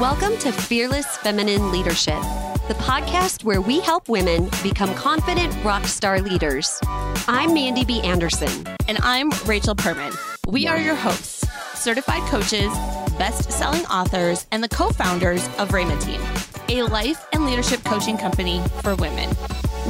Welcome 0.00 0.38
to 0.38 0.52
Fearless 0.52 1.16
Feminine 1.16 1.72
Leadership, 1.72 2.20
the 2.68 2.76
podcast 2.78 3.42
where 3.42 3.60
we 3.60 3.80
help 3.80 4.08
women 4.08 4.48
become 4.62 4.94
confident 4.94 5.52
rock 5.64 5.86
star 5.86 6.20
leaders. 6.20 6.78
I'm 7.26 7.52
Mandy 7.52 7.84
B. 7.84 8.00
Anderson. 8.02 8.48
And 8.86 8.98
I'm 9.02 9.30
Rachel 9.44 9.74
Perman. 9.74 10.16
We 10.46 10.68
are 10.68 10.78
your 10.78 10.94
hosts, 10.94 11.44
certified 11.74 12.22
coaches, 12.30 12.72
best 13.18 13.50
selling 13.50 13.84
authors, 13.86 14.46
and 14.52 14.62
the 14.62 14.68
co 14.68 14.90
founders 14.90 15.44
of 15.58 15.70
Rhema 15.70 16.00
Team, 16.00 16.20
a 16.68 16.88
life 16.88 17.26
and 17.32 17.44
leadership 17.44 17.82
coaching 17.82 18.16
company 18.16 18.62
for 18.82 18.94
women. 18.94 19.28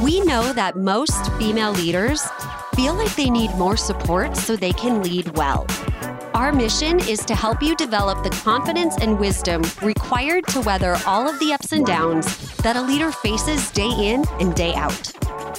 We 0.01 0.21
know 0.21 0.53
that 0.53 0.75
most 0.75 1.31
female 1.33 1.73
leaders 1.73 2.27
feel 2.73 2.95
like 2.95 3.15
they 3.15 3.29
need 3.29 3.51
more 3.57 3.77
support 3.77 4.35
so 4.37 4.55
they 4.55 4.73
can 4.73 5.03
lead 5.03 5.37
well. 5.37 5.67
Our 6.33 6.51
mission 6.51 6.99
is 6.99 7.25
to 7.25 7.35
help 7.35 7.61
you 7.61 7.75
develop 7.75 8.23
the 8.23 8.29
confidence 8.29 8.95
and 8.97 9.19
wisdom 9.19 9.63
required 9.81 10.45
to 10.47 10.61
weather 10.61 10.97
all 11.05 11.27
of 11.27 11.39
the 11.39 11.53
ups 11.53 11.71
and 11.71 11.85
downs 11.85 12.37
that 12.57 12.75
a 12.75 12.81
leader 12.81 13.11
faces 13.11 13.71
day 13.71 13.89
in 13.89 14.25
and 14.39 14.53
day 14.53 14.73
out. 14.75 15.11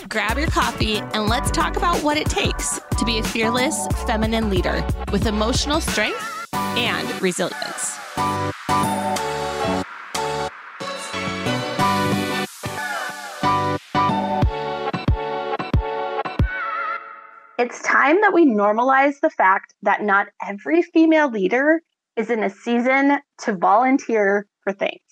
Grab 0.08 0.38
your 0.38 0.48
coffee 0.48 0.98
and 0.98 1.28
let's 1.28 1.50
talk 1.50 1.76
about 1.76 2.02
what 2.02 2.16
it 2.16 2.26
takes 2.28 2.80
to 2.98 3.04
be 3.04 3.18
a 3.18 3.22
fearless 3.22 3.86
feminine 4.06 4.48
leader 4.48 4.86
with 5.10 5.26
emotional 5.26 5.80
strength 5.80 6.46
and 6.54 7.20
resilience. 7.20 7.98
It's 17.60 17.82
time 17.82 18.18
that 18.22 18.32
we 18.32 18.46
normalize 18.46 19.20
the 19.20 19.28
fact 19.28 19.74
that 19.82 20.00
not 20.00 20.28
every 20.42 20.80
female 20.80 21.30
leader 21.30 21.82
is 22.16 22.30
in 22.30 22.42
a 22.42 22.48
season 22.48 23.18
to 23.42 23.54
volunteer 23.54 24.46
for 24.64 24.72
things. 24.72 25.02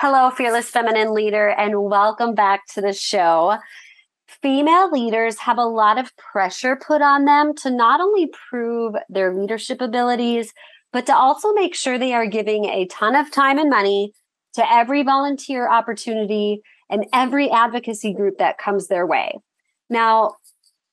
Hello, 0.00 0.30
Fearless 0.30 0.68
Feminine 0.68 1.14
Leader, 1.14 1.50
and 1.50 1.80
welcome 1.84 2.34
back 2.34 2.62
to 2.74 2.80
the 2.80 2.92
show. 2.92 3.56
Female 4.26 4.90
leaders 4.90 5.38
have 5.38 5.58
a 5.58 5.64
lot 5.64 5.96
of 5.96 6.10
pressure 6.16 6.74
put 6.74 7.02
on 7.02 7.24
them 7.24 7.54
to 7.58 7.70
not 7.70 8.00
only 8.00 8.28
prove 8.50 8.96
their 9.08 9.32
leadership 9.32 9.80
abilities, 9.80 10.52
but 10.92 11.06
to 11.06 11.14
also 11.14 11.52
make 11.52 11.76
sure 11.76 11.98
they 11.98 12.14
are 12.14 12.26
giving 12.26 12.64
a 12.64 12.88
ton 12.88 13.14
of 13.14 13.30
time 13.30 13.60
and 13.60 13.70
money 13.70 14.10
to 14.54 14.72
every 14.72 15.04
volunteer 15.04 15.70
opportunity 15.70 16.62
and 16.90 17.06
every 17.12 17.48
advocacy 17.48 18.12
group 18.12 18.38
that 18.38 18.58
comes 18.58 18.88
their 18.88 19.06
way. 19.06 19.38
Now, 19.88 20.32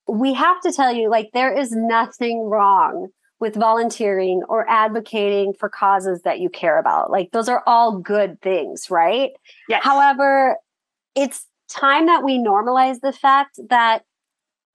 we 0.08 0.34
have 0.34 0.60
to 0.62 0.72
tell 0.72 0.94
you 0.94 1.10
like 1.10 1.30
there 1.34 1.56
is 1.58 1.72
nothing 1.72 2.42
wrong 2.42 3.08
with 3.40 3.56
volunteering 3.56 4.42
or 4.48 4.70
advocating 4.70 5.54
for 5.60 5.70
causes 5.70 6.22
that 6.24 6.40
you 6.40 6.50
care 6.50 6.80
about. 6.80 7.12
Like 7.12 7.32
those 7.32 7.50
are 7.50 7.64
all 7.66 8.00
good 8.00 8.42
things, 8.42 8.88
right? 8.90 9.32
Yes. 9.68 9.84
However, 9.84 10.58
it's 11.16 11.46
time 11.70 12.06
that 12.06 12.24
we 12.24 12.38
normalize 12.38 13.00
the 13.02 13.12
fact 13.12 13.60
that 13.70 14.04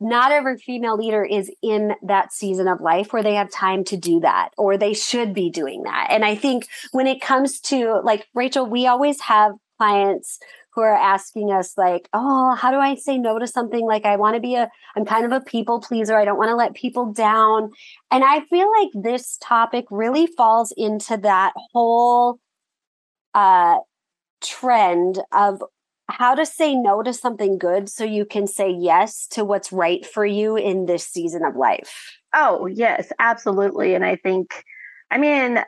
not 0.01 0.33
every 0.33 0.56
female 0.59 0.97
leader 0.97 1.25
is 1.25 1.51
in 1.62 1.95
that 2.03 2.33
season 2.33 2.69
of 2.69 2.81
life 2.81 3.12
where 3.12 3.23
they 3.23 3.34
have 3.34 3.51
time 3.51 3.84
to 3.84 3.97
do 3.97 4.21
that 4.21 4.51
or 4.56 4.77
they 4.77 4.95
should 4.95 5.34
be 5.34 5.51
doing 5.51 5.83
that. 5.83 6.09
And 6.11 6.25
I 6.25 6.34
think 6.34 6.69
when 6.93 7.06
it 7.06 7.21
comes 7.21 7.61
to 7.62 8.01
like 8.05 8.27
Rachel, 8.34 8.67
we 8.67 8.87
always 8.87 9.21
have 9.23 9.53
clients 9.79 10.39
who 10.79 10.84
are 10.84 10.95
asking 10.97 11.51
us 11.51 11.77
like 11.77 12.09
oh 12.12 12.55
how 12.55 12.71
do 12.71 12.77
i 12.77 12.95
say 12.95 13.19
no 13.19 13.37
to 13.37 13.48
something? 13.48 13.84
Like 13.84 14.05
i 14.05 14.15
want 14.15 14.37
to 14.37 14.41
be 14.41 14.55
a 14.55 14.71
i'm 14.95 15.05
kind 15.05 15.25
of 15.25 15.33
a 15.33 15.41
people 15.41 15.81
pleaser. 15.81 16.17
I 16.17 16.25
don't 16.25 16.39
want 16.39 16.51
to 16.51 16.55
let 16.55 16.75
people 16.75 17.12
down. 17.12 17.73
And 18.12 18.23
i 18.23 18.41
feel 18.48 18.71
like 18.81 18.91
this 18.95 19.39
topic 19.43 19.87
really 19.91 20.29
falls 20.29 20.73
into 20.77 21.17
that 21.17 21.53
whole 21.73 22.39
uh 23.34 23.79
trend 24.41 25.19
of 25.33 25.61
how 26.09 26.37
to 26.37 26.47
say 26.47 26.77
no 26.77 27.03
to 27.03 27.12
something 27.12 27.59
good 27.59 27.88
so 27.88 28.05
you 28.05 28.25
can 28.25 28.47
say 28.47 28.71
yes 28.71 29.27
to 29.33 29.44
what's 29.44 29.72
right 29.72 30.06
for 30.06 30.25
you 30.25 30.56
in 30.56 30.87
this 30.87 31.05
season 31.05 31.44
of 31.44 31.56
life. 31.56 32.17
Oh 32.37 32.67
yes 32.67 33.11
absolutely. 33.19 33.97
And 33.97 34.05
i 34.05 34.15
think 34.15 34.65
i 35.11 35.19
mean 35.19 35.59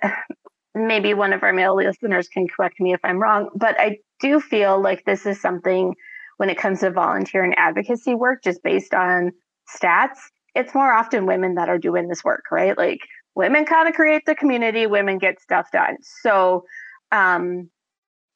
maybe 0.74 1.14
one 1.14 1.32
of 1.32 1.42
our 1.42 1.52
male 1.52 1.76
listeners 1.76 2.28
can 2.28 2.46
correct 2.46 2.80
me 2.80 2.92
if 2.92 3.00
i'm 3.04 3.18
wrong 3.18 3.48
but 3.54 3.78
i 3.80 3.96
do 4.20 4.40
feel 4.40 4.80
like 4.80 5.04
this 5.04 5.26
is 5.26 5.40
something 5.40 5.94
when 6.40 6.48
it 6.48 6.56
comes 6.56 6.80
to 6.80 6.90
volunteer 6.90 7.44
and 7.44 7.52
advocacy 7.58 8.14
work, 8.14 8.42
just 8.42 8.62
based 8.62 8.94
on 8.94 9.30
stats, 9.68 10.16
it's 10.54 10.74
more 10.74 10.90
often 10.90 11.26
women 11.26 11.56
that 11.56 11.68
are 11.68 11.76
doing 11.76 12.08
this 12.08 12.24
work, 12.24 12.44
right? 12.50 12.78
Like 12.78 13.00
women 13.34 13.66
kind 13.66 13.86
of 13.86 13.94
create 13.94 14.22
the 14.24 14.34
community, 14.34 14.86
women 14.86 15.18
get 15.18 15.38
stuff 15.38 15.70
done. 15.70 15.98
So 16.22 16.64
um, 17.12 17.68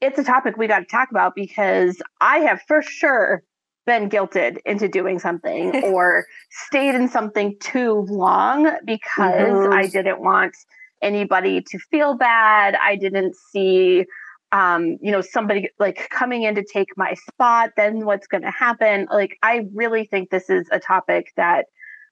it's 0.03 0.19
a 0.19 0.23
topic 0.23 0.59
we 0.59 0.67
got 0.67 0.81
to 0.81 0.85
talk 0.85 1.11
about 1.11 1.33
because 1.35 1.97
I 2.21 2.41
have 2.41 2.61
for 2.69 2.83
sure 2.83 3.43
been 3.87 4.11
guilted 4.11 4.59
into 4.67 4.87
doing 4.87 5.19
something 5.19 5.75
or 5.85 6.27
stayed 6.51 6.95
in 6.95 7.09
something 7.09 7.57
too 7.59 8.05
long 8.11 8.65
because 8.85 9.17
mm-hmm. 9.17 9.73
I 9.73 9.87
didn't 9.87 10.21
want 10.21 10.55
anybody 11.05 11.61
to 11.61 11.79
feel 11.91 12.17
bad. 12.17 12.75
I 12.75 12.97
didn't 12.97 13.37
see 13.37 14.07
um, 14.55 14.99
you 15.03 15.11
know, 15.11 15.21
somebody 15.21 15.69
like 15.81 16.09
coming 16.11 16.45
in 16.45 16.55
to 16.55 16.65
take 16.65 16.89
my 16.97 17.15
spot, 17.15 17.71
then 17.77 18.05
what's 18.05 18.29
going 18.29 18.45
to 18.45 18.53
happen? 18.53 19.09
Like, 19.11 19.37
I 19.43 19.67
really 19.75 20.05
think 20.07 20.31
this 20.31 20.49
is 20.49 20.69
a 20.71 20.79
topic 20.79 21.33
that 21.37 21.67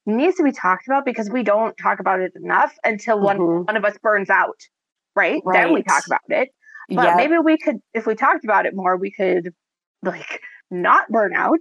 needs 0.06 0.38
to 0.38 0.42
be 0.42 0.50
talked 0.50 0.88
about 0.88 1.04
because 1.04 1.30
we 1.30 1.44
don't 1.44 1.76
talk 1.76 2.00
about 2.00 2.18
it 2.18 2.32
enough 2.34 2.74
until 2.82 3.18
mm-hmm. 3.18 3.42
one, 3.42 3.66
one 3.66 3.76
of 3.76 3.84
us 3.84 3.96
burns 4.02 4.28
out, 4.28 4.58
right? 5.14 5.40
right? 5.44 5.62
Then 5.62 5.72
we 5.72 5.84
talk 5.84 6.04
about 6.04 6.20
it. 6.30 6.48
But 6.88 7.04
yep. 7.04 7.16
maybe 7.16 7.38
we 7.38 7.56
could, 7.58 7.76
if 7.94 8.06
we 8.06 8.16
talked 8.16 8.44
about 8.44 8.66
it 8.66 8.74
more, 8.74 8.96
we 8.96 9.12
could 9.12 9.54
like 10.02 10.40
not 10.68 11.08
burn 11.10 11.36
out, 11.36 11.60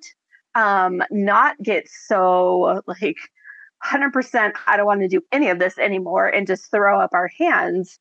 um, 0.55 1.03
not 1.11 1.57
get 1.61 1.87
so 2.07 2.81
like 2.87 3.17
100%, 3.83 4.53
I 4.67 4.77
don't 4.77 4.85
want 4.85 5.01
to 5.01 5.07
do 5.07 5.21
any 5.31 5.49
of 5.49 5.59
this 5.59 5.77
anymore 5.77 6.27
and 6.27 6.47
just 6.47 6.69
throw 6.69 6.99
up 6.99 7.11
our 7.13 7.29
hands 7.39 7.99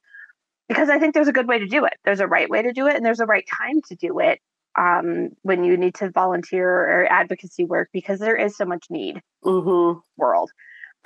because 0.68 0.88
I 0.88 0.98
think 0.98 1.14
there's 1.14 1.28
a 1.28 1.32
good 1.32 1.48
way 1.48 1.58
to 1.58 1.66
do 1.66 1.84
it. 1.84 1.94
There's 2.04 2.20
a 2.20 2.28
right 2.28 2.48
way 2.48 2.62
to 2.62 2.72
do 2.72 2.86
it, 2.86 2.94
and 2.94 3.04
there's 3.04 3.20
a 3.20 3.26
right 3.26 3.44
time 3.58 3.80
to 3.88 3.96
do 3.96 4.20
it 4.20 4.40
um, 4.78 5.30
when 5.42 5.64
you 5.64 5.76
need 5.76 5.96
to 5.96 6.10
volunteer 6.10 6.68
or 6.68 7.10
advocacy 7.10 7.64
work 7.64 7.88
because 7.92 8.20
there 8.20 8.36
is 8.36 8.56
so 8.56 8.64
much 8.64 8.86
need 8.88 9.20
mm-hmm. 9.44 9.98
world. 10.16 10.50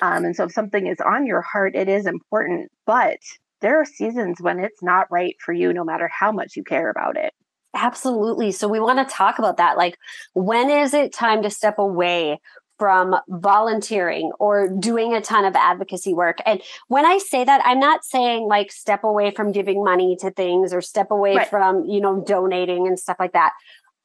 Um, 0.02 0.24
and 0.24 0.36
so 0.36 0.44
if 0.44 0.52
something 0.52 0.86
is 0.86 0.98
on 1.00 1.26
your 1.26 1.41
heart, 1.41 1.74
it 1.74 1.88
is 1.88 2.06
important. 2.06 2.70
But 2.84 3.20
there 3.60 3.80
are 3.80 3.86
seasons 3.86 4.36
when 4.41 4.58
it's 4.58 4.82
not 4.82 5.10
right 5.10 5.36
for 5.41 5.52
you, 5.52 5.72
no 5.72 5.84
matter 5.84 6.08
how 6.08 6.30
much 6.30 6.56
you 6.56 6.64
care 6.64 6.91
about 6.91 7.16
it. 7.16 7.32
Absolutely. 7.74 8.52
So 8.52 8.68
we 8.68 8.80
want 8.80 8.98
to 8.98 9.14
talk 9.14 9.38
about 9.38 9.56
that. 9.56 9.76
Like, 9.76 9.96
when 10.34 10.70
is 10.70 10.94
it 10.94 11.12
time 11.12 11.42
to 11.42 11.50
step 11.50 11.78
away 11.78 12.38
from 12.78 13.16
volunteering 13.28 14.32
or 14.38 14.68
doing 14.68 15.14
a 15.14 15.20
ton 15.20 15.44
of 15.44 15.54
advocacy 15.54 16.12
work. 16.12 16.38
And 16.44 16.60
when 16.88 17.06
I 17.06 17.18
say 17.18 17.44
that, 17.44 17.62
I'm 17.64 17.78
not 17.78 18.04
saying 18.04 18.48
like 18.48 18.72
step 18.72 19.04
away 19.04 19.30
from 19.30 19.52
giving 19.52 19.84
money 19.84 20.16
to 20.20 20.30
things 20.30 20.72
or 20.72 20.80
step 20.80 21.10
away 21.10 21.36
right. 21.36 21.48
from, 21.48 21.84
you 21.84 22.00
know, 22.00 22.22
donating 22.26 22.86
and 22.86 22.98
stuff 22.98 23.16
like 23.20 23.32
that. 23.32 23.52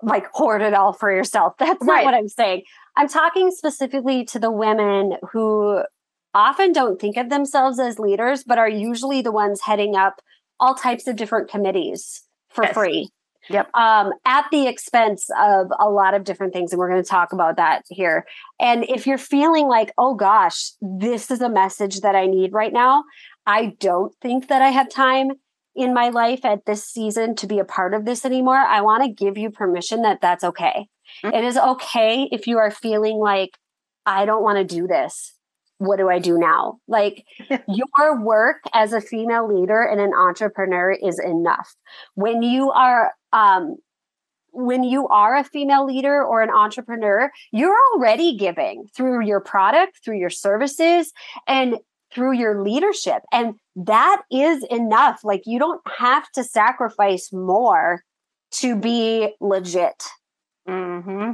Like 0.01 0.27
hoard 0.31 0.61
it 0.61 0.73
all 0.73 0.93
for 0.93 1.11
yourself. 1.11 1.55
That's 1.59 1.83
not 1.83 1.93
right. 1.93 2.05
what 2.05 2.13
I'm 2.13 2.29
saying. 2.29 2.63
I'm 2.95 3.09
talking 3.09 3.51
specifically 3.51 4.23
to 4.25 4.39
the 4.39 4.51
women 4.51 5.13
who 5.31 5.83
often 6.33 6.71
don't 6.71 7.01
think 7.01 7.17
of 7.17 7.29
themselves 7.29 7.79
as 7.79 7.99
leaders, 7.99 8.43
but 8.43 8.57
are 8.57 8.69
usually 8.69 9.21
the 9.21 9.31
ones 9.31 9.61
heading 9.61 9.95
up 9.95 10.21
all 10.59 10.75
types 10.75 11.07
of 11.07 11.15
different 11.15 11.49
committees 11.49 12.23
for 12.49 12.65
yes. 12.65 12.73
free. 12.73 13.09
Yep. 13.49 13.69
Um, 13.73 14.11
at 14.25 14.45
the 14.51 14.67
expense 14.67 15.29
of 15.39 15.67
a 15.79 15.89
lot 15.89 16.13
of 16.13 16.23
different 16.23 16.53
things. 16.53 16.71
And 16.71 16.79
we're 16.79 16.89
going 16.89 17.03
to 17.03 17.09
talk 17.09 17.33
about 17.33 17.57
that 17.57 17.83
here. 17.89 18.25
And 18.59 18.85
if 18.87 19.07
you're 19.07 19.17
feeling 19.17 19.67
like, 19.67 19.91
oh 19.97 20.13
gosh, 20.15 20.71
this 20.81 21.31
is 21.31 21.41
a 21.41 21.49
message 21.49 22.01
that 22.01 22.15
I 22.15 22.27
need 22.27 22.53
right 22.53 22.73
now, 22.73 23.03
I 23.45 23.75
don't 23.79 24.13
think 24.21 24.47
that 24.49 24.61
I 24.61 24.69
have 24.69 24.89
time 24.89 25.31
in 25.75 25.93
my 25.93 26.09
life 26.09 26.45
at 26.45 26.65
this 26.65 26.83
season 26.83 27.35
to 27.35 27.47
be 27.47 27.59
a 27.59 27.65
part 27.65 27.93
of 27.93 28.05
this 28.05 28.25
anymore. 28.25 28.57
I 28.57 28.81
want 28.81 29.03
to 29.03 29.09
give 29.09 29.37
you 29.37 29.49
permission 29.49 30.03
that 30.03 30.21
that's 30.21 30.43
okay. 30.43 30.87
Mm-hmm. 31.23 31.35
It 31.35 31.43
is 31.43 31.57
okay 31.57 32.29
if 32.31 32.47
you 32.47 32.57
are 32.59 32.71
feeling 32.71 33.17
like, 33.17 33.57
I 34.05 34.25
don't 34.25 34.43
want 34.43 34.57
to 34.57 34.75
do 34.75 34.87
this 34.87 35.38
what 35.79 35.97
do 35.97 36.09
I 36.09 36.19
do 36.19 36.37
now? 36.37 36.79
Like 36.87 37.25
your 37.67 38.21
work 38.21 38.57
as 38.73 38.93
a 38.93 39.01
female 39.01 39.47
leader 39.47 39.81
and 39.81 39.99
an 39.99 40.13
entrepreneur 40.13 40.91
is 40.91 41.19
enough. 41.19 41.73
When 42.13 42.43
you 42.43 42.71
are 42.71 43.13
um 43.33 43.77
when 44.51 44.83
you 44.83 45.07
are 45.07 45.37
a 45.37 45.43
female 45.43 45.85
leader 45.85 46.23
or 46.23 46.41
an 46.41 46.49
entrepreneur, 46.49 47.31
you're 47.51 47.77
already 47.93 48.35
giving 48.35 48.85
through 48.95 49.25
your 49.25 49.39
product, 49.39 49.99
through 50.03 50.17
your 50.17 50.29
services, 50.29 51.13
and 51.47 51.77
through 52.11 52.33
your 52.33 52.63
leadership. 52.63 53.21
And 53.31 53.53
that 53.75 54.23
is 54.31 54.63
enough. 54.71 55.19
Like, 55.23 55.43
you 55.45 55.59
don't 55.59 55.81
have 55.99 56.29
to 56.31 56.43
sacrifice 56.43 57.31
more 57.31 58.03
to 58.53 58.75
be 58.75 59.35
legit. 59.39 60.03
Mm-hmm 60.67 61.33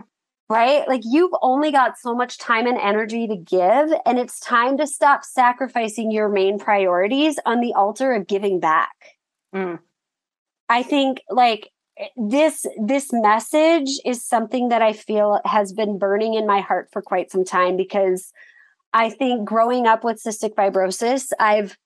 right? 0.50 0.88
Like 0.88 1.02
you've 1.04 1.34
only 1.42 1.72
got 1.72 1.98
so 1.98 2.14
much 2.14 2.38
time 2.38 2.68
and 2.68 2.78
energy 2.78 3.28
to 3.28 3.36
give, 3.36 3.90
and 4.06 4.20
it's 4.20 4.40
time 4.40 4.78
to 4.78 4.88
stop 4.88 5.24
sacrificing 5.24 6.12
your 6.12 6.30
main 6.30 6.60
priorities 6.60 7.40
on 7.46 7.62
the 7.62 7.74
altar 7.74 8.14
of 8.14 8.28
giving 8.28 8.60
back. 8.60 8.96
Mm. 9.54 9.80
I 10.70 10.84
think 10.84 11.22
like 11.30 11.72
this 12.18 12.66
this 12.82 13.10
message 13.14 13.90
is 14.06 14.24
something 14.24 14.70
that 14.70 14.82
I 14.82 14.94
feel 14.94 15.40
has 15.46 15.72
been 15.72 15.98
burning 15.98 16.34
in 16.34 16.46
my 16.46 16.60
heart 16.60 16.90
for 16.92 17.02
quite 17.02 17.32
some 17.32 17.46
time 17.46 17.78
because 17.78 18.32
I 18.94 19.10
think 19.10 19.48
growing 19.48 19.88
up 19.88 20.04
with 20.04 20.22
cystic 20.24 20.56
fibrosis, 20.56 21.32
I've 21.40 21.78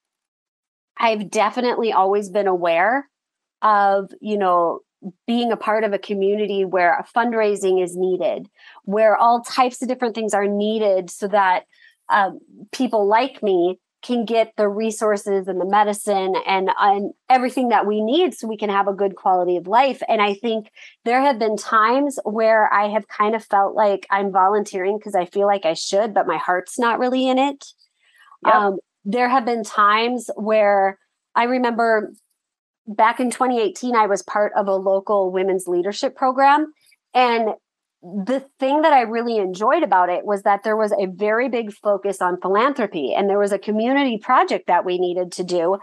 I've 0.97 1.29
definitely 1.29 1.93
always 1.93 2.29
been 2.29 2.47
aware 2.47 3.07
of, 3.61 4.11
you 4.21 4.37
know, 4.37 4.81
being 5.25 5.51
a 5.51 5.57
part 5.57 5.83
of 5.83 5.93
a 5.93 5.99
community 5.99 6.65
where 6.65 6.93
a 6.93 7.05
fundraising 7.17 7.83
is 7.83 7.95
needed, 7.95 8.47
where 8.83 9.15
all 9.15 9.41
types 9.41 9.81
of 9.81 9.87
different 9.87 10.15
things 10.15 10.33
are 10.33 10.47
needed 10.47 11.09
so 11.09 11.27
that 11.27 11.63
um, 12.09 12.39
people 12.71 13.07
like 13.07 13.41
me 13.41 13.79
can 14.01 14.23
get 14.23 14.53
the 14.55 14.67
resources 14.67 15.47
and 15.47 15.59
the 15.59 15.65
medicine 15.65 16.33
and, 16.47 16.69
and 16.79 17.11
everything 17.29 17.69
that 17.69 17.85
we 17.85 18.01
need 18.01 18.33
so 18.33 18.47
we 18.47 18.57
can 18.57 18.69
have 18.69 18.87
a 18.87 18.93
good 18.93 19.15
quality 19.15 19.57
of 19.57 19.67
life. 19.67 20.01
And 20.07 20.21
I 20.21 20.33
think 20.33 20.71
there 21.03 21.21
have 21.21 21.37
been 21.37 21.57
times 21.57 22.17
where 22.23 22.71
I 22.73 22.87
have 22.89 23.07
kind 23.09 23.35
of 23.35 23.43
felt 23.43 23.75
like 23.75 24.07
I'm 24.09 24.31
volunteering 24.31 24.97
because 24.97 25.15
I 25.15 25.25
feel 25.25 25.47
like 25.47 25.65
I 25.65 25.73
should, 25.73 26.13
but 26.13 26.27
my 26.27 26.37
heart's 26.37 26.79
not 26.79 26.99
really 26.99 27.27
in 27.27 27.37
it. 27.37 27.65
Yep. 28.45 28.55
Um, 28.55 28.77
there 29.03 29.27
have 29.27 29.45
been 29.45 29.63
times 29.63 30.29
where 30.35 30.97
I 31.35 31.43
remember 31.43 32.13
back 32.89 33.19
in 33.19 33.29
2018, 33.29 33.95
I 33.95 34.07
was 34.07 34.23
part 34.23 34.51
of 34.55 34.67
a 34.67 34.75
local 34.75 35.31
women's 35.31 35.67
leadership 35.67 36.15
program. 36.15 36.73
And 37.13 37.49
the 38.01 38.45
thing 38.59 38.81
that 38.81 38.93
I 38.93 39.01
really 39.01 39.37
enjoyed 39.37 39.83
about 39.83 40.09
it 40.09 40.25
was 40.25 40.43
that 40.43 40.63
there 40.63 40.77
was 40.77 40.91
a 40.93 41.05
very 41.05 41.49
big 41.49 41.73
focus 41.73 42.21
on 42.21 42.39
philanthropy 42.41 43.13
and 43.13 43.29
there 43.29 43.39
was 43.39 43.51
a 43.51 43.59
community 43.59 44.17
project 44.17 44.67
that 44.67 44.85
we 44.85 44.97
needed 44.97 45.31
to 45.33 45.43
do. 45.43 45.77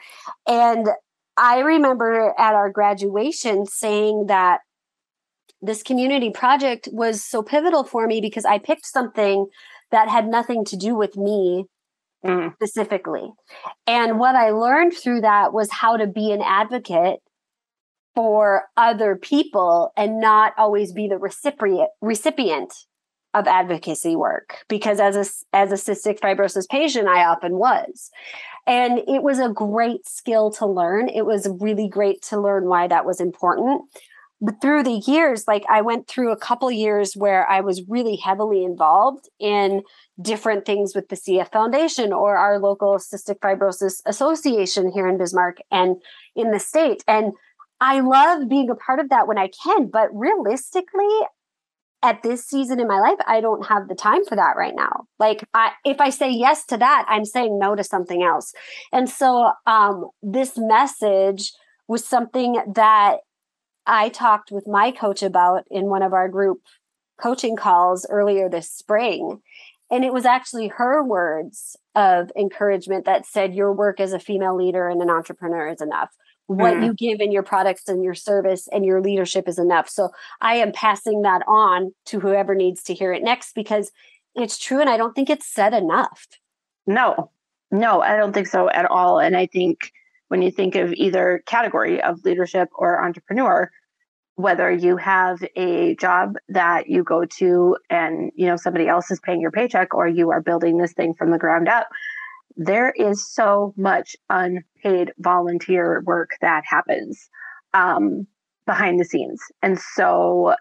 And 0.46 0.88
I 1.36 1.60
remember 1.60 2.34
at 2.38 2.54
our 2.54 2.70
graduation 2.70 3.66
saying 3.66 4.26
that 4.28 4.60
this 5.60 5.82
community 5.82 6.30
project 6.30 6.88
was 6.90 7.22
so 7.22 7.42
pivotal 7.42 7.84
for 7.84 8.06
me 8.06 8.20
because 8.20 8.44
I 8.44 8.58
picked 8.58 8.86
something 8.86 9.46
that 9.90 10.08
had 10.08 10.26
nothing 10.26 10.64
to 10.66 10.76
do 10.76 10.94
with 10.94 11.16
me 11.16 11.66
mm. 12.28 12.54
specifically. 12.54 13.28
And 13.86 14.18
what 14.18 14.34
I 14.34 14.50
learned 14.50 14.94
through 14.94 15.22
that 15.22 15.52
was 15.52 15.70
how 15.70 15.96
to 15.96 16.06
be 16.06 16.32
an 16.32 16.42
advocate 16.42 17.20
for 18.14 18.64
other 18.76 19.14
people 19.14 19.92
and 19.96 20.20
not 20.20 20.54
always 20.56 20.92
be 20.92 21.06
the 21.06 21.18
recipient 21.18 21.90
recipient 22.00 22.72
of 23.34 23.46
advocacy 23.46 24.16
work 24.16 24.64
because 24.68 24.98
as 24.98 25.14
a 25.14 25.56
as 25.56 25.70
a 25.70 25.74
cystic 25.74 26.18
fibrosis 26.20 26.66
patient 26.68 27.06
I 27.06 27.26
often 27.26 27.58
was 27.58 28.10
and 28.66 28.98
it 29.00 29.22
was 29.22 29.38
a 29.38 29.50
great 29.50 30.08
skill 30.08 30.50
to 30.52 30.66
learn 30.66 31.10
it 31.10 31.26
was 31.26 31.46
really 31.60 31.88
great 31.88 32.22
to 32.22 32.40
learn 32.40 32.64
why 32.64 32.88
that 32.88 33.04
was 33.04 33.20
important 33.20 33.82
but 34.40 34.60
through 34.60 34.82
the 34.82 35.02
years 35.06 35.44
like 35.46 35.64
I 35.68 35.80
went 35.80 36.08
through 36.08 36.32
a 36.32 36.36
couple 36.36 36.70
years 36.70 37.14
where 37.14 37.48
I 37.48 37.60
was 37.60 37.82
really 37.88 38.16
heavily 38.16 38.64
involved 38.64 39.28
in 39.38 39.82
different 40.20 40.64
things 40.64 40.94
with 40.94 41.08
the 41.08 41.16
CF 41.16 41.52
Foundation 41.52 42.12
or 42.12 42.36
our 42.36 42.58
local 42.58 42.96
cystic 42.96 43.38
fibrosis 43.40 44.02
association 44.06 44.90
here 44.92 45.08
in 45.08 45.18
Bismarck 45.18 45.58
and 45.70 45.96
in 46.34 46.50
the 46.50 46.60
state 46.60 47.02
and 47.06 47.32
I 47.80 48.00
love 48.00 48.48
being 48.48 48.70
a 48.70 48.74
part 48.74 49.00
of 49.00 49.10
that 49.10 49.28
when 49.28 49.38
I 49.38 49.48
can, 49.48 49.88
but 49.88 50.08
realistically, 50.12 51.08
at 52.02 52.22
this 52.22 52.46
season 52.46 52.78
in 52.78 52.86
my 52.86 53.00
life, 53.00 53.18
I 53.26 53.40
don't 53.40 53.66
have 53.66 53.88
the 53.88 53.94
time 53.94 54.24
for 54.24 54.36
that 54.36 54.56
right 54.56 54.74
now. 54.76 55.06
Like, 55.18 55.44
I, 55.54 55.72
if 55.84 56.00
I 56.00 56.10
say 56.10 56.30
yes 56.30 56.64
to 56.66 56.76
that, 56.76 57.04
I'm 57.08 57.24
saying 57.24 57.58
no 57.58 57.74
to 57.74 57.82
something 57.82 58.22
else. 58.22 58.52
And 58.92 59.08
so, 59.08 59.50
um, 59.66 60.10
this 60.22 60.56
message 60.56 61.52
was 61.88 62.04
something 62.04 62.62
that 62.74 63.18
I 63.86 64.08
talked 64.08 64.50
with 64.50 64.66
my 64.66 64.90
coach 64.90 65.22
about 65.22 65.64
in 65.70 65.86
one 65.86 66.02
of 66.02 66.12
our 66.12 66.28
group 66.28 66.60
coaching 67.20 67.56
calls 67.56 68.06
earlier 68.10 68.48
this 68.48 68.70
spring. 68.70 69.40
And 69.90 70.04
it 70.04 70.12
was 70.12 70.24
actually 70.24 70.68
her 70.68 71.02
words 71.02 71.76
of 71.94 72.30
encouragement 72.36 73.04
that 73.04 73.24
said, 73.24 73.54
Your 73.54 73.72
work 73.72 74.00
as 74.00 74.12
a 74.12 74.18
female 74.18 74.56
leader 74.56 74.88
and 74.88 75.00
an 75.00 75.10
entrepreneur 75.10 75.68
is 75.68 75.80
enough 75.80 76.10
what 76.46 76.74
mm. 76.74 76.84
you 76.86 76.94
give 76.94 77.20
in 77.20 77.32
your 77.32 77.42
products 77.42 77.88
and 77.88 78.04
your 78.04 78.14
service 78.14 78.68
and 78.68 78.84
your 78.84 79.00
leadership 79.00 79.48
is 79.48 79.58
enough. 79.58 79.88
So 79.88 80.10
I 80.40 80.56
am 80.56 80.72
passing 80.72 81.22
that 81.22 81.42
on 81.46 81.92
to 82.06 82.20
whoever 82.20 82.54
needs 82.54 82.82
to 82.84 82.94
hear 82.94 83.12
it 83.12 83.22
next 83.22 83.54
because 83.54 83.90
it's 84.34 84.58
true 84.58 84.80
and 84.80 84.88
I 84.88 84.96
don't 84.96 85.14
think 85.14 85.28
it's 85.28 85.46
said 85.46 85.74
enough. 85.74 86.26
No, 86.86 87.30
no, 87.70 88.00
I 88.00 88.16
don't 88.16 88.32
think 88.32 88.46
so 88.46 88.70
at 88.70 88.86
all. 88.86 89.18
And 89.18 89.36
I 89.36 89.46
think 89.46 89.92
when 90.28 90.42
you 90.42 90.50
think 90.50 90.74
of 90.74 90.92
either 90.92 91.42
category 91.46 92.02
of 92.02 92.24
leadership 92.24 92.68
or 92.74 93.04
entrepreneur, 93.04 93.70
whether 94.34 94.70
you 94.70 94.96
have 94.96 95.38
a 95.56 95.94
job 95.96 96.34
that 96.48 96.88
you 96.88 97.02
go 97.02 97.24
to 97.24 97.76
and 97.88 98.30
you 98.34 98.46
know 98.46 98.56
somebody 98.56 98.86
else 98.86 99.10
is 99.10 99.20
paying 99.20 99.40
your 99.40 99.50
paycheck 99.50 99.94
or 99.94 100.06
you 100.06 100.30
are 100.30 100.42
building 100.42 100.76
this 100.76 100.92
thing 100.92 101.14
from 101.14 101.30
the 101.30 101.38
ground 101.38 101.68
up 101.68 101.88
there 102.56 102.90
is 102.90 103.32
so 103.32 103.74
much 103.76 104.16
unpaid 104.30 105.12
volunteer 105.18 106.02
work 106.06 106.30
that 106.40 106.64
happens 106.66 107.28
um, 107.74 108.26
behind 108.64 108.98
the 108.98 109.04
scenes. 109.04 109.40
And 109.62 109.78
so 109.78 110.54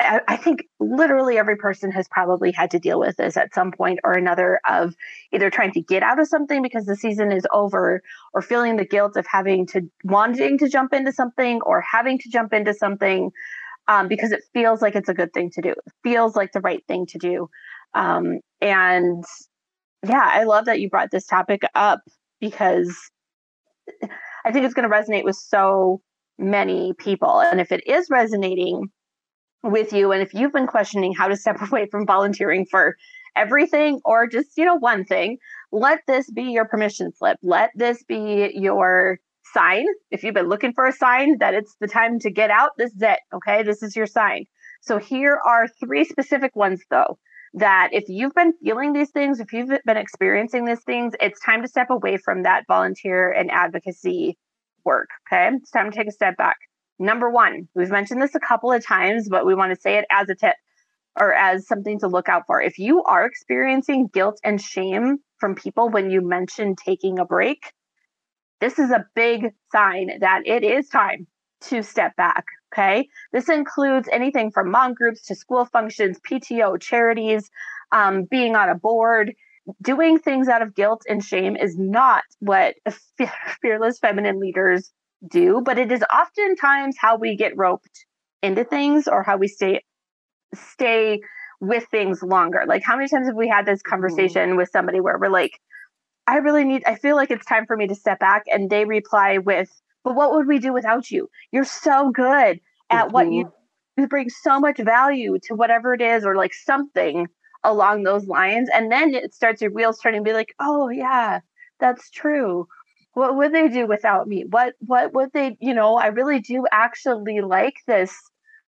I, 0.00 0.36
think 0.36 0.64
literally 0.78 1.38
every 1.38 1.56
person 1.56 1.90
has 1.90 2.06
probably 2.08 2.52
had 2.52 2.70
to 2.70 2.78
deal 2.78 3.00
with 3.00 3.16
this 3.16 3.36
at 3.36 3.52
some 3.52 3.72
point 3.72 3.98
or 4.04 4.12
another 4.12 4.60
of 4.68 4.94
either 5.32 5.50
trying 5.50 5.72
to 5.72 5.80
get 5.80 6.04
out 6.04 6.20
of 6.20 6.28
something 6.28 6.62
because 6.62 6.86
the 6.86 6.94
season 6.94 7.32
is 7.32 7.46
over 7.52 8.02
or 8.32 8.42
feeling 8.42 8.76
the 8.76 8.84
guilt 8.84 9.16
of 9.16 9.26
having 9.26 9.66
to 9.66 9.90
wanting 10.04 10.56
to 10.58 10.68
jump 10.68 10.92
into 10.92 11.10
something 11.10 11.60
or 11.62 11.80
having 11.80 12.18
to 12.18 12.28
jump 12.30 12.52
into 12.52 12.72
something 12.72 13.32
um, 13.88 14.06
because 14.06 14.30
it 14.30 14.44
feels 14.52 14.82
like 14.82 14.94
it's 14.94 15.08
a 15.08 15.14
good 15.14 15.32
thing 15.32 15.50
to 15.50 15.62
do. 15.62 15.70
It 15.70 15.92
feels 16.04 16.36
like 16.36 16.52
the 16.52 16.60
right 16.60 16.84
thing 16.86 17.06
to 17.06 17.18
do. 17.18 17.50
Um, 17.94 18.38
and 18.60 19.24
yeah, 20.06 20.28
I 20.32 20.44
love 20.44 20.66
that 20.66 20.80
you 20.80 20.88
brought 20.88 21.10
this 21.10 21.26
topic 21.26 21.62
up 21.74 22.02
because 22.40 22.96
I 24.44 24.52
think 24.52 24.64
it's 24.64 24.74
going 24.74 24.88
to 24.88 24.94
resonate 24.94 25.24
with 25.24 25.36
so 25.36 26.02
many 26.38 26.92
people. 26.98 27.40
And 27.40 27.60
if 27.60 27.72
it 27.72 27.84
is 27.86 28.08
resonating 28.10 28.90
with 29.62 29.92
you, 29.92 30.12
and 30.12 30.22
if 30.22 30.34
you've 30.34 30.52
been 30.52 30.66
questioning 30.66 31.14
how 31.14 31.28
to 31.28 31.36
step 31.36 31.60
away 31.70 31.86
from 31.90 32.06
volunteering 32.06 32.66
for 32.70 32.96
everything 33.36 34.00
or 34.04 34.26
just, 34.26 34.56
you 34.56 34.64
know, 34.64 34.76
one 34.76 35.04
thing, 35.04 35.38
let 35.72 36.00
this 36.06 36.30
be 36.30 36.44
your 36.44 36.66
permission 36.66 37.12
slip. 37.12 37.38
Let 37.42 37.70
this 37.74 38.02
be 38.04 38.52
your 38.54 39.18
sign. 39.52 39.86
If 40.10 40.22
you've 40.22 40.34
been 40.34 40.48
looking 40.48 40.72
for 40.72 40.86
a 40.86 40.92
sign 40.92 41.38
that 41.38 41.54
it's 41.54 41.76
the 41.80 41.88
time 41.88 42.18
to 42.20 42.30
get 42.30 42.50
out, 42.50 42.70
this 42.76 42.92
is 42.92 43.02
it. 43.02 43.20
Okay. 43.34 43.62
This 43.62 43.82
is 43.82 43.96
your 43.96 44.06
sign. 44.06 44.44
So 44.80 44.98
here 44.98 45.38
are 45.46 45.66
three 45.68 46.04
specific 46.04 46.54
ones, 46.54 46.82
though, 46.90 47.18
that 47.54 47.90
if 47.92 48.04
you've 48.08 48.34
been 48.34 48.52
feeling 48.62 48.92
these 48.92 49.10
things, 49.10 49.40
if 49.40 49.52
you've 49.52 49.70
been 49.84 49.96
experiencing 49.96 50.64
these 50.64 50.82
things, 50.82 51.14
it's 51.20 51.40
time 51.40 51.62
to 51.62 51.68
step 51.68 51.90
away 51.90 52.16
from 52.16 52.42
that 52.42 52.64
volunteer 52.68 53.30
and 53.30 53.50
advocacy 53.50 54.36
work. 54.84 55.08
Okay. 55.30 55.56
It's 55.56 55.70
time 55.70 55.90
to 55.90 55.96
take 55.96 56.08
a 56.08 56.12
step 56.12 56.36
back. 56.36 56.56
Number 56.98 57.30
one, 57.30 57.68
we've 57.74 57.90
mentioned 57.90 58.20
this 58.20 58.34
a 58.34 58.40
couple 58.40 58.72
of 58.72 58.84
times, 58.84 59.28
but 59.28 59.46
we 59.46 59.54
want 59.54 59.74
to 59.74 59.80
say 59.80 59.98
it 59.98 60.04
as 60.10 60.28
a 60.28 60.34
tip 60.34 60.56
or 61.18 61.32
as 61.32 61.66
something 61.66 61.98
to 62.00 62.08
look 62.08 62.28
out 62.28 62.44
for. 62.46 62.60
If 62.60 62.78
you 62.78 63.02
are 63.04 63.24
experiencing 63.24 64.08
guilt 64.12 64.40
and 64.44 64.60
shame 64.60 65.18
from 65.38 65.54
people 65.54 65.88
when 65.88 66.10
you 66.10 66.20
mention 66.20 66.74
taking 66.76 67.18
a 67.18 67.24
break, 67.24 67.72
this 68.60 68.78
is 68.78 68.90
a 68.90 69.06
big 69.14 69.52
sign 69.70 70.18
that 70.20 70.42
it 70.46 70.64
is 70.64 70.88
time 70.88 71.26
to 71.62 71.82
step 71.82 72.16
back. 72.16 72.44
Okay. 72.72 73.08
This 73.32 73.48
includes 73.48 74.08
anything 74.12 74.50
from 74.50 74.70
mom 74.70 74.94
groups 74.94 75.24
to 75.26 75.34
school 75.34 75.64
functions, 75.64 76.20
PTO, 76.20 76.80
charities, 76.80 77.50
um, 77.92 78.24
being 78.24 78.56
on 78.56 78.68
a 78.68 78.74
board. 78.74 79.34
Doing 79.82 80.18
things 80.18 80.48
out 80.48 80.62
of 80.62 80.74
guilt 80.74 81.02
and 81.08 81.22
shame 81.22 81.54
is 81.54 81.76
not 81.78 82.24
what 82.40 82.76
fearless 83.62 83.98
feminine 83.98 84.40
leaders 84.40 84.90
do, 85.26 85.60
but 85.64 85.78
it 85.78 85.90
is 85.90 86.02
oftentimes 86.12 86.96
how 86.98 87.16
we 87.16 87.36
get 87.36 87.56
roped 87.56 88.06
into 88.42 88.64
things 88.64 89.08
or 89.08 89.22
how 89.22 89.36
we 89.36 89.48
stay 89.48 89.82
stay 90.54 91.20
with 91.60 91.84
things 91.90 92.22
longer. 92.22 92.64
Like 92.66 92.82
how 92.82 92.96
many 92.96 93.08
times 93.08 93.26
have 93.26 93.36
we 93.36 93.48
had 93.48 93.66
this 93.66 93.80
mm-hmm. 93.80 93.90
conversation 93.90 94.50
mm. 94.50 94.56
with 94.56 94.70
somebody 94.70 95.00
where 95.00 95.18
we're 95.18 95.28
like, 95.28 95.60
I 96.26 96.36
really 96.36 96.64
need 96.64 96.82
I 96.86 96.94
feel 96.94 97.16
like 97.16 97.30
it's 97.30 97.46
time 97.46 97.66
for 97.66 97.76
me 97.76 97.88
to 97.88 97.94
step 97.94 98.20
back 98.20 98.44
and 98.46 98.70
they 98.70 98.84
reply 98.84 99.38
with 99.38 99.70
but 100.04 100.14
what 100.14 100.32
would 100.32 100.46
we 100.46 100.58
do 100.58 100.72
without 100.72 101.10
you? 101.10 101.28
You're 101.52 101.64
so 101.64 102.10
good 102.10 102.60
at 102.90 103.04
mm-hmm. 103.04 103.12
what 103.12 103.32
you 103.32 103.44
mm-hmm. 103.44 104.02
you 104.02 104.08
bring 104.08 104.30
so 104.30 104.60
much 104.60 104.78
value 104.78 105.38
to 105.44 105.54
whatever 105.54 105.92
it 105.94 106.00
is, 106.00 106.24
or 106.24 106.36
like 106.36 106.54
something 106.54 107.26
along 107.64 108.04
those 108.04 108.26
lines. 108.26 108.68
And 108.72 108.90
then 108.90 109.14
it 109.14 109.34
starts 109.34 109.60
your 109.60 109.72
wheels 109.72 109.98
turning, 109.98 110.22
be 110.22 110.32
like, 110.32 110.54
oh 110.60 110.88
yeah, 110.88 111.40
that's 111.80 112.10
true. 112.10 112.68
What 113.14 113.36
would 113.36 113.52
they 113.52 113.68
do 113.68 113.86
without 113.86 114.28
me? 114.28 114.44
What 114.48 114.74
what 114.80 115.12
would 115.14 115.32
they, 115.32 115.56
you 115.60 115.74
know, 115.74 115.96
I 115.96 116.08
really 116.08 116.40
do 116.40 116.64
actually 116.70 117.40
like 117.40 117.76
this 117.86 118.14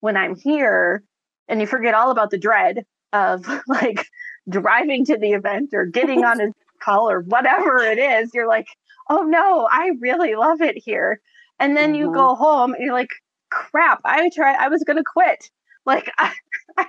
when 0.01 0.17
I'm 0.17 0.37
here. 0.37 1.03
And 1.49 1.61
you 1.61 1.67
forget 1.67 1.95
all 1.95 2.11
about 2.11 2.31
the 2.31 2.39
dread 2.39 2.85
of 3.13 3.47
like 3.69 4.07
driving 4.49 5.05
to 5.07 5.19
the 5.19 5.33
event 5.33 5.71
or 5.73 5.87
getting 5.87 6.25
on 6.25 6.41
a 6.41 6.53
call 6.83 7.11
or 7.11 7.21
whatever 7.21 7.79
it 7.79 7.99
is. 7.99 8.31
You're 8.33 8.49
like, 8.49 8.69
oh 9.09 9.23
no, 9.23 9.69
I 9.71 9.91
really 10.01 10.35
love 10.35 10.61
it 10.61 10.77
here. 10.77 11.21
And 11.59 11.77
then 11.77 11.93
mm-hmm. 11.93 12.03
you 12.03 12.13
go 12.13 12.35
home 12.35 12.75
and 12.75 12.85
you're 12.85 12.95
like, 12.95 13.11
crap, 13.51 14.01
I 14.05 14.31
tried, 14.31 14.57
I 14.57 14.69
was 14.69 14.85
going 14.85 14.99
to 14.99 15.05
quit. 15.05 15.51
Like, 15.87 16.11
I, 16.19 16.33
I, 16.79 16.87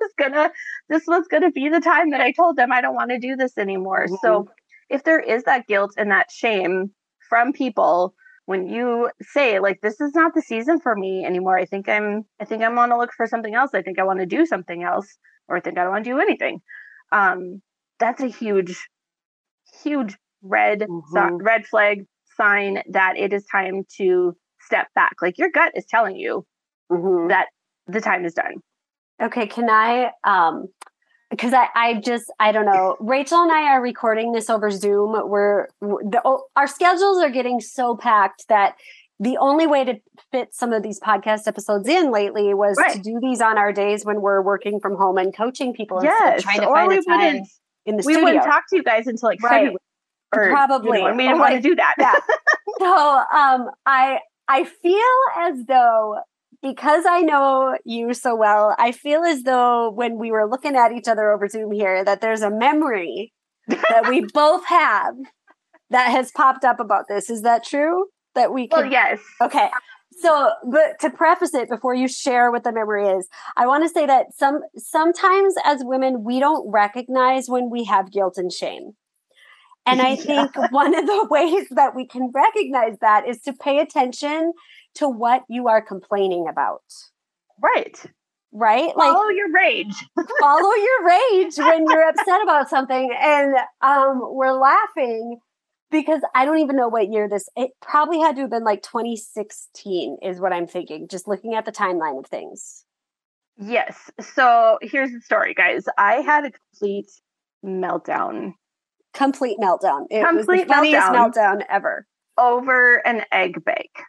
was 0.00 0.12
going 0.18 0.32
to, 0.32 0.50
this 0.88 1.04
was 1.06 1.26
going 1.28 1.42
to 1.42 1.50
be 1.50 1.68
the 1.68 1.80
time 1.80 2.10
that 2.10 2.20
I 2.20 2.32
told 2.32 2.56
them 2.56 2.72
I 2.72 2.80
don't 2.80 2.94
want 2.94 3.10
to 3.10 3.18
do 3.18 3.36
this 3.36 3.56
anymore. 3.56 4.06
Mm-hmm. 4.06 4.16
So 4.22 4.48
if 4.90 5.04
there 5.04 5.20
is 5.20 5.44
that 5.44 5.66
guilt 5.66 5.94
and 5.96 6.10
that 6.10 6.30
shame 6.30 6.90
from 7.28 7.52
people, 7.52 8.14
when 8.50 8.66
you 8.66 9.08
say 9.22 9.60
like 9.60 9.80
this 9.80 10.00
is 10.00 10.12
not 10.12 10.34
the 10.34 10.42
season 10.42 10.80
for 10.80 10.96
me 10.96 11.24
anymore. 11.24 11.56
I 11.56 11.66
think 11.66 11.88
i'm 11.88 12.24
i 12.40 12.44
think 12.44 12.64
I'm 12.64 12.74
want 12.74 12.90
to 12.90 12.98
look 12.98 13.12
for 13.16 13.28
something 13.28 13.54
else. 13.54 13.70
I 13.74 13.82
think 13.82 14.00
i 14.00 14.02
want 14.02 14.18
to 14.18 14.26
do 14.26 14.44
something 14.44 14.82
else 14.82 15.06
or 15.46 15.56
i 15.56 15.60
think 15.60 15.78
i 15.78 15.84
don't 15.84 15.92
want 15.92 16.04
to 16.04 16.10
do 16.10 16.18
anything. 16.18 16.60
Um 17.12 17.62
that's 18.00 18.20
a 18.20 18.26
huge 18.26 18.76
huge 19.84 20.16
red 20.42 20.80
mm-hmm. 20.80 21.36
red 21.36 21.64
flag 21.64 22.06
sign 22.36 22.82
that 22.90 23.16
it 23.16 23.32
is 23.32 23.44
time 23.52 23.84
to 23.98 24.36
step 24.62 24.88
back. 24.96 25.14
Like 25.22 25.38
your 25.38 25.50
gut 25.50 25.70
is 25.76 25.84
telling 25.88 26.16
you 26.16 26.44
mm-hmm. 26.90 27.28
that 27.28 27.46
the 27.86 28.00
time 28.00 28.24
is 28.24 28.34
done. 28.34 28.54
Okay 29.22 29.46
can 29.46 29.70
i 29.70 30.10
um 30.24 30.66
because 31.30 31.54
I, 31.54 31.68
I 31.74 31.94
just 31.94 32.30
I 32.38 32.52
don't 32.52 32.66
know. 32.66 32.96
Rachel 33.00 33.38
and 33.38 33.52
I 33.52 33.72
are 33.72 33.82
recording 33.82 34.32
this 34.32 34.50
over 34.50 34.70
Zoom. 34.70 35.12
We're 35.28 35.68
the, 35.80 36.38
our 36.56 36.66
schedules 36.66 37.22
are 37.22 37.30
getting 37.30 37.60
so 37.60 37.96
packed 37.96 38.48
that 38.48 38.74
the 39.20 39.36
only 39.36 39.66
way 39.66 39.84
to 39.84 39.94
fit 40.32 40.54
some 40.54 40.72
of 40.72 40.82
these 40.82 40.98
podcast 40.98 41.46
episodes 41.46 41.88
in 41.88 42.10
lately 42.10 42.54
was 42.54 42.76
right. 42.78 42.94
to 42.94 43.00
do 43.00 43.18
these 43.20 43.40
on 43.40 43.58
our 43.58 43.72
days 43.72 44.04
when 44.04 44.22
we're 44.22 44.42
working 44.42 44.80
from 44.80 44.96
home 44.96 45.18
and 45.18 45.36
coaching 45.36 45.72
people. 45.72 46.00
Yes, 46.02 46.42
trying 46.42 46.60
to 46.60 46.66
or 46.66 46.74
find 46.74 46.88
we 46.88 47.04
time 47.04 47.42
in 47.86 47.96
the 47.96 48.02
we 48.04 48.14
studio. 48.14 48.24
wouldn't 48.24 48.44
talk 48.44 48.64
to 48.70 48.76
you 48.76 48.82
guys 48.82 49.06
until 49.06 49.28
like 49.28 49.42
right. 49.42 49.50
February. 49.50 49.76
Or, 50.32 50.48
Probably, 50.50 50.98
you 51.00 51.04
know, 51.08 51.14
we 51.16 51.24
didn't 51.24 51.38
want 51.40 51.54
to 51.54 51.60
do 51.60 51.74
that. 51.76 51.94
yeah. 51.98 52.14
So 52.78 52.86
um, 52.86 53.68
I 53.84 54.20
I 54.48 54.64
feel 54.64 55.16
as 55.38 55.66
though 55.66 56.16
because 56.62 57.04
I 57.06 57.20
know 57.20 57.76
you 57.84 58.12
so 58.14 58.34
well, 58.34 58.74
I 58.78 58.92
feel 58.92 59.22
as 59.22 59.42
though 59.42 59.90
when 59.90 60.18
we 60.18 60.30
were 60.30 60.48
looking 60.48 60.76
at 60.76 60.92
each 60.92 61.08
other 61.08 61.30
over 61.30 61.48
Zoom 61.48 61.72
here, 61.72 62.04
that 62.04 62.20
there's 62.20 62.42
a 62.42 62.50
memory 62.50 63.32
that 63.66 64.08
we 64.08 64.20
both 64.34 64.64
have 64.66 65.14
that 65.90 66.10
has 66.10 66.30
popped 66.32 66.64
up 66.64 66.80
about 66.80 67.06
this. 67.08 67.30
Is 67.30 67.42
that 67.42 67.64
true? 67.64 68.06
That 68.34 68.52
we 68.52 68.68
can. 68.68 68.82
Well, 68.82 68.92
yes. 68.92 69.20
Okay. 69.40 69.70
So, 70.20 70.50
but 70.70 70.98
to 71.00 71.10
preface 71.10 71.54
it 71.54 71.68
before 71.68 71.94
you 71.94 72.06
share 72.06 72.50
what 72.50 72.64
the 72.64 72.72
memory 72.72 73.08
is, 73.08 73.28
I 73.56 73.66
want 73.66 73.84
to 73.84 73.88
say 73.88 74.06
that 74.06 74.34
some 74.34 74.60
sometimes 74.76 75.54
as 75.64 75.82
women 75.82 76.24
we 76.24 76.40
don't 76.40 76.70
recognize 76.70 77.48
when 77.48 77.70
we 77.70 77.84
have 77.84 78.12
guilt 78.12 78.36
and 78.36 78.52
shame. 78.52 78.92
And 79.86 80.02
I 80.02 80.16
think 80.16 80.54
one 80.70 80.96
of 80.96 81.06
the 81.06 81.26
ways 81.30 81.66
that 81.70 81.96
we 81.96 82.06
can 82.06 82.30
recognize 82.34 82.98
that 83.00 83.26
is 83.26 83.40
to 83.42 83.52
pay 83.52 83.78
attention 83.78 84.52
to 84.96 85.08
what 85.08 85.44
you 85.48 85.68
are 85.68 85.82
complaining 85.82 86.46
about. 86.48 86.82
Right. 87.62 88.00
Right? 88.52 88.92
Follow 88.96 89.26
like, 89.26 89.36
your 89.36 89.52
rage. 89.52 89.94
follow 90.40 90.74
your 90.74 91.06
rage 91.06 91.56
when 91.56 91.86
you're 91.88 92.08
upset 92.08 92.42
about 92.42 92.68
something. 92.68 93.10
And 93.18 93.54
um, 93.80 94.20
we're 94.22 94.58
laughing 94.58 95.38
because 95.90 96.22
I 96.34 96.44
don't 96.44 96.58
even 96.58 96.76
know 96.76 96.88
what 96.88 97.10
year 97.10 97.28
this 97.28 97.48
it 97.56 97.70
probably 97.80 98.20
had 98.20 98.36
to 98.36 98.42
have 98.42 98.50
been 98.50 98.64
like 98.64 98.82
2016 98.82 100.18
is 100.22 100.40
what 100.40 100.52
I'm 100.52 100.66
thinking, 100.66 101.08
just 101.08 101.28
looking 101.28 101.54
at 101.54 101.64
the 101.64 101.72
timeline 101.72 102.18
of 102.18 102.26
things. 102.26 102.84
Yes. 103.56 104.10
So 104.34 104.78
here's 104.80 105.12
the 105.12 105.20
story, 105.20 105.54
guys. 105.54 105.84
I 105.98 106.14
had 106.16 106.46
a 106.46 106.50
complete 106.50 107.10
meltdown. 107.64 108.54
Complete 109.12 109.58
meltdown. 109.58 110.06
It 110.10 110.24
complete 110.24 110.46
was 110.46 110.60
the 110.60 110.66
funniest 110.66 111.08
meltdown, 111.08 111.34
meltdown 111.34 111.62
ever. 111.68 112.06
Over 112.38 113.06
an 113.06 113.24
egg 113.32 113.62
bake. 113.64 114.00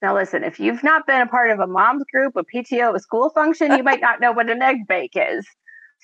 Now, 0.00 0.14
listen, 0.14 0.44
if 0.44 0.60
you've 0.60 0.84
not 0.84 1.06
been 1.06 1.20
a 1.20 1.26
part 1.26 1.50
of 1.50 1.58
a 1.58 1.66
mom's 1.66 2.04
group, 2.12 2.36
a 2.36 2.44
PTO, 2.44 2.94
a 2.94 3.00
school 3.00 3.30
function, 3.30 3.76
you 3.76 3.82
might 3.82 4.00
not 4.00 4.20
know 4.20 4.32
what 4.32 4.48
an 4.50 4.62
egg 4.62 4.86
bake 4.88 5.16
is. 5.16 5.46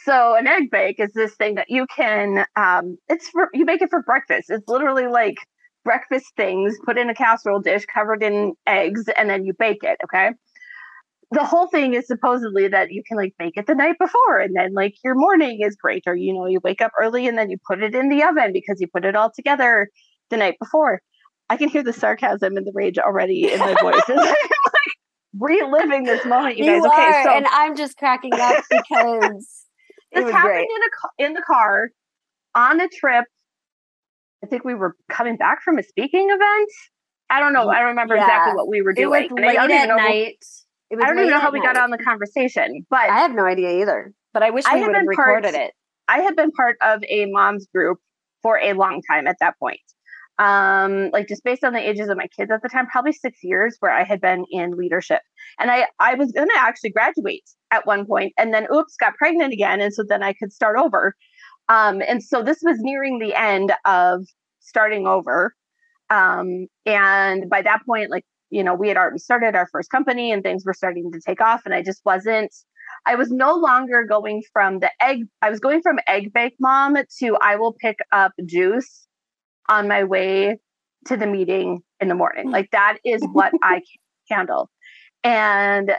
So, 0.04 0.34
an 0.34 0.48
egg 0.48 0.70
bake 0.70 0.98
is 0.98 1.12
this 1.12 1.34
thing 1.36 1.54
that 1.54 1.70
you 1.70 1.86
can, 1.94 2.44
um, 2.56 2.98
it's 3.08 3.28
for, 3.28 3.48
you 3.54 3.64
make 3.64 3.82
it 3.82 3.90
for 3.90 4.02
breakfast. 4.02 4.50
It's 4.50 4.68
literally 4.68 5.06
like 5.06 5.36
breakfast 5.84 6.32
things 6.36 6.76
put 6.84 6.98
in 6.98 7.08
a 7.08 7.14
casserole 7.14 7.60
dish 7.60 7.84
covered 7.86 8.22
in 8.22 8.54
eggs, 8.66 9.04
and 9.16 9.30
then 9.30 9.44
you 9.44 9.52
bake 9.56 9.84
it. 9.84 9.98
Okay. 10.02 10.30
The 11.30 11.44
whole 11.44 11.66
thing 11.68 11.94
is 11.94 12.06
supposedly 12.06 12.68
that 12.68 12.92
you 12.92 13.02
can 13.06 13.16
like 13.16 13.34
bake 13.38 13.56
it 13.56 13.66
the 13.66 13.74
night 13.74 13.96
before, 13.98 14.38
and 14.38 14.54
then 14.56 14.74
like 14.74 14.94
your 15.04 15.14
morning 15.14 15.60
is 15.62 15.76
great, 15.76 16.04
or 16.06 16.14
you 16.16 16.32
know, 16.32 16.46
you 16.46 16.60
wake 16.62 16.80
up 16.80 16.92
early 17.00 17.26
and 17.28 17.36
then 17.38 17.50
you 17.50 17.58
put 17.66 17.82
it 17.82 17.94
in 17.94 18.08
the 18.08 18.22
oven 18.24 18.52
because 18.52 18.80
you 18.80 18.88
put 18.88 19.04
it 19.04 19.16
all 19.16 19.30
together 19.34 19.88
the 20.30 20.36
night 20.36 20.56
before. 20.60 21.00
I 21.54 21.56
can 21.56 21.68
hear 21.68 21.84
the 21.84 21.92
sarcasm 21.92 22.56
and 22.56 22.66
the 22.66 22.72
rage 22.74 22.98
already 22.98 23.52
in 23.52 23.60
my 23.60 23.76
voice. 23.80 24.02
I'm 24.08 24.16
like 24.16 24.36
reliving 25.38 26.02
this 26.02 26.24
moment, 26.26 26.58
you, 26.58 26.64
you 26.64 26.82
guys. 26.82 26.90
Are, 26.90 27.10
okay, 27.10 27.22
so 27.22 27.30
and 27.30 27.46
I'm 27.48 27.76
just 27.76 27.96
cracking 27.96 28.32
up 28.34 28.64
because 28.70 29.64
this 30.12 30.30
happened 30.32 30.42
great. 30.42 30.66
in 30.66 31.24
a 31.24 31.26
in 31.26 31.32
the 31.34 31.42
car 31.42 31.90
on 32.56 32.80
a 32.80 32.88
trip. 32.88 33.24
I 34.42 34.48
think 34.48 34.64
we 34.64 34.74
were 34.74 34.96
coming 35.08 35.36
back 35.36 35.62
from 35.62 35.78
a 35.78 35.84
speaking 35.84 36.28
event. 36.28 36.70
I 37.30 37.38
don't 37.38 37.52
know. 37.52 37.68
I 37.68 37.78
don't 37.78 37.90
remember 37.90 38.16
yeah. 38.16 38.24
exactly 38.24 38.54
what 38.54 38.68
we 38.68 38.82
were 38.82 38.92
doing. 38.92 39.24
It 39.24 39.32
was 39.32 39.40
late 39.40 39.56
at 39.56 39.86
night. 39.86 40.36
I 40.92 41.06
don't 41.06 41.18
even 41.18 41.30
know 41.30 41.40
how 41.40 41.52
we 41.52 41.60
night. 41.60 41.74
got 41.74 41.82
on 41.82 41.90
the 41.90 41.98
conversation, 41.98 42.84
but 42.90 43.08
I 43.08 43.20
have 43.20 43.32
no 43.32 43.46
idea 43.46 43.80
either. 43.80 44.12
But 44.32 44.42
I 44.42 44.50
wish 44.50 44.64
we 44.70 44.80
would 44.80 44.94
have 44.94 45.06
recorded 45.06 45.52
part, 45.54 45.66
it. 45.66 45.72
I 46.08 46.18
had 46.18 46.34
been 46.34 46.50
part 46.50 46.76
of 46.82 47.02
a 47.08 47.26
mom's 47.26 47.68
group 47.72 47.98
for 48.42 48.58
a 48.58 48.72
long 48.72 49.00
time 49.08 49.28
at 49.28 49.36
that 49.40 49.54
point 49.60 49.78
um 50.38 51.10
like 51.12 51.28
just 51.28 51.44
based 51.44 51.62
on 51.62 51.72
the 51.72 51.88
ages 51.88 52.08
of 52.08 52.16
my 52.16 52.26
kids 52.26 52.50
at 52.50 52.60
the 52.62 52.68
time 52.68 52.86
probably 52.86 53.12
six 53.12 53.38
years 53.42 53.76
where 53.78 53.92
i 53.92 54.02
had 54.02 54.20
been 54.20 54.44
in 54.50 54.76
leadership. 54.76 55.20
And 55.58 55.70
i 55.70 55.86
i 56.00 56.14
was 56.14 56.32
going 56.32 56.48
to 56.48 56.58
actually 56.58 56.90
graduate 56.90 57.48
at 57.70 57.86
one 57.86 58.06
point 58.06 58.32
and 58.36 58.52
then 58.52 58.66
oops 58.72 58.96
got 58.98 59.14
pregnant 59.14 59.52
again 59.52 59.80
and 59.80 59.94
so 59.94 60.02
then 60.08 60.22
i 60.22 60.32
could 60.32 60.52
start 60.52 60.76
over. 60.76 61.14
Um 61.68 62.02
and 62.06 62.22
so 62.22 62.42
this 62.42 62.58
was 62.62 62.78
nearing 62.80 63.18
the 63.18 63.34
end 63.34 63.72
of 63.84 64.26
starting 64.60 65.06
over. 65.06 65.54
Um 66.10 66.66
and 66.84 67.48
by 67.48 67.62
that 67.62 67.82
point 67.86 68.10
like 68.10 68.24
you 68.50 68.64
know 68.64 68.74
we 68.74 68.88
had 68.88 68.96
already 68.96 69.18
started 69.18 69.54
our 69.54 69.68
first 69.70 69.90
company 69.90 70.32
and 70.32 70.42
things 70.42 70.64
were 70.64 70.74
starting 70.74 71.10
to 71.12 71.20
take 71.26 71.40
off 71.40 71.62
and 71.64 71.74
i 71.74 71.82
just 71.82 72.02
wasn't 72.04 72.52
I 73.06 73.16
was 73.16 73.30
no 73.30 73.54
longer 73.54 74.04
going 74.04 74.42
from 74.52 74.80
the 74.80 74.90
egg, 75.00 75.24
I 75.42 75.50
was 75.50 75.60
going 75.60 75.82
from 75.82 75.98
egg 76.06 76.32
bake 76.32 76.54
mom 76.60 76.96
to 77.20 77.36
I 77.40 77.56
will 77.56 77.72
pick 77.72 77.98
up 78.12 78.32
juice 78.46 79.06
on 79.68 79.88
my 79.88 80.04
way 80.04 80.58
to 81.06 81.16
the 81.16 81.26
meeting 81.26 81.80
in 82.00 82.08
the 82.08 82.14
morning. 82.14 82.50
Like 82.50 82.70
that 82.72 82.98
is 83.04 83.22
what 83.32 83.52
I 83.62 83.76
can 83.76 84.38
handle. 84.38 84.70
And 85.22 85.92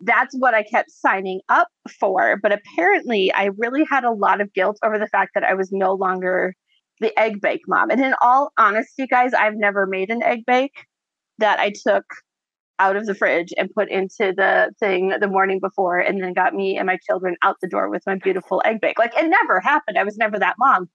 that's 0.00 0.34
what 0.38 0.54
I 0.54 0.62
kept 0.62 0.90
signing 0.90 1.40
up 1.48 1.68
for. 2.00 2.38
But 2.42 2.52
apparently, 2.52 3.32
I 3.32 3.50
really 3.56 3.84
had 3.88 4.04
a 4.04 4.12
lot 4.12 4.40
of 4.40 4.52
guilt 4.52 4.78
over 4.84 4.98
the 4.98 5.06
fact 5.06 5.32
that 5.34 5.44
I 5.44 5.54
was 5.54 5.70
no 5.72 5.94
longer 5.94 6.54
the 7.00 7.18
egg 7.18 7.40
bake 7.40 7.62
mom. 7.66 7.90
And 7.90 8.00
in 8.00 8.14
all 8.20 8.50
honesty, 8.58 9.06
guys, 9.06 9.32
I've 9.34 9.56
never 9.56 9.86
made 9.86 10.10
an 10.10 10.22
egg 10.22 10.40
bake 10.46 10.84
that 11.38 11.58
I 11.58 11.72
took 11.86 12.04
out 12.78 12.96
of 12.96 13.06
the 13.06 13.14
fridge 13.14 13.52
and 13.56 13.72
put 13.74 13.90
into 13.90 14.34
the 14.36 14.72
thing 14.78 15.12
the 15.20 15.28
morning 15.28 15.60
before 15.60 15.98
and 15.98 16.22
then 16.22 16.34
got 16.34 16.54
me 16.54 16.76
and 16.76 16.86
my 16.86 16.98
children 17.06 17.36
out 17.42 17.56
the 17.62 17.68
door 17.68 17.88
with 17.88 18.02
my 18.06 18.16
beautiful 18.16 18.62
egg 18.64 18.80
bake. 18.80 18.98
Like 18.98 19.16
it 19.16 19.28
never 19.28 19.60
happened. 19.60 19.98
I 19.98 20.04
was 20.04 20.16
never 20.16 20.38
that 20.38 20.56
mom. 20.58 20.88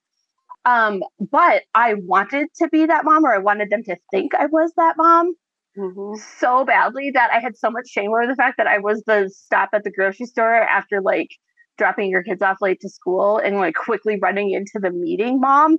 Um, 0.66 1.04
but 1.20 1.64
I 1.74 1.96
wanted 1.96 2.48
to 2.58 2.70
be 2.70 2.86
that 2.86 3.04
mom, 3.04 3.26
or 3.26 3.34
I 3.34 3.40
wanted 3.40 3.70
them 3.70 3.84
to 3.84 3.98
think 4.12 4.36
I 4.36 4.46
was 4.46 4.72
that 4.78 4.96
mom 4.98 5.34
mm-hmm. 5.78 6.22
so 6.40 6.66
badly 6.66 7.12
that 7.12 7.32
I 7.32 7.40
had 7.40 7.58
so 7.58 7.72
much 7.72 7.90
shame 7.90 8.12
over 8.12 8.28
the 8.28 8.36
fact 8.36 8.58
that 8.58 8.68
I 8.68 8.78
was 8.78 9.04
the 9.06 9.32
stop 9.34 9.70
at 9.74 9.84
the 9.84 9.92
grocery 9.92 10.28
store 10.28 10.54
after 10.54 11.02
like 11.02 11.30
dropping 11.78 12.10
your 12.10 12.24
kids 12.24 12.42
off 12.42 12.58
late 12.62 12.80
to 12.82 12.90
school 12.90 13.38
and 13.38 13.58
like 13.58 13.76
quickly 13.76 14.20
running 14.22 14.52
into 14.52 14.80
the 14.80 14.92
meeting 14.92 15.40
mom 15.40 15.78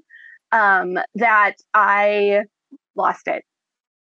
um, 0.51 0.99
that 1.15 1.55
I 1.75 2.43
lost 2.97 3.29
it. 3.29 3.45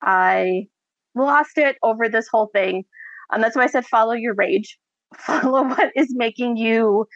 I 0.01 0.69
lost 1.15 1.59
it 1.59 1.77
over 1.83 2.09
this 2.09 2.29
whole 2.31 2.49
thing. 2.53 2.85
Um, 3.33 3.41
that's 3.41 3.57
why 3.57 3.65
I 3.65 3.69
said 3.69 3.87
follow 3.87 4.13
your 4.13 4.35
rage, 4.35 4.79
follow 5.17 5.65
what 5.65 5.93
is 5.95 6.15
making 6.15 6.57
you 6.57 7.07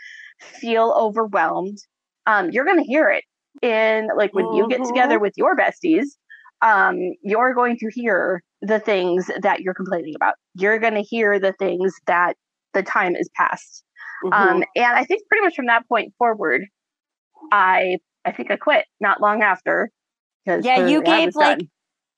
feel 0.40 0.94
overwhelmed. 0.96 1.78
Um, 2.26 2.50
you're 2.50 2.64
going 2.64 2.82
to 2.82 2.84
hear 2.84 3.08
it 3.08 3.24
in 3.66 4.08
like 4.16 4.32
when 4.32 4.52
you 4.52 4.68
get 4.68 4.82
together 4.84 5.16
mm-hmm. 5.16 5.22
with 5.22 5.34
your 5.36 5.56
besties 5.56 6.06
um 6.62 6.96
you're 7.22 7.54
going 7.54 7.76
to 7.76 7.90
hear 7.92 8.42
the 8.62 8.78
things 8.78 9.30
that 9.42 9.60
you're 9.60 9.74
complaining 9.74 10.14
about 10.14 10.34
you're 10.54 10.78
going 10.78 10.94
to 10.94 11.02
hear 11.02 11.38
the 11.38 11.52
things 11.58 11.94
that 12.06 12.34
the 12.74 12.82
time 12.82 13.14
is 13.14 13.28
past 13.36 13.84
mm-hmm. 14.24 14.32
um 14.32 14.64
and 14.74 14.96
i 14.96 15.04
think 15.04 15.22
pretty 15.28 15.44
much 15.44 15.54
from 15.54 15.66
that 15.66 15.86
point 15.88 16.12
forward 16.18 16.62
i 17.52 17.98
i 18.24 18.32
think 18.32 18.50
i 18.50 18.56
quit 18.56 18.84
not 19.00 19.20
long 19.20 19.42
after 19.42 19.90
yeah 20.46 20.86
you 20.86 21.02
gave 21.02 21.34
like 21.34 21.58
done. 21.58 21.68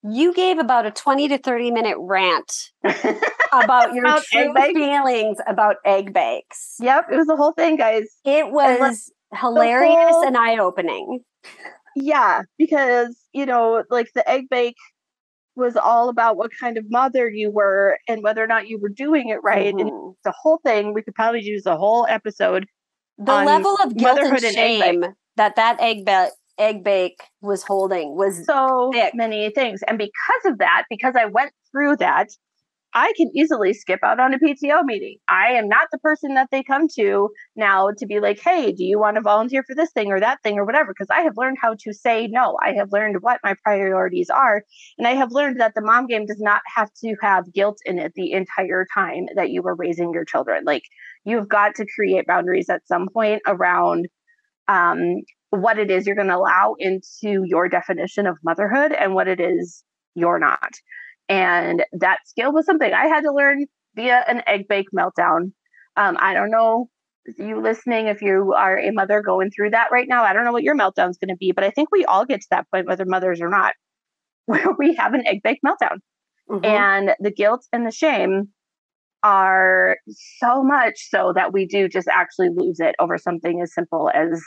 you 0.05 0.35
gave 0.35 0.59
about 0.59 0.87
a 0.87 0.91
20 0.91 1.29
to 1.29 1.39
30 1.39 1.71
minute 1.71 1.97
rant 1.99 2.53
about 3.53 3.95
your 3.95 4.05
about 4.05 4.23
true 4.25 4.53
feelings 4.55 5.39
about 5.47 5.77
egg 5.85 6.13
bakes 6.13 6.77
yep 6.79 7.07
it 7.11 7.17
was 7.17 7.27
the 7.27 7.37
whole 7.37 7.53
thing 7.53 7.77
guys 7.77 8.05
it 8.25 8.51
was 8.51 9.11
hilarious 9.35 10.11
whole, 10.11 10.25
and 10.25 10.37
eye 10.37 10.59
opening. 10.59 11.21
Yeah, 11.97 12.43
because 12.59 13.19
you 13.33 13.47
know, 13.47 13.85
like 13.91 14.11
the 14.15 14.29
egg 14.29 14.45
bake 14.51 14.77
was 15.57 15.77
all 15.77 16.09
about 16.09 16.37
what 16.37 16.51
kind 16.59 16.79
of 16.79 16.85
mother 16.89 17.29
you 17.29 17.51
were 17.51 17.99
and 18.07 18.23
whether 18.23 18.43
or 18.43 18.47
not 18.47 18.69
you 18.69 18.79
were 18.79 18.89
doing 18.89 19.29
it 19.29 19.43
right. 19.43 19.75
Mm-hmm. 19.75 19.89
And 19.89 20.15
the 20.25 20.33
whole 20.41 20.61
thing, 20.65 20.95
we 20.95 21.03
could 21.03 21.15
probably 21.15 21.43
use 21.43 21.67
a 21.67 21.77
whole 21.77 22.07
episode. 22.09 22.67
The 23.19 23.33
level 23.33 23.77
of 23.83 23.97
guilt 23.97 24.21
and 24.21 24.41
shame 24.41 25.03
and 25.03 25.15
that 25.37 25.57
that 25.57 25.81
egg 25.81 26.07
ba- 26.07 26.31
egg 26.59 26.85
bake 26.85 27.21
was 27.41 27.65
holding 27.65 28.17
was 28.17 28.47
so 28.47 28.91
thick. 28.93 29.15
many 29.15 29.51
things. 29.51 29.83
And 29.89 29.99
because 29.99 30.53
of 30.53 30.59
that, 30.59 30.85
because 30.89 31.15
I 31.17 31.27
went 31.27 31.53
through 31.73 31.97
that, 31.97 32.29
I 32.95 33.13
can 33.17 33.31
easily 33.35 33.75
skip 33.75 34.01
out 34.03 34.19
on 34.19 34.33
a 34.33 34.39
PTO 34.39 34.83
meeting. 34.85 35.19
I 35.29 35.53
am 35.53 35.69
not 35.69 35.89
the 35.93 35.99
person 35.99 36.35
that 36.35 36.49
they 36.51 36.63
come 36.63 36.89
to 36.97 37.29
now 37.55 37.91
to 37.99 38.07
be 38.07 38.19
like, 38.19 38.41
hey, 38.41 38.73
do 38.73 38.83
you 38.83 38.99
want 38.99 39.17
to 39.17 39.21
volunteer 39.21 39.63
for 39.63 39.75
this 39.75 39.93
thing 39.93 40.11
or 40.11 40.21
that 40.21 40.43
thing 40.43 40.59
or 40.59 40.65
whatever? 40.65 40.93
Because 40.93 41.11
I 41.11 41.21
have 41.21 41.37
learned 41.37 41.59
how 41.61 41.75
to 41.81 41.93
say 41.93 42.29
no. 42.29 42.57
I 42.65 42.73
have 42.73 42.89
learned 42.91 43.19
what 43.21 43.41
my 43.45 43.55
priorities 43.63 44.31
are. 44.31 44.63
And 44.97 45.07
I 45.07 45.13
have 45.13 45.33
learned 45.33 45.61
that 45.61 45.75
the 45.75 45.83
mom 45.83 46.07
game 46.07 46.25
does 46.25 46.41
not 46.41 46.63
have 46.75 46.91
to 47.05 47.15
have 47.21 47.53
guilt 47.53 47.79
in 47.85 47.99
it 47.99 48.13
the 48.15 48.33
entire 48.33 48.87
time 48.95 49.27
that 49.37 49.51
you 49.51 49.61
were 49.63 49.75
raising 49.75 50.13
your 50.13 50.25
children. 50.25 50.65
Like, 50.65 50.85
you've 51.25 51.49
got 51.49 51.75
to 51.77 51.87
create 51.95 52.27
boundaries 52.27 52.71
at 52.71 52.87
some 52.87 53.09
point 53.13 53.43
around 53.47 54.09
um, 54.67 55.23
what 55.51 55.79
it 55.79 55.91
is 55.91 56.07
you're 56.07 56.17
going 56.17 56.29
to 56.29 56.37
allow 56.37 56.75
into 56.79 57.43
your 57.45 57.69
definition 57.69 58.27
of 58.27 58.39
motherhood 58.43 58.93
and 58.93 59.15
what 59.15 59.29
it 59.29 59.41
is 59.41 59.85
you're 60.15 60.39
not. 60.39 60.73
And 61.29 61.85
that 61.93 62.19
skill 62.27 62.53
was 62.53 62.65
something 62.65 62.93
I 62.93 63.07
had 63.07 63.23
to 63.23 63.33
learn 63.33 63.67
via 63.95 64.25
an 64.27 64.43
egg 64.47 64.67
bake 64.69 64.87
meltdown. 64.97 65.53
Um, 65.97 66.17
I 66.19 66.35
don't 66.35 66.51
know 66.51 66.89
you 67.37 67.61
listening 67.61 68.07
if 68.07 68.23
you 68.23 68.55
are 68.57 68.79
a 68.79 68.91
mother 68.91 69.21
going 69.21 69.51
through 69.51 69.71
that 69.71 69.89
right 69.93 70.07
now. 70.09 70.23
I 70.23 70.33
don't 70.33 70.45
know 70.45 70.53
what 70.53 70.63
your 70.63 70.77
meltdown 70.77 71.11
is 71.11 71.19
going 71.19 71.29
to 71.29 71.37
be, 71.37 71.53
but 71.53 71.65
I 71.65 71.71
think 71.71 71.91
we 71.93 72.05
all 72.05 72.25
get 72.25 72.41
to 72.41 72.47
that 72.51 72.67
point, 72.71 72.87
whether 72.87 73.05
mothers 73.05 73.41
or 73.41 73.51
not, 73.51 73.75
where 74.47 74.69
we 74.79 74.95
have 74.95 75.15
an 75.15 75.27
egg 75.27 75.41
bake 75.43 75.59
meltdown. 75.67 75.99
Mm-hmm. 76.49 76.65
And 76.65 77.11
the 77.21 77.31
guilt 77.31 77.67
and 77.73 77.87
the 77.87 77.91
shame 77.91 78.49
are 79.23 79.97
so 80.39 80.63
much 80.63 81.09
so 81.11 81.33
that 81.35 81.53
we 81.53 81.67
do 81.67 81.89
just 81.89 82.09
actually 82.09 82.49
lose 82.55 82.81
it 82.81 82.95
over 82.99 83.19
something 83.19 83.61
as 83.61 83.75
simple 83.75 84.11
as 84.15 84.41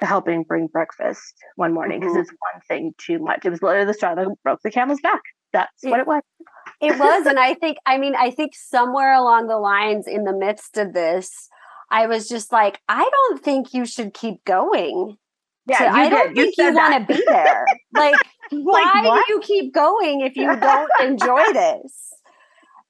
helping 0.00 0.42
bring 0.42 0.66
breakfast 0.66 1.34
one 1.54 1.72
morning 1.72 2.00
because 2.00 2.14
mm-hmm. 2.14 2.22
it's 2.22 2.30
one 2.30 2.62
thing 2.66 2.92
too 2.98 3.18
much. 3.20 3.44
It 3.44 3.50
was 3.50 3.62
literally 3.62 3.86
the 3.86 3.94
straw 3.94 4.14
that 4.14 4.26
broke 4.42 4.60
the 4.64 4.70
camel's 4.70 5.00
back 5.00 5.20
that's 5.52 5.82
what 5.82 6.00
it 6.00 6.06
was. 6.06 6.22
it 6.80 6.98
was. 6.98 7.26
And 7.26 7.38
I 7.38 7.54
think, 7.54 7.78
I 7.86 7.98
mean, 7.98 8.14
I 8.16 8.30
think 8.30 8.54
somewhere 8.54 9.14
along 9.14 9.48
the 9.48 9.58
lines 9.58 10.06
in 10.06 10.24
the 10.24 10.32
midst 10.32 10.76
of 10.78 10.92
this, 10.92 11.48
I 11.90 12.06
was 12.06 12.28
just 12.28 12.52
like, 12.52 12.80
I 12.88 13.08
don't 13.10 13.42
think 13.42 13.74
you 13.74 13.84
should 13.84 14.14
keep 14.14 14.44
going. 14.44 15.18
Yeah, 15.66 15.78
so 15.78 15.86
I 15.86 16.08
don't 16.08 16.34
did. 16.34 16.44
think 16.44 16.56
you, 16.56 16.64
you 16.64 16.74
want 16.74 17.06
to 17.06 17.14
be 17.14 17.22
there. 17.26 17.64
Like, 17.94 18.16
why 18.50 19.02
like, 19.04 19.24
do 19.26 19.34
you 19.34 19.40
keep 19.40 19.74
going 19.74 20.22
if 20.22 20.34
you 20.34 20.56
don't 20.56 20.90
enjoy 21.02 21.52
this? 21.52 22.12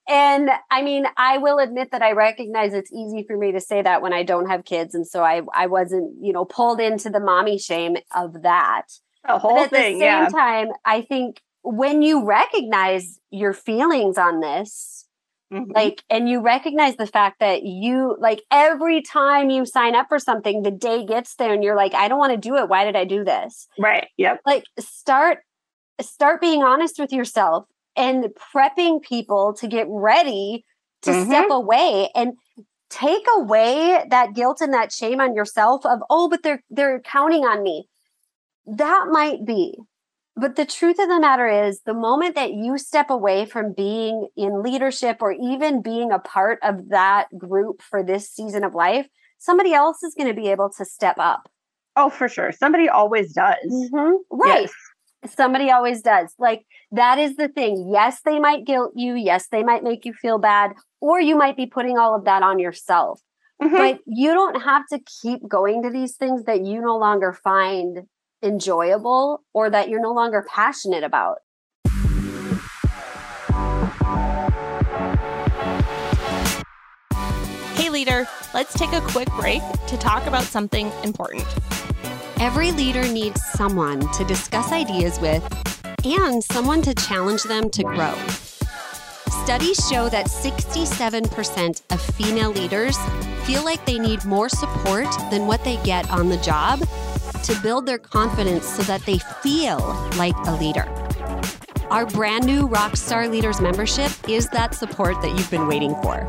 And 0.09 0.51
I 0.71 0.83
mean, 0.83 1.07
I 1.17 1.39
will 1.39 1.59
admit 1.59 1.91
that 1.93 2.03
I 2.03 2.13
recognize 2.13 2.73
it's 2.75 2.93
easy 2.93 3.25
for 3.27 3.37
me 3.37 3.53
to 3.53 3.61
say 3.61 3.83
that 3.83 4.03
when 4.03 4.13
I 4.13 4.23
don't 4.23 4.49
have 4.49 4.65
kids. 4.65 4.95
And 4.95 5.07
so 5.07 5.23
I, 5.23 5.43
I 5.55 5.67
wasn't, 5.67 6.15
you 6.21 6.33
know, 6.33 6.45
pulled 6.45 6.81
into 6.81 7.11
the 7.11 7.21
mommy 7.21 7.59
shame 7.59 7.97
of 8.15 8.43
that. 8.43 8.87
The 9.27 9.39
whole 9.39 9.57
but 9.57 9.65
at 9.65 9.71
thing. 9.71 9.99
the 9.99 10.05
same 10.05 10.23
yeah. 10.23 10.29
time, 10.29 10.69
I 10.85 11.03
think 11.03 11.41
when 11.63 12.03
you 12.03 12.25
recognize 12.25 13.19
your 13.31 13.53
feelings 13.53 14.19
on 14.19 14.41
this, 14.41 15.07
mm-hmm. 15.53 15.71
like, 15.73 16.03
and 16.11 16.29
you 16.29 16.41
recognize 16.41 16.97
the 16.97 17.07
fact 17.07 17.41
that 17.41 17.63
you, 17.63 18.17
like, 18.19 18.43
every 18.51 19.03
time 19.03 19.51
you 19.51 19.65
sign 19.65 19.95
up 19.95 20.07
for 20.09 20.19
something, 20.19 20.63
the 20.63 20.71
day 20.71 21.05
gets 21.05 21.37
there 21.37 21.53
and 21.53 21.63
you're 21.63 21.77
like, 21.77 21.95
I 21.95 22.09
don't 22.09 22.19
want 22.19 22.33
to 22.33 22.49
do 22.49 22.57
it. 22.57 22.69
Why 22.69 22.85
did 22.85 22.97
I 22.97 23.05
do 23.05 23.25
this? 23.25 23.69
Right. 23.79 24.09
Yep. 24.17 24.41
Like, 24.45 24.65
start, 24.79 25.39
start 26.01 26.41
being 26.41 26.63
honest 26.63 26.99
with 26.99 27.13
yourself 27.13 27.67
and 27.97 28.27
prepping 28.55 29.03
people 29.03 29.55
to 29.55 29.69
get 29.69 29.87
ready 29.89 30.65
to 31.03 31.11
mm-hmm. 31.11 31.31
step 31.31 31.51
away 31.51 32.09
and 32.15 32.33
take 32.91 33.27
away 33.37 34.05
that 34.11 34.35
guilt 34.35 34.61
and 34.61 34.75
that 34.75 34.93
shame 34.93 35.19
on 35.21 35.35
yourself 35.35 35.85
of 35.87 36.01
oh 36.11 36.29
but 36.29 36.43
they're 36.43 36.63
they're 36.69 37.01
counting 37.01 37.43
on 37.43 37.63
me 37.63 37.89
that 38.67 39.07
might 39.11 39.47
be 39.47 39.79
but 40.37 40.57
the 40.57 40.67
truth 40.67 40.99
of 40.99 41.09
the 41.09 41.21
matter 41.21 41.47
is, 41.47 41.81
the 41.85 41.95
moment 41.95 42.35
that 42.35 42.53
you 42.53 42.79
step 42.79 43.11
away 43.11 43.45
from 43.45 43.75
being 43.75 44.29
in 44.37 44.63
leadership 44.63 45.19
or 45.21 45.33
even 45.33 45.83
being 45.83 46.11
a 46.11 46.19
part 46.19 46.59
of 46.63 46.89
that 46.89 47.27
group 47.37 47.83
for 47.83 48.03
this 48.03 48.31
season 48.31 48.65
of 48.65 48.75
life, 48.75 49.07
somebody 49.39 49.75
else 49.75 50.03
is 50.03 50.15
going 50.15 50.29
to 50.29 50.41
be 50.41 50.49
able 50.49 50.71
to 50.79 50.85
step 50.85 51.17
up. 51.19 51.49
Oh, 51.97 52.09
for 52.09 52.29
sure. 52.29 52.53
Somebody 52.53 52.89
always 52.89 53.33
does. 53.33 53.57
Mm-hmm. 53.67 54.13
Right. 54.31 54.63
Yes. 54.63 55.35
Somebody 55.35 55.71
always 55.71 56.03
does. 56.03 56.35
Like, 56.39 56.65
that 56.91 57.19
is 57.19 57.37
the 57.37 57.49
thing. 57.49 57.91
Yes, 57.93 58.21
they 58.25 58.41
might 58.41 58.65
guilt 58.65 58.93
you. 58.97 59.15
Yes, 59.15 59.49
they 59.53 59.63
might 59.63 59.85
make 59.85 60.05
you 60.05 60.15
feel 60.15 60.39
bad, 60.39 60.73
or 61.01 61.21
you 61.21 61.37
might 61.37 61.57
be 61.57 61.67
putting 61.67 61.99
all 61.99 62.15
of 62.15 62.25
that 62.25 62.43
on 62.43 62.59
yourself. 62.59 63.21
Mm-hmm. 63.63 63.77
But 63.77 64.01
you 64.07 64.33
don't 64.33 64.63
have 64.63 64.83
to 64.89 64.99
keep 65.23 65.47
going 65.47 65.83
to 65.83 65.91
these 65.91 66.17
things 66.17 66.45
that 66.45 66.65
you 66.65 66.81
no 66.81 66.97
longer 66.97 67.33
find 67.33 67.99
enjoyable 68.43 69.43
or 69.53 69.71
that 69.71 69.89
you're 69.89 70.01
no 70.01 70.13
longer 70.13 70.45
passionate 70.49 71.05
about. 71.05 71.39
Hey, 77.75 77.91
leader, 77.91 78.27
let's 78.55 78.75
take 78.75 78.93
a 78.93 79.01
quick 79.01 79.29
break 79.41 79.63
to 79.87 79.97
talk 79.97 80.27
about 80.27 80.45
something 80.45 80.91
important. 81.05 81.47
Every 82.41 82.73
leader 82.73 83.03
needs 83.03 83.41
someone 83.53 84.01
to 84.15 84.25
discuss 84.25 84.73
ideas 84.73 85.21
with 85.21 85.43
and 86.05 86.43
someone 86.43 86.83
to 86.83 86.95
challenge 86.95 87.45
them 87.45 87.71
to 87.71 87.83
grow. 87.85 88.15
Studies 89.45 89.79
show 89.89 90.09
that 90.09 90.27
67% 90.27 91.83
of 91.91 92.01
female 92.01 92.51
leaders 92.51 92.97
feel 93.45 93.65
like 93.65 93.85
they 93.87 93.99
need 93.99 94.25
more 94.25 94.49
support 94.49 95.07
than 95.31 95.47
what 95.47 95.65
they 95.65 95.77
get 95.85 96.09
on 96.11 96.29
the 96.29 96.37
job 96.39 96.81
to 97.43 97.61
build 97.63 97.87
their 97.87 97.99
confidence 97.99 98.67
so 98.67 98.83
that 98.85 99.05
they 99.07 99.19
feel 99.19 99.79
like 100.17 100.35
a 100.47 100.53
leader. 100.53 100.87
Our 101.91 102.07
brand 102.07 102.47
new 102.47 102.69
Rockstar 102.69 103.31
Leaders 103.31 103.61
membership 103.61 104.11
is 104.29 104.49
that 104.49 104.75
support 104.75 105.21
that 105.23 105.31
you've 105.31 105.51
been 105.51 105.67
waiting 105.67 105.95
for. 105.97 106.27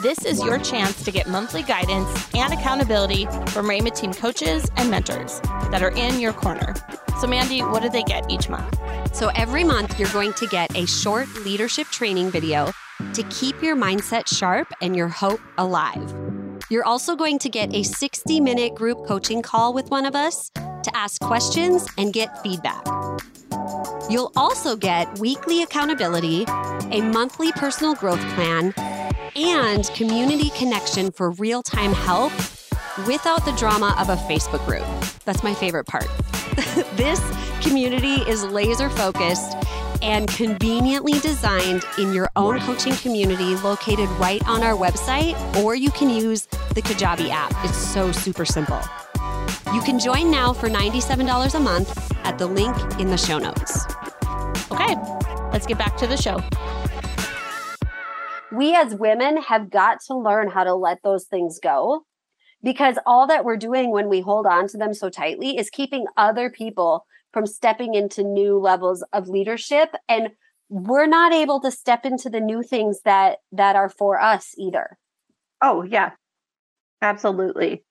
This 0.00 0.24
is 0.24 0.42
your 0.42 0.58
chance 0.58 1.02
to 1.04 1.10
get 1.10 1.28
monthly 1.28 1.62
guidance 1.62 2.34
and 2.34 2.52
accountability 2.52 3.24
from 3.24 3.66
Rhema 3.66 3.94
team 3.94 4.12
coaches 4.12 4.70
and 4.76 4.90
mentors 4.90 5.40
that 5.70 5.82
are 5.82 5.92
in 5.92 6.20
your 6.20 6.32
corner. 6.32 6.74
So, 7.20 7.26
Mandy, 7.26 7.60
what 7.60 7.82
do 7.82 7.88
they 7.88 8.02
get 8.02 8.30
each 8.30 8.48
month? 8.48 8.78
So, 9.14 9.28
every 9.34 9.64
month 9.64 9.98
you're 9.98 10.12
going 10.12 10.34
to 10.34 10.46
get 10.46 10.76
a 10.76 10.86
short 10.86 11.26
leadership 11.44 11.86
training 11.88 12.30
video 12.30 12.70
to 13.14 13.22
keep 13.24 13.62
your 13.62 13.76
mindset 13.76 14.26
sharp 14.26 14.72
and 14.80 14.94
your 14.94 15.08
hope 15.08 15.40
alive. 15.58 16.23
You're 16.70 16.84
also 16.84 17.14
going 17.14 17.38
to 17.40 17.50
get 17.50 17.74
a 17.74 17.82
60 17.82 18.40
minute 18.40 18.74
group 18.74 19.06
coaching 19.06 19.42
call 19.42 19.74
with 19.74 19.90
one 19.90 20.06
of 20.06 20.14
us 20.14 20.50
to 20.54 20.90
ask 20.94 21.20
questions 21.20 21.86
and 21.98 22.12
get 22.12 22.42
feedback. 22.42 22.86
You'll 24.08 24.32
also 24.34 24.74
get 24.74 25.18
weekly 25.18 25.62
accountability, 25.62 26.44
a 26.90 27.02
monthly 27.02 27.52
personal 27.52 27.94
growth 27.94 28.20
plan, 28.34 28.72
and 29.36 29.84
community 29.94 30.50
connection 30.50 31.10
for 31.10 31.32
real 31.32 31.62
time 31.62 31.92
help 31.92 32.32
without 33.06 33.44
the 33.44 33.52
drama 33.58 33.94
of 33.98 34.08
a 34.08 34.16
Facebook 34.16 34.64
group. 34.66 34.84
That's 35.24 35.42
my 35.42 35.52
favorite 35.52 35.84
part. 35.84 36.08
this 36.96 37.20
community 37.60 38.22
is 38.30 38.44
laser 38.44 38.88
focused 38.88 39.56
and 40.04 40.28
conveniently 40.28 41.18
designed 41.20 41.82
in 41.98 42.12
your 42.12 42.30
own 42.36 42.60
coaching 42.60 42.92
community 42.96 43.56
located 43.56 44.08
right 44.20 44.46
on 44.46 44.62
our 44.62 44.76
website, 44.76 45.34
or 45.56 45.74
you 45.74 45.90
can 45.90 46.10
use 46.10 46.46
the 46.74 46.82
Kajabi 46.82 47.30
app. 47.30 47.52
It's 47.64 47.78
so 47.78 48.12
super 48.12 48.44
simple. 48.44 48.80
You 49.72 49.80
can 49.80 49.98
join 49.98 50.30
now 50.30 50.52
for 50.52 50.68
$97 50.68 51.54
a 51.54 51.58
month 51.58 52.14
at 52.24 52.38
the 52.38 52.46
link 52.46 52.76
in 53.00 53.08
the 53.08 53.16
show 53.16 53.38
notes. 53.38 53.86
Okay, 54.70 54.94
let's 55.52 55.66
get 55.66 55.78
back 55.78 55.96
to 55.96 56.06
the 56.06 56.18
show. 56.18 56.40
We 58.52 58.74
as 58.74 58.94
women 58.94 59.38
have 59.42 59.70
got 59.70 59.98
to 60.06 60.16
learn 60.16 60.50
how 60.50 60.64
to 60.64 60.74
let 60.74 61.02
those 61.02 61.24
things 61.24 61.58
go 61.60 62.04
because 62.62 62.98
all 63.06 63.26
that 63.26 63.44
we're 63.44 63.56
doing 63.56 63.90
when 63.90 64.08
we 64.08 64.20
hold 64.20 64.46
on 64.46 64.68
to 64.68 64.78
them 64.78 64.94
so 64.94 65.08
tightly 65.08 65.56
is 65.56 65.70
keeping 65.70 66.06
other 66.16 66.50
people 66.50 67.04
from 67.34 67.46
stepping 67.46 67.94
into 67.94 68.22
new 68.22 68.58
levels 68.58 69.04
of 69.12 69.28
leadership 69.28 69.92
and 70.08 70.28
we're 70.70 71.06
not 71.06 71.32
able 71.32 71.60
to 71.60 71.70
step 71.70 72.06
into 72.06 72.30
the 72.30 72.40
new 72.40 72.62
things 72.62 73.00
that 73.04 73.38
that 73.50 73.74
are 73.76 73.90
for 73.90 74.20
us 74.20 74.54
either. 74.56 74.96
Oh 75.60 75.82
yeah. 75.82 76.12
Absolutely. 77.02 77.84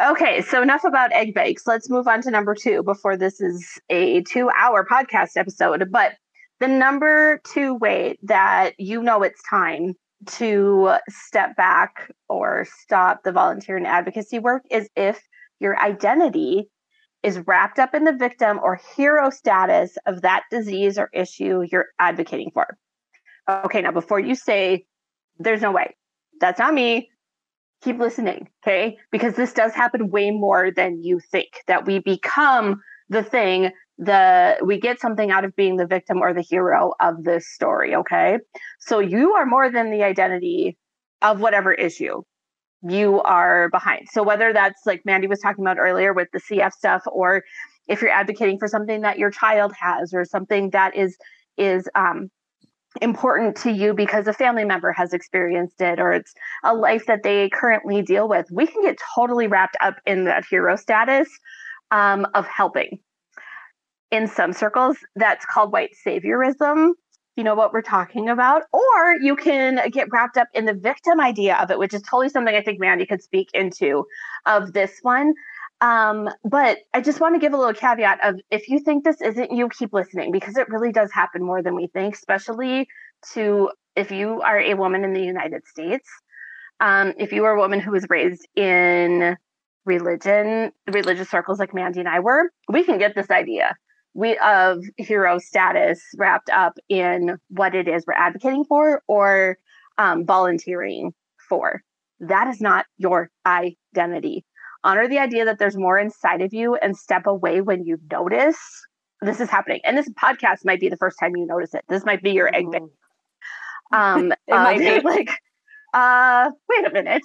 Okay 0.00 0.42
so 0.42 0.62
enough 0.62 0.84
about 0.84 1.12
egg 1.12 1.34
bakes. 1.34 1.66
Let's 1.66 1.88
move 1.88 2.06
on 2.06 2.20
to 2.22 2.30
number 2.30 2.54
two 2.54 2.82
before 2.82 3.16
this 3.16 3.40
is 3.40 3.80
a 3.88 4.20
two 4.22 4.50
hour 4.50 4.86
podcast 4.88 5.36
episode. 5.36 5.90
But 5.90 6.12
the 6.60 6.68
number 6.68 7.40
two 7.52 7.74
way 7.74 8.18
that 8.24 8.74
you 8.78 9.02
know 9.02 9.22
it's 9.22 9.42
time 9.48 9.94
to 10.26 10.96
step 11.08 11.56
back 11.56 12.12
or 12.28 12.66
stop 12.82 13.22
the 13.24 13.32
volunteer 13.32 13.78
and 13.78 13.86
advocacy 13.86 14.38
work 14.38 14.62
is 14.70 14.86
if 14.96 15.18
your 15.60 15.78
identity 15.80 16.68
is 17.22 17.38
wrapped 17.46 17.78
up 17.78 17.94
in 17.94 18.04
the 18.04 18.12
victim 18.12 18.58
or 18.62 18.80
hero 18.96 19.30
status 19.30 19.96
of 20.06 20.22
that 20.22 20.44
disease 20.50 20.98
or 20.98 21.10
issue 21.12 21.62
you're 21.70 21.88
advocating 21.98 22.50
for. 22.52 22.78
Okay, 23.48 23.82
now 23.82 23.92
before 23.92 24.20
you 24.20 24.34
say, 24.34 24.86
there's 25.38 25.62
no 25.62 25.72
way, 25.72 25.96
that's 26.40 26.58
not 26.58 26.72
me, 26.72 27.10
keep 27.82 27.98
listening, 27.98 28.48
okay? 28.62 28.96
Because 29.10 29.34
this 29.34 29.52
does 29.52 29.74
happen 29.74 30.10
way 30.10 30.30
more 30.30 30.70
than 30.70 31.02
you 31.02 31.20
think, 31.30 31.48
that 31.66 31.86
we 31.86 31.98
become 31.98 32.80
the 33.08 33.22
thing 33.22 33.72
the 34.00 34.56
we 34.64 34.80
get 34.80 34.98
something 34.98 35.30
out 35.30 35.44
of 35.44 35.54
being 35.54 35.76
the 35.76 35.86
victim 35.86 36.22
or 36.22 36.32
the 36.32 36.40
hero 36.40 36.94
of 37.00 37.22
this 37.22 37.46
story 37.46 37.94
okay 37.94 38.38
so 38.78 38.98
you 38.98 39.34
are 39.34 39.44
more 39.44 39.70
than 39.70 39.90
the 39.90 40.02
identity 40.02 40.78
of 41.20 41.40
whatever 41.40 41.74
issue 41.74 42.22
you 42.82 43.20
are 43.22 43.68
behind. 43.70 44.08
So 44.10 44.22
whether 44.22 44.52
that's 44.52 44.86
like 44.86 45.02
Mandy 45.04 45.26
was 45.26 45.40
talking 45.40 45.64
about 45.64 45.78
earlier 45.78 46.12
with 46.12 46.28
the 46.32 46.40
CF 46.40 46.72
stuff, 46.72 47.02
or 47.06 47.44
if 47.88 48.00
you're 48.00 48.10
advocating 48.10 48.58
for 48.58 48.68
something 48.68 49.02
that 49.02 49.18
your 49.18 49.30
child 49.30 49.72
has, 49.78 50.14
or 50.14 50.24
something 50.24 50.70
that 50.70 50.96
is 50.96 51.16
is 51.56 51.88
um, 51.94 52.30
important 53.02 53.56
to 53.56 53.70
you 53.70 53.94
because 53.94 54.26
a 54.26 54.32
family 54.32 54.64
member 54.64 54.92
has 54.92 55.12
experienced 55.12 55.80
it, 55.80 56.00
or 56.00 56.12
it's 56.12 56.32
a 56.64 56.74
life 56.74 57.06
that 57.06 57.22
they 57.22 57.48
currently 57.50 58.02
deal 58.02 58.28
with, 58.28 58.46
we 58.50 58.66
can 58.66 58.82
get 58.82 58.98
totally 59.14 59.46
wrapped 59.46 59.76
up 59.80 59.96
in 60.06 60.24
that 60.24 60.44
hero 60.48 60.76
status 60.76 61.28
um, 61.90 62.26
of 62.34 62.46
helping. 62.46 62.98
In 64.10 64.26
some 64.26 64.52
circles, 64.52 64.96
that's 65.14 65.44
called 65.44 65.72
white 65.72 65.90
saviorism 66.04 66.92
you 67.40 67.44
know 67.44 67.54
what 67.54 67.72
we're 67.72 67.80
talking 67.80 68.28
about 68.28 68.64
or 68.70 69.14
you 69.22 69.34
can 69.34 69.80
get 69.90 70.08
wrapped 70.12 70.36
up 70.36 70.48
in 70.52 70.66
the 70.66 70.74
victim 70.74 71.18
idea 71.18 71.56
of 71.56 71.70
it 71.70 71.78
which 71.78 71.94
is 71.94 72.02
totally 72.02 72.28
something 72.28 72.54
i 72.54 72.60
think 72.60 72.78
mandy 72.78 73.06
could 73.06 73.22
speak 73.22 73.48
into 73.54 74.04
of 74.44 74.74
this 74.74 74.98
one. 75.00 75.32
Um, 75.80 76.28
but 76.44 76.76
i 76.92 77.00
just 77.00 77.18
want 77.18 77.34
to 77.34 77.38
give 77.38 77.54
a 77.54 77.56
little 77.56 77.72
caveat 77.72 78.18
of 78.22 78.38
if 78.50 78.68
you 78.68 78.78
think 78.78 79.04
this 79.04 79.22
isn't 79.22 79.52
you 79.52 79.70
keep 79.70 79.94
listening 79.94 80.32
because 80.32 80.58
it 80.58 80.68
really 80.68 80.92
does 80.92 81.10
happen 81.12 81.42
more 81.42 81.62
than 81.62 81.74
we 81.74 81.86
think 81.86 82.14
especially 82.14 82.86
to 83.32 83.70
if 83.96 84.10
you 84.10 84.42
are 84.42 84.60
a 84.60 84.74
woman 84.74 85.02
in 85.02 85.14
the 85.14 85.22
united 85.22 85.66
states 85.66 86.10
um, 86.80 87.14
if 87.16 87.32
you 87.32 87.44
are 87.44 87.54
a 87.54 87.58
woman 87.58 87.80
who 87.80 87.92
was 87.92 88.04
raised 88.10 88.46
in 88.54 89.34
religion 89.86 90.72
religious 90.92 91.30
circles 91.30 91.58
like 91.58 91.72
mandy 91.72 92.00
and 92.00 92.08
i 92.10 92.20
were 92.20 92.50
we 92.68 92.84
can 92.84 92.98
get 92.98 93.14
this 93.14 93.30
idea 93.30 93.74
we 94.14 94.36
of 94.38 94.82
hero 94.96 95.38
status 95.38 96.00
wrapped 96.16 96.50
up 96.50 96.78
in 96.88 97.38
what 97.48 97.74
it 97.74 97.88
is 97.88 98.04
we're 98.06 98.14
advocating 98.14 98.64
for 98.64 99.02
or 99.06 99.56
um, 99.98 100.24
volunteering 100.24 101.12
for. 101.48 101.82
That 102.20 102.48
is 102.48 102.60
not 102.60 102.86
your 102.98 103.30
identity. 103.46 104.44
Honor 104.82 105.08
the 105.08 105.18
idea 105.18 105.44
that 105.44 105.58
there's 105.58 105.76
more 105.76 105.98
inside 105.98 106.42
of 106.42 106.52
you 106.52 106.74
and 106.76 106.96
step 106.96 107.26
away 107.26 107.60
when 107.60 107.84
you 107.84 107.98
notice 108.10 108.58
this 109.20 109.40
is 109.40 109.50
happening. 109.50 109.80
And 109.84 109.96
this 109.96 110.10
podcast 110.10 110.64
might 110.64 110.80
be 110.80 110.88
the 110.88 110.96
first 110.96 111.18
time 111.20 111.36
you 111.36 111.46
notice 111.46 111.74
it. 111.74 111.84
This 111.88 112.04
might 112.04 112.22
be 112.22 112.30
your 112.30 112.54
egg 112.54 112.70
bake. 112.70 112.82
Um, 113.92 114.32
it 114.48 114.54
might 114.54 114.78
be 114.78 115.00
like, 115.04 115.30
uh, 115.92 116.50
wait 116.68 116.86
a 116.86 116.92
minute. 116.92 117.22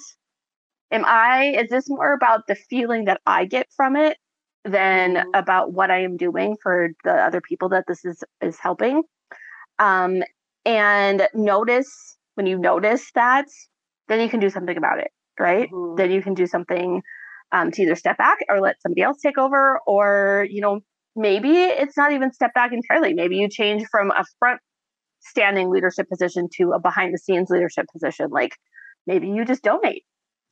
Am 0.91 1.03
I, 1.05 1.55
is 1.57 1.69
this 1.69 1.89
more 1.89 2.13
about 2.13 2.47
the 2.47 2.55
feeling 2.55 3.05
that 3.05 3.21
I 3.25 3.45
get 3.45 3.67
from 3.75 3.95
it 3.95 4.17
than 4.65 5.15
mm-hmm. 5.15 5.29
about 5.33 5.71
what 5.71 5.91
I 5.91 6.03
am 6.03 6.17
doing 6.17 6.57
for 6.61 6.89
the 7.03 7.13
other 7.13 7.41
people 7.41 7.69
that 7.69 7.85
this 7.87 8.03
is 8.03 8.23
is 8.41 8.57
helping. 8.59 9.03
Um, 9.79 10.23
and 10.65 11.27
notice 11.33 12.17
when 12.33 12.47
you 12.47 12.57
notice 12.57 13.11
that, 13.13 13.45
then 14.07 14.19
you 14.19 14.29
can 14.29 14.39
do 14.39 14.49
something 14.49 14.75
about 14.75 14.99
it, 14.99 15.11
right? 15.39 15.69
Mm-hmm. 15.71 15.95
Then 15.95 16.11
you 16.11 16.21
can 16.21 16.33
do 16.33 16.47
something 16.47 17.01
um, 17.51 17.71
to 17.71 17.83
either 17.83 17.95
step 17.95 18.17
back 18.17 18.39
or 18.49 18.59
let 18.59 18.81
somebody 18.81 19.03
else 19.03 19.19
take 19.21 19.37
over, 19.37 19.79
or 19.85 20.47
you 20.49 20.61
know 20.61 20.79
maybe 21.15 21.53
it's 21.53 21.95
not 21.95 22.11
even 22.11 22.33
step 22.33 22.53
back 22.53 22.71
entirely. 22.73 23.13
Maybe 23.13 23.37
you 23.37 23.47
change 23.49 23.85
from 23.89 24.11
a 24.11 24.25
front 24.39 24.59
standing 25.21 25.69
leadership 25.69 26.07
position 26.09 26.49
to 26.57 26.71
a 26.71 26.79
behind 26.79 27.13
the 27.13 27.17
scenes 27.17 27.49
leadership 27.49 27.85
position. 27.91 28.29
Like 28.31 28.55
maybe 29.07 29.27
you 29.27 29.45
just 29.45 29.63
donate 29.63 30.03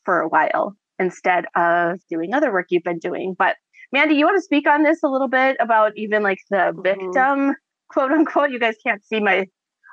for 0.06 0.21
a 0.21 0.28
while 0.28 0.76
instead 0.99 1.45
of 1.56 1.99
doing 2.10 2.34
other 2.34 2.52
work 2.52 2.67
you've 2.69 2.84
been 2.84 2.99
doing. 2.99 3.36
But 3.38 3.56
Mandy, 3.93 4.15
you 4.15 4.25
want 4.25 4.38
to 4.38 4.41
speak 4.41 4.67
on 4.67 4.82
this 4.82 5.03
a 5.03 5.08
little 5.08 5.27
bit 5.27 5.56
about 5.60 5.91
even 5.95 6.23
like 6.23 6.39
the 6.49 6.58
mm-hmm. 6.58 6.82
victim, 6.82 7.13
mm-hmm. 7.13 7.51
quote 7.89 8.12
unquote? 8.12 8.49
You 8.49 8.60
guys 8.60 8.75
can't 8.86 9.06
see 9.06 9.19
my 9.19 9.45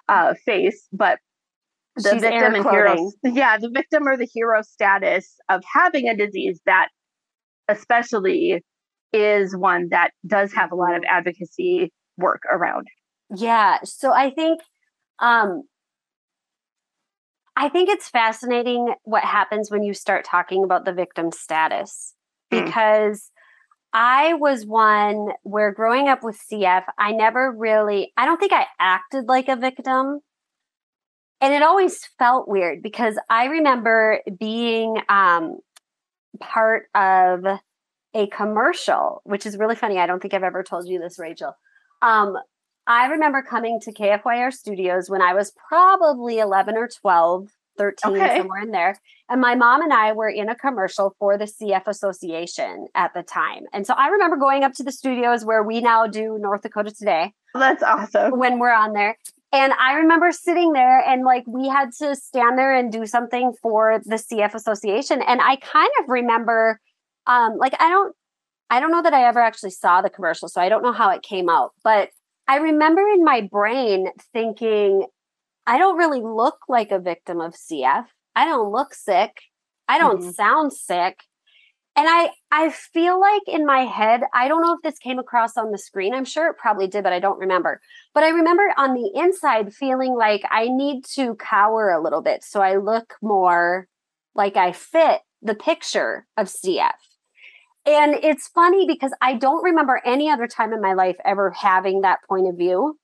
uh, 0.09 0.35
face, 0.47 0.89
but 0.91 1.19
the 1.97 2.13
She's 2.13 2.23
victim 2.23 2.55
and 2.55 2.65
hero, 2.65 3.11
yeah, 3.25 3.59
the 3.59 3.69
victim 3.69 4.09
or 4.09 4.17
the 4.17 4.29
hero 4.33 4.63
status 4.63 5.37
of 5.51 5.63
having 5.71 6.09
a 6.09 6.17
disease 6.17 6.61
that, 6.65 6.89
especially, 7.69 8.65
is 9.13 9.55
one 9.55 9.89
that 9.91 10.13
does 10.27 10.55
have 10.55 10.73
a 10.73 10.77
lot 10.77 10.97
of 10.97 11.03
advocacy 11.07 11.93
work 12.17 12.41
around. 12.51 12.87
Yeah, 13.37 13.79
so 13.85 14.15
I 14.15 14.31
think 14.31 14.61
um, 15.19 15.65
I 17.55 17.69
think 17.69 17.91
it's 17.91 18.09
fascinating 18.09 18.95
what 19.03 19.25
happens 19.25 19.71
when 19.71 19.83
you 19.83 19.93
start 19.93 20.25
talking 20.25 20.65
about 20.65 20.87
the 20.87 20.95
victim 20.95 21.33
status 21.33 22.15
mm. 22.51 22.65
because 22.65 23.31
I 23.93 24.35
was 24.35 24.65
one 24.65 25.31
where 25.43 25.73
growing 25.73 26.09
up 26.09 26.23
with 26.23 26.41
CF, 26.51 26.85
I 26.99 27.13
never 27.13 27.53
really, 27.53 28.13
I 28.17 28.25
don't 28.25 28.39
think 28.39 28.53
I 28.53 28.67
acted 28.79 29.27
like 29.27 29.49
a 29.49 29.57
victim. 29.57 30.21
And 31.41 31.55
it 31.55 31.63
always 31.63 32.05
felt 32.19 32.49
weird 32.49 32.83
because 32.83 33.19
I 33.29 33.47
remember 33.47 34.21
being 34.39 35.01
um, 35.09 35.59
part 36.39 36.85
of 36.95 37.45
a 38.15 38.27
commercial, 38.29 39.23
which 39.25 39.47
is 39.47 39.57
really 39.57 39.77
funny. 39.77 39.99
I 39.99 40.07
don't 40.07 40.21
think 40.21 40.35
I've 40.35 40.43
ever 40.43 40.63
told 40.63 40.87
you 40.87 41.01
this, 41.01 41.19
Rachel. 41.19 41.55
Um, 42.03 42.37
I 42.87 43.07
remember 43.07 43.43
coming 43.43 43.81
to 43.81 43.93
KFYR 43.93 44.53
studios 44.53 45.09
when 45.09 45.23
I 45.23 45.35
was 45.35 45.53
probably 45.69 46.39
11 46.39 46.77
or 46.77 46.89
12 46.89 47.49
13, 47.81 48.13
okay. 48.13 48.39
somewhere 48.39 48.63
in 48.63 48.73
there. 48.73 48.99
And 49.31 49.41
my 49.41 49.55
mom 49.55 49.81
and 49.81 49.93
I 49.93 50.13
were 50.13 50.29
in 50.29 50.51
a 50.51 50.55
commercial 50.55 51.17
for 51.19 51.39
the 51.39 51.47
CF 51.47 51.87
Association 51.87 52.89
at 52.95 53.15
the 53.15 53.23
time. 53.23 53.65
And 53.73 53.87
so 53.87 53.95
I 53.95 54.09
remember 54.09 54.37
going 54.37 54.65
up 54.65 54.75
to 54.75 54.83
the 54.83 54.93
studios 54.93 55.47
where 55.47 55.63
we 55.63 55.81
now 55.81 56.07
do 56.07 56.37
North 56.39 56.61
Dakota 56.61 56.91
Today. 56.91 57.33
That's 57.55 57.83
awesome. 57.83 58.39
When 58.39 58.59
we're 58.59 58.75
on 58.75 58.93
there. 58.93 59.17
And 59.53 59.73
I 59.73 59.95
remember 59.95 60.31
sitting 60.31 60.75
there 60.75 61.01
and 61.01 61.25
like 61.25 61.45
we 61.47 61.69
had 61.69 61.91
to 62.01 62.15
stand 62.15 62.59
there 62.59 62.77
and 62.77 62.93
do 62.93 63.07
something 63.07 63.55
for 63.63 64.01
the 64.05 64.17
CF 64.17 64.55
Association. 64.55 65.23
And 65.23 65.41
I 65.41 65.57
kind 65.57 65.91
of 66.01 66.09
remember 66.09 66.79
um 67.27 67.57
like 67.57 67.75
I 67.81 67.89
don't 67.89 68.15
I 68.69 68.79
don't 68.79 68.93
know 68.93 69.03
that 69.03 69.15
I 69.15 69.27
ever 69.27 69.41
actually 69.41 69.71
saw 69.71 70.03
the 70.03 70.11
commercial, 70.11 70.49
so 70.49 70.61
I 70.61 70.69
don't 70.69 70.83
know 70.83 70.93
how 70.93 71.11
it 71.11 71.23
came 71.23 71.49
out, 71.49 71.73
but 71.83 72.11
I 72.47 72.57
remember 72.57 73.03
in 73.03 73.25
my 73.25 73.41
brain 73.43 74.09
thinking, 74.33 75.07
I 75.71 75.79
don't 75.79 75.97
really 75.97 76.21
look 76.21 76.59
like 76.69 76.91
a 76.91 76.99
victim 76.99 77.41
of 77.41 77.55
CF. 77.55 78.07
I 78.35 78.45
don't 78.45 78.73
look 78.73 78.93
sick. 78.93 79.31
I 79.87 80.01
don't 80.01 80.21
mm-hmm. 80.21 80.31
sound 80.31 80.73
sick. 80.73 81.21
And 81.95 82.09
I 82.11 82.31
I 82.51 82.71
feel 82.71 83.21
like 83.21 83.43
in 83.47 83.65
my 83.65 83.83
head, 83.83 84.23
I 84.35 84.49
don't 84.49 84.63
know 84.63 84.75
if 84.75 84.83
this 84.83 84.99
came 84.99 85.21
across 85.21 85.57
on 85.57 85.71
the 85.71 85.79
screen. 85.79 86.13
I'm 86.13 86.25
sure 86.25 86.51
it 86.51 86.59
probably 86.59 86.89
did, 86.89 87.05
but 87.05 87.13
I 87.13 87.21
don't 87.21 87.39
remember. 87.39 87.81
But 88.15 88.25
I 88.25 88.31
remember 88.31 88.65
on 88.77 88.95
the 88.95 89.13
inside 89.15 89.73
feeling 89.73 90.17
like 90.17 90.43
I 90.51 90.67
need 90.67 91.05
to 91.15 91.37
cower 91.37 91.91
a 91.91 92.03
little 92.03 92.21
bit 92.21 92.43
so 92.43 92.61
I 92.61 92.75
look 92.75 93.15
more 93.23 93.87
like 94.35 94.57
I 94.57 94.73
fit 94.73 95.21
the 95.41 95.55
picture 95.55 96.27
of 96.37 96.49
CF. 96.49 96.99
And 97.87 98.17
it's 98.25 98.49
funny 98.49 98.89
because 98.89 99.13
I 99.23 99.35
don't 99.35 99.63
remember 99.63 100.03
any 100.05 100.31
other 100.31 100.49
time 100.49 100.73
in 100.73 100.81
my 100.81 100.95
life 100.95 101.17
ever 101.25 101.53
having 101.53 102.01
that 102.01 102.19
point 102.29 102.49
of 102.49 102.57
view 102.57 102.99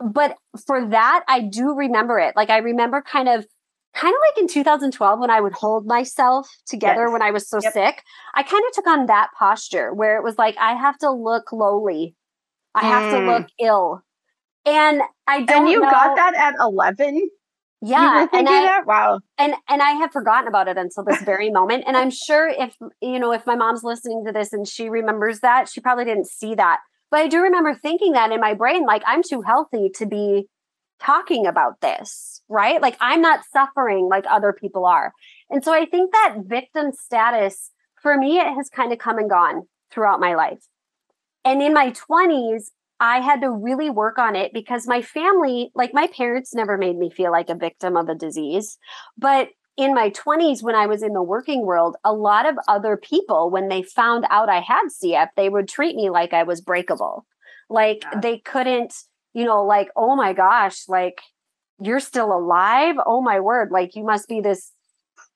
but 0.00 0.36
for 0.66 0.86
that, 0.88 1.24
I 1.28 1.40
do 1.40 1.74
remember 1.74 2.18
it. 2.18 2.34
Like 2.36 2.50
I 2.50 2.58
remember 2.58 3.02
kind 3.02 3.28
of 3.28 3.46
kind 3.94 4.14
of 4.14 4.20
like 4.30 4.42
in 4.42 4.48
2012 4.48 5.18
when 5.18 5.30
I 5.30 5.40
would 5.40 5.52
hold 5.52 5.86
myself 5.86 6.48
together 6.66 7.04
yes. 7.04 7.12
when 7.12 7.22
I 7.22 7.30
was 7.30 7.48
so 7.48 7.58
yep. 7.62 7.72
sick. 7.72 8.02
I 8.34 8.42
kind 8.42 8.62
of 8.68 8.72
took 8.72 8.86
on 8.86 9.06
that 9.06 9.30
posture 9.38 9.92
where 9.92 10.16
it 10.16 10.22
was 10.22 10.38
like 10.38 10.56
I 10.58 10.74
have 10.74 10.98
to 10.98 11.10
look 11.10 11.52
lowly. 11.52 12.14
I 12.74 12.82
mm. 12.82 12.84
have 12.84 13.12
to 13.12 13.18
mm. 13.18 13.38
look 13.38 13.48
ill. 13.60 14.02
And 14.64 15.02
I 15.26 15.42
don't 15.42 15.62
And 15.62 15.68
you 15.68 15.80
know, 15.80 15.90
got 15.90 16.16
that 16.16 16.34
at 16.34 16.54
11? 16.60 17.30
Yeah, 17.82 18.26
and 18.32 18.48
I, 18.48 18.62
that? 18.62 18.86
wow. 18.86 19.20
And 19.38 19.54
and 19.68 19.80
I 19.80 19.92
had 19.92 20.12
forgotten 20.12 20.46
about 20.46 20.68
it 20.68 20.76
until 20.76 21.02
this 21.02 21.22
very 21.22 21.50
moment. 21.50 21.84
And 21.86 21.96
I'm 21.96 22.10
sure 22.10 22.46
if 22.46 22.76
you 23.00 23.18
know 23.18 23.32
if 23.32 23.46
my 23.46 23.56
mom's 23.56 23.82
listening 23.82 24.22
to 24.26 24.32
this 24.32 24.52
and 24.52 24.68
she 24.68 24.90
remembers 24.90 25.40
that, 25.40 25.68
she 25.68 25.80
probably 25.80 26.04
didn't 26.04 26.26
see 26.26 26.54
that. 26.56 26.80
But 27.10 27.20
I 27.20 27.28
do 27.28 27.40
remember 27.40 27.74
thinking 27.74 28.12
that 28.12 28.32
in 28.32 28.40
my 28.40 28.54
brain, 28.54 28.84
like, 28.84 29.02
I'm 29.06 29.22
too 29.22 29.42
healthy 29.42 29.90
to 29.96 30.06
be 30.06 30.46
talking 31.00 31.46
about 31.46 31.80
this, 31.80 32.42
right? 32.48 32.80
Like, 32.80 32.96
I'm 33.00 33.20
not 33.20 33.40
suffering 33.52 34.08
like 34.08 34.24
other 34.28 34.52
people 34.52 34.84
are. 34.84 35.12
And 35.48 35.64
so 35.64 35.72
I 35.72 35.86
think 35.86 36.12
that 36.12 36.36
victim 36.44 36.92
status, 36.92 37.70
for 38.00 38.16
me, 38.16 38.38
it 38.38 38.54
has 38.54 38.68
kind 38.68 38.92
of 38.92 38.98
come 38.98 39.18
and 39.18 39.28
gone 39.28 39.62
throughout 39.90 40.20
my 40.20 40.34
life. 40.34 40.60
And 41.44 41.62
in 41.62 41.72
my 41.72 41.92
20s, 41.92 42.70
I 43.00 43.20
had 43.20 43.40
to 43.40 43.50
really 43.50 43.88
work 43.88 44.18
on 44.18 44.36
it 44.36 44.52
because 44.52 44.86
my 44.86 45.00
family, 45.00 45.70
like 45.74 45.94
my 45.94 46.06
parents 46.06 46.54
never 46.54 46.76
made 46.76 46.98
me 46.98 47.10
feel 47.10 47.32
like 47.32 47.48
a 47.48 47.54
victim 47.54 47.96
of 47.96 48.10
a 48.10 48.14
disease, 48.14 48.78
but 49.16 49.48
in 49.76 49.94
my 49.94 50.10
20s, 50.10 50.62
when 50.62 50.74
I 50.74 50.86
was 50.86 51.02
in 51.02 51.12
the 51.12 51.22
working 51.22 51.62
world, 51.64 51.96
a 52.04 52.12
lot 52.12 52.46
of 52.46 52.56
other 52.68 52.96
people, 52.96 53.50
when 53.50 53.68
they 53.68 53.82
found 53.82 54.26
out 54.30 54.48
I 54.48 54.60
had 54.60 54.88
CF, 54.88 55.28
they 55.36 55.48
would 55.48 55.68
treat 55.68 55.96
me 55.96 56.10
like 56.10 56.32
I 56.32 56.42
was 56.42 56.60
breakable. 56.60 57.24
Like 57.68 58.02
yeah. 58.02 58.20
they 58.20 58.38
couldn't, 58.38 58.94
you 59.32 59.44
know, 59.44 59.64
like, 59.64 59.88
oh 59.96 60.16
my 60.16 60.32
gosh, 60.32 60.88
like 60.88 61.20
you're 61.80 62.00
still 62.00 62.32
alive. 62.32 62.96
Oh 63.06 63.22
my 63.22 63.40
word. 63.40 63.70
Like 63.70 63.94
you 63.94 64.04
must 64.04 64.28
be 64.28 64.40
this 64.40 64.72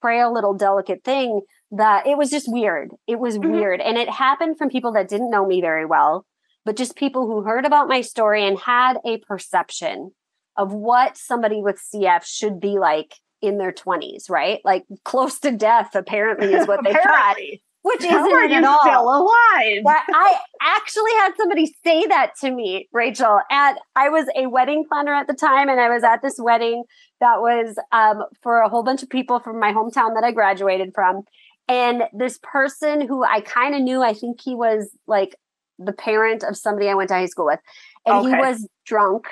frail 0.01 0.33
little 0.33 0.55
delicate 0.55 1.03
thing 1.05 1.41
that 1.71 2.07
it 2.07 2.19
was 2.19 2.31
just 2.31 2.51
weird. 2.51 2.91
It 3.07 3.19
was 3.19 3.39
mm-hmm. 3.39 3.51
weird. 3.51 3.81
And 3.81 3.97
it 3.97 4.11
happened 4.11 4.59
from 4.59 4.69
people 4.69 4.93
that 4.93 5.09
didn't 5.09 5.31
know 5.31 5.47
me 5.47 5.61
very 5.61 5.87
well, 5.87 6.27
but 6.65 6.77
just 6.77 6.97
people 6.97 7.27
who 7.27 7.43
heard 7.43 7.65
about 7.65 7.89
my 7.89 8.01
story 8.01 8.47
and 8.47 8.59
had 8.59 8.99
a 9.07 9.19
perception 9.19 10.13
of 10.57 10.73
what 10.73 11.17
somebody 11.17 11.63
with 11.63 11.81
CF 11.83 12.25
should 12.25 12.61
be 12.61 12.79
like 12.79 13.15
in 13.47 13.59
their 13.59 13.73
20s, 13.73 14.31
right? 14.31 14.61
Like 14.65 14.85
close 15.05 15.39
to 15.41 15.51
death, 15.51 15.95
apparently, 15.95 16.53
is 16.53 16.67
what 16.67 16.81
they 16.85 16.93
thought. 16.93 17.37
Which 17.85 18.03
How 18.03 18.27
isn't 18.27 18.51
you 18.51 18.67
all. 18.67 18.81
still 18.81 19.03
alive? 19.03 19.83
I 19.87 20.39
actually 20.63 21.11
had 21.19 21.33
somebody 21.37 21.67
say 21.85 22.07
that 22.07 22.33
to 22.41 22.51
me, 22.51 22.89
Rachel. 22.95 23.41
At 23.51 23.77
I 23.95 24.09
was 24.09 24.27
a 24.35 24.47
wedding 24.47 24.87
planner 24.89 25.13
at 25.13 25.27
the 25.27 25.35
time, 25.35 25.69
and 25.69 25.79
I 25.79 25.91
was 25.91 26.03
at 26.03 26.23
this 26.23 26.37
wedding 26.39 26.85
that 27.21 27.43
was 27.43 27.77
um, 27.93 28.25
for 28.43 28.61
a 28.61 28.71
whole 28.71 28.85
bunch 28.85 29.03
of 29.03 29.11
people 29.11 29.39
from 29.39 29.61
my 29.61 29.75
hometown 29.75 30.15
that 30.15 30.25
I 30.25 30.33
graduated 30.33 30.93
from. 30.95 31.25
And 31.69 32.05
this 32.15 32.39
person 32.43 33.07
who 33.07 33.23
I 33.23 33.41
kind 33.41 33.75
of 33.75 33.83
knew, 33.83 34.03
I 34.03 34.15
think 34.15 34.41
he 34.41 34.55
was 34.55 34.89
like 35.07 35.37
the 35.79 35.93
parent 35.93 36.43
of 36.43 36.57
somebody 36.57 36.89
I 36.89 36.95
went 36.95 37.09
to 37.09 37.17
high 37.17 37.27
school 37.27 37.47
with, 37.47 37.61
and 38.07 38.17
okay. 38.17 38.31
he 38.31 38.35
was 38.35 38.67
drunk. 38.87 39.27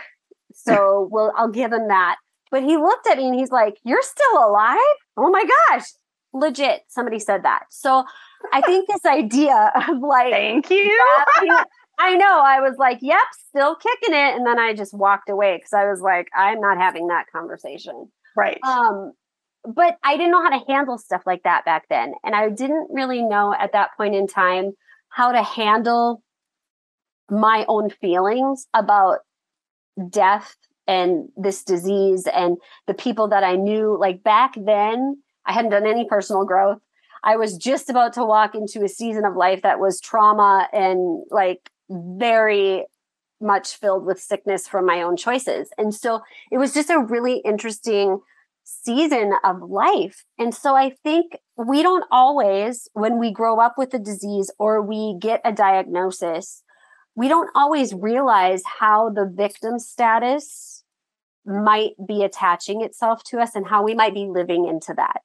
So 0.53 1.09
well, 1.11 1.33
I'll 1.39 1.49
give 1.49 1.73
him 1.73 1.89
that. 1.89 2.17
But 2.53 2.63
he 2.63 2.77
looked 2.77 3.09
at 3.09 3.17
me 3.17 3.27
and 3.27 3.35
he's 3.35 3.51
like, 3.51 3.79
"You're 3.83 4.03
still 4.03 4.47
alive? 4.47 4.79
Oh 5.17 5.31
my 5.31 5.45
gosh!" 5.71 5.87
Legit, 6.35 6.83
somebody 6.87 7.19
said 7.19 7.43
that. 7.43 7.65
So 7.71 8.05
I 8.53 8.61
think 8.61 8.89
this 8.89 9.05
idea 9.05 9.73
of 9.89 9.99
like, 9.99 10.33
thank 10.33 10.71
you. 10.71 11.01
I 11.99 12.15
know. 12.15 12.43
I 12.45 12.61
was 12.61 12.77
like, 12.79 12.99
"Yep, 13.01 13.23
still 13.49 13.75
kicking 13.75 14.15
it," 14.15 14.37
and 14.37 14.47
then 14.47 14.59
I 14.59 14.75
just 14.75 14.95
walked 14.95 15.31
away 15.31 15.57
because 15.57 15.73
I 15.73 15.89
was 15.89 16.01
like, 16.01 16.29
"I'm 16.37 16.61
not 16.61 16.79
having 16.79 17.09
that 17.09 17.27
conversation." 17.33 18.13
Right. 18.37 18.61
Um, 18.65 19.13
but 19.65 19.97
I 20.03 20.17
didn't 20.17 20.33
know 20.33 20.43
how 20.43 20.59
to 20.59 20.65
handle 20.69 20.99
stuff 20.99 21.23
like 21.25 21.45
that 21.45 21.65
back 21.65 21.87
then. 21.89 22.13
And 22.25 22.35
I 22.35 22.49
didn't 22.49 22.89
really 22.91 23.23
know 23.23 23.55
at 23.59 23.73
that 23.73 23.91
point 23.97 24.15
in 24.15 24.27
time 24.27 24.73
how 25.09 25.33
to 25.33 25.43
handle 25.43 26.23
my 27.31 27.65
own 27.69 27.91
feelings 27.91 28.67
about 28.75 29.19
death 30.11 30.57
and 30.87 31.29
this 31.37 31.65
disease 31.65 32.27
and 32.27 32.57
the 32.87 32.95
people 32.95 33.29
that 33.29 33.45
I 33.45 33.57
knew. 33.57 33.97
Like 33.99 34.23
back 34.23 34.55
then, 34.57 35.23
I 35.47 35.53
hadn't 35.53 35.71
done 35.71 35.87
any 35.87 36.07
personal 36.09 36.45
growth. 36.45 36.79
I 37.25 37.37
was 37.37 37.57
just 37.57 37.89
about 37.89 38.13
to 38.15 38.25
walk 38.25 38.55
into 38.55 38.83
a 38.85 38.89
season 38.89 39.25
of 39.25 39.37
life 39.37 39.63
that 39.63 39.79
was 39.79 40.01
trauma 40.01 40.69
and 40.73 41.23
like 41.31 41.71
very 41.89 42.87
much 43.41 43.77
filled 43.77 44.07
with 44.07 44.21
sickness 44.21 44.69
from 44.69 44.87
my 44.87 45.03
own 45.03 45.17
choices. 45.17 45.69
And 45.79 45.95
so 45.95 46.23
it 46.51 46.59
was 46.59 46.75
just 46.75 46.91
a 46.91 46.99
really 46.99 47.39
interesting 47.45 48.21
season 48.65 49.33
of 49.45 49.63
life. 49.63 50.25
And 50.39 50.55
so 50.55 50.75
I 50.77 50.91
think 50.91 51.37
we 51.57 51.83
don't 51.83 52.05
always, 52.11 52.89
when 52.93 53.19
we 53.19 53.33
grow 53.33 53.61
up 53.61 53.75
with 53.77 53.93
a 53.95 53.99
disease 53.99 54.51
or 54.59 54.81
we 54.81 55.17
get 55.21 55.41
a 55.45 55.53
diagnosis, 55.53 56.63
we 57.15 57.29
don't 57.29 57.51
always 57.55 57.93
realize 57.93 58.63
how 58.81 59.11
the 59.11 59.31
victim 59.33 59.79
status 59.79 60.83
might 61.45 61.93
be 62.07 62.23
attaching 62.23 62.83
itself 62.83 63.23
to 63.25 63.39
us 63.39 63.55
and 63.55 63.67
how 63.67 63.83
we 63.83 63.95
might 63.95 64.15
be 64.15 64.27
living 64.27 64.67
into 64.67 64.95
that. 64.95 65.23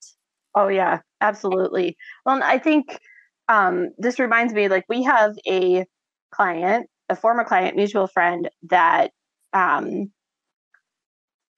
Oh, 0.56 0.68
yeah, 0.68 1.00
absolutely. 1.22 1.96
Well, 2.26 2.42
I 2.44 2.58
think 2.58 3.00
um, 3.48 3.90
this 3.98 4.20
reminds 4.20 4.54
me 4.54 4.68
like 4.68 4.86
we 4.90 5.04
have 5.04 5.36
a 5.48 5.86
client, 6.32 6.90
a 7.10 7.16
former 7.16 7.44
client, 7.44 7.76
mutual 7.76 8.08
friend 8.08 8.50
that 8.64 9.12
um, 9.54 10.12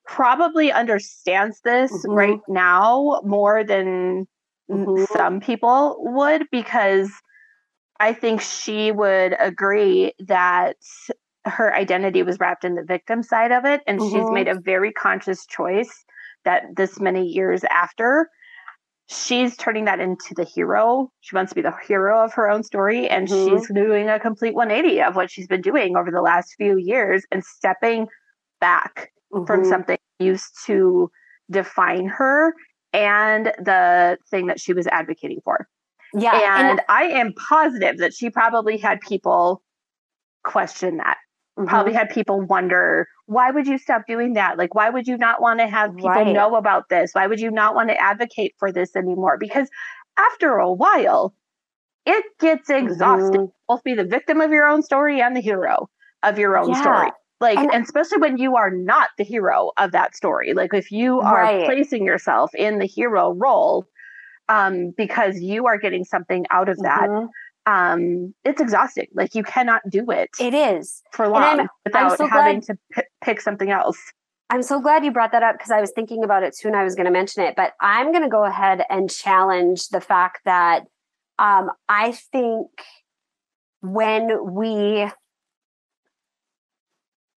probably 0.05 0.71
understands 0.71 1.61
this 1.63 1.91
mm-hmm. 1.91 2.11
right 2.11 2.39
now 2.47 3.21
more 3.23 3.63
than 3.63 4.27
mm-hmm. 4.69 5.05
some 5.15 5.39
people 5.39 5.97
would 5.99 6.43
because 6.51 7.09
I 7.99 8.13
think 8.13 8.41
she 8.41 8.91
would 8.91 9.35
agree 9.39 10.13
that 10.19 10.77
her 11.45 11.73
identity 11.73 12.23
was 12.23 12.39
wrapped 12.39 12.63
in 12.63 12.75
the 12.75 12.83
victim 12.83 13.23
side 13.23 13.51
of 13.51 13.65
it 13.65 13.81
and 13.87 13.99
mm-hmm. 13.99 14.15
she's 14.15 14.31
made 14.31 14.47
a 14.47 14.59
very 14.59 14.91
conscious 14.91 15.45
choice 15.45 16.05
that 16.45 16.63
this 16.75 16.99
many 16.99 17.25
years 17.25 17.63
after 17.69 18.29
she's 19.09 19.57
turning 19.57 19.85
that 19.85 19.99
into 19.99 20.33
the 20.35 20.43
hero. 20.43 21.11
She 21.21 21.35
wants 21.35 21.51
to 21.51 21.55
be 21.55 21.61
the 21.61 21.73
hero 21.87 22.23
of 22.23 22.33
her 22.33 22.49
own 22.49 22.63
story 22.63 23.07
and 23.09 23.27
mm-hmm. 23.27 23.57
she's 23.57 23.67
doing 23.73 24.07
a 24.07 24.19
complete 24.19 24.53
180 24.53 25.01
of 25.01 25.15
what 25.15 25.31
she's 25.31 25.47
been 25.47 25.61
doing 25.61 25.97
over 25.97 26.11
the 26.11 26.21
last 26.21 26.53
few 26.57 26.77
years 26.77 27.25
and 27.31 27.43
stepping 27.43 28.07
back 28.61 29.11
mm-hmm. 29.33 29.45
from 29.45 29.65
something 29.65 29.97
used 30.19 30.53
to 30.65 31.09
define 31.49 32.05
her 32.05 32.53
and 32.93 33.47
the 33.57 34.17
thing 34.29 34.47
that 34.47 34.59
she 34.59 34.73
was 34.73 34.85
advocating 34.87 35.39
for. 35.43 35.67
Yeah. 36.13 36.59
And, 36.59 36.69
and 36.71 36.81
I 36.89 37.03
am 37.03 37.33
positive 37.33 37.97
that 37.99 38.13
she 38.13 38.29
probably 38.29 38.77
had 38.77 38.99
people 39.01 39.61
question 40.43 40.97
that. 40.97 41.17
Mm-hmm. 41.57 41.67
Probably 41.67 41.93
had 41.93 42.09
people 42.09 42.41
wonder, 42.41 43.07
why 43.25 43.51
would 43.51 43.67
you 43.67 43.77
stop 43.77 44.03
doing 44.07 44.33
that? 44.33 44.57
Like, 44.57 44.73
why 44.73 44.89
would 44.89 45.07
you 45.07 45.17
not 45.17 45.41
want 45.41 45.59
to 45.59 45.67
have 45.67 45.95
people 45.95 46.09
right. 46.09 46.33
know 46.33 46.55
about 46.55 46.89
this? 46.89 47.11
Why 47.13 47.27
would 47.27 47.39
you 47.39 47.51
not 47.51 47.75
want 47.75 47.89
to 47.89 48.01
advocate 48.01 48.55
for 48.57 48.71
this 48.71 48.95
anymore? 48.95 49.37
Because 49.39 49.69
after 50.17 50.57
a 50.57 50.71
while, 50.71 51.35
it 52.05 52.25
gets 52.39 52.69
exhausting. 52.69 53.41
Mm-hmm. 53.41 53.63
Both 53.67 53.83
be 53.83 53.93
the 53.93 54.05
victim 54.05 54.41
of 54.41 54.51
your 54.51 54.67
own 54.67 54.81
story 54.81 55.21
and 55.21 55.35
the 55.35 55.41
hero 55.41 55.89
of 56.23 56.39
your 56.39 56.57
own 56.57 56.69
yeah. 56.69 56.81
story 56.81 57.11
like 57.39 57.57
and, 57.57 57.71
and, 57.73 57.83
especially 57.83 58.17
when 58.17 58.37
you 58.37 58.55
are 58.55 58.69
not 58.69 59.09
the 59.17 59.23
hero 59.23 59.71
of 59.77 59.91
that 59.91 60.15
story 60.15 60.53
like 60.53 60.73
if 60.73 60.91
you 60.91 61.19
are 61.19 61.43
right. 61.43 61.65
placing 61.65 62.05
yourself 62.05 62.53
in 62.55 62.79
the 62.79 62.85
hero 62.85 63.33
role 63.33 63.85
um 64.49 64.93
because 64.97 65.39
you 65.39 65.67
are 65.67 65.77
getting 65.77 66.03
something 66.03 66.45
out 66.51 66.67
of 66.67 66.77
that 66.79 67.07
mm-hmm. 67.09 67.71
um 67.71 68.33
it's 68.43 68.59
exhausting 68.59 69.07
like 69.13 69.33
you 69.35 69.43
cannot 69.43 69.81
do 69.89 70.09
it 70.11 70.29
it 70.39 70.53
is 70.53 71.01
for 71.11 71.27
long 71.27 71.61
I'm, 71.61 71.69
without 71.85 72.11
I'm 72.11 72.17
so 72.17 72.27
having 72.27 72.59
glad, 72.59 72.63
to 72.63 72.77
p- 72.93 73.07
pick 73.23 73.39
something 73.39 73.71
else 73.71 73.99
i'm 74.49 74.63
so 74.63 74.81
glad 74.81 75.05
you 75.05 75.11
brought 75.11 75.31
that 75.31 75.43
up 75.43 75.55
because 75.55 75.71
i 75.71 75.79
was 75.79 75.91
thinking 75.95 76.23
about 76.23 76.43
it 76.43 76.55
too 76.57 76.67
and 76.67 76.75
i 76.75 76.83
was 76.83 76.95
going 76.95 77.05
to 77.05 77.11
mention 77.11 77.43
it 77.43 77.55
but 77.55 77.73
i'm 77.79 78.11
going 78.11 78.23
to 78.23 78.29
go 78.29 78.43
ahead 78.43 78.83
and 78.89 79.09
challenge 79.09 79.87
the 79.89 80.01
fact 80.01 80.39
that 80.45 80.83
um 81.37 81.69
i 81.87 82.11
think 82.11 82.67
when 83.81 84.53
we 84.53 85.07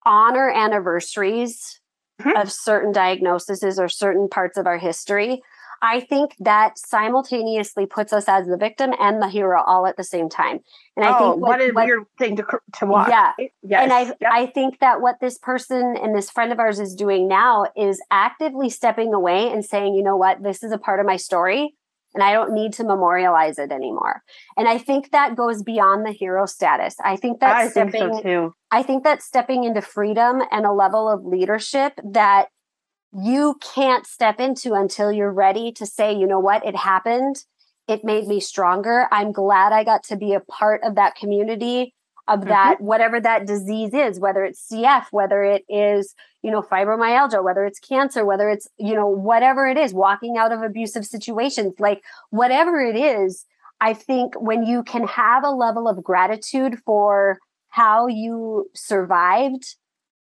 honor 0.04 0.50
anniversaries 0.50 1.80
mm-hmm. 2.20 2.36
of 2.36 2.50
certain 2.50 2.92
diagnoses 2.92 3.78
or 3.78 3.88
certain 3.88 4.28
parts 4.28 4.56
of 4.56 4.66
our 4.66 4.78
history, 4.78 5.42
I 5.82 5.98
think 5.98 6.36
that 6.38 6.78
simultaneously 6.78 7.86
puts 7.86 8.12
us 8.12 8.28
as 8.28 8.46
the 8.46 8.56
victim 8.56 8.92
and 9.00 9.20
the 9.20 9.28
hero 9.28 9.60
all 9.62 9.86
at 9.86 9.96
the 9.96 10.04
same 10.04 10.28
time. 10.28 10.60
And 10.96 11.04
I 11.04 11.08
oh, 11.08 11.18
think 11.18 11.42
what, 11.42 11.58
what 11.58 11.60
a 11.60 11.72
what, 11.72 11.86
weird 11.86 12.04
thing 12.18 12.36
to 12.36 12.44
to 12.78 12.86
watch. 12.86 13.08
Yeah, 13.08 13.32
yes. 13.62 13.82
and 13.82 13.92
I 13.92 14.00
yep. 14.04 14.16
I 14.30 14.46
think 14.46 14.78
that 14.78 15.00
what 15.00 15.16
this 15.20 15.38
person 15.38 15.96
and 16.00 16.16
this 16.16 16.30
friend 16.30 16.52
of 16.52 16.60
ours 16.60 16.78
is 16.78 16.94
doing 16.94 17.26
now 17.26 17.66
is 17.76 18.00
actively 18.10 18.70
stepping 18.70 19.12
away 19.12 19.50
and 19.50 19.64
saying, 19.64 19.94
you 19.94 20.04
know 20.04 20.16
what, 20.16 20.42
this 20.42 20.62
is 20.62 20.70
a 20.70 20.78
part 20.78 21.00
of 21.00 21.06
my 21.06 21.16
story 21.16 21.74
and 22.14 22.22
I 22.22 22.32
don't 22.32 22.52
need 22.52 22.72
to 22.74 22.84
memorialize 22.84 23.58
it 23.58 23.72
anymore. 23.72 24.22
And 24.56 24.68
I 24.68 24.78
think 24.78 25.10
that 25.10 25.36
goes 25.36 25.62
beyond 25.62 26.06
the 26.06 26.12
hero 26.12 26.46
status. 26.46 26.94
I 27.02 27.16
think 27.16 27.40
that 27.40 27.56
I 27.56 27.68
stepping, 27.68 27.92
think 27.92 28.14
so 28.14 28.22
too. 28.22 28.54
I 28.70 28.82
think 28.82 29.04
that 29.04 29.22
stepping 29.22 29.64
into 29.64 29.80
freedom 29.80 30.42
and 30.50 30.66
a 30.66 30.72
level 30.72 31.08
of 31.08 31.24
leadership 31.24 31.98
that 32.04 32.48
you 33.12 33.58
can't 33.60 34.06
step 34.06 34.40
into 34.40 34.72
until 34.72 35.12
you're 35.12 35.32
ready 35.32 35.72
to 35.72 35.86
say, 35.86 36.12
you 36.14 36.26
know 36.26 36.40
what, 36.40 36.64
it 36.64 36.76
happened. 36.76 37.44
It 37.88 38.04
made 38.04 38.26
me 38.26 38.40
stronger. 38.40 39.06
I'm 39.10 39.32
glad 39.32 39.72
I 39.72 39.84
got 39.84 40.04
to 40.04 40.16
be 40.16 40.32
a 40.34 40.40
part 40.40 40.82
of 40.82 40.94
that 40.94 41.16
community 41.16 41.94
of 42.28 42.40
mm-hmm. 42.40 42.48
that 42.48 42.80
whatever 42.80 43.20
that 43.20 43.46
disease 43.46 43.92
is 43.92 44.20
whether 44.20 44.44
it's 44.44 44.68
cf 44.70 45.06
whether 45.10 45.42
it 45.42 45.64
is 45.68 46.14
you 46.42 46.50
know 46.50 46.62
fibromyalgia 46.62 47.42
whether 47.42 47.64
it's 47.64 47.80
cancer 47.80 48.24
whether 48.24 48.48
it's 48.48 48.68
you 48.78 48.94
know 48.94 49.08
whatever 49.08 49.66
it 49.66 49.76
is 49.76 49.92
walking 49.92 50.36
out 50.36 50.52
of 50.52 50.62
abusive 50.62 51.04
situations 51.04 51.74
like 51.78 52.02
whatever 52.30 52.80
it 52.80 52.96
is 52.96 53.44
i 53.80 53.92
think 53.92 54.40
when 54.40 54.64
you 54.64 54.82
can 54.82 55.06
have 55.06 55.44
a 55.44 55.50
level 55.50 55.88
of 55.88 56.02
gratitude 56.02 56.78
for 56.84 57.38
how 57.70 58.06
you 58.06 58.70
survived 58.74 59.76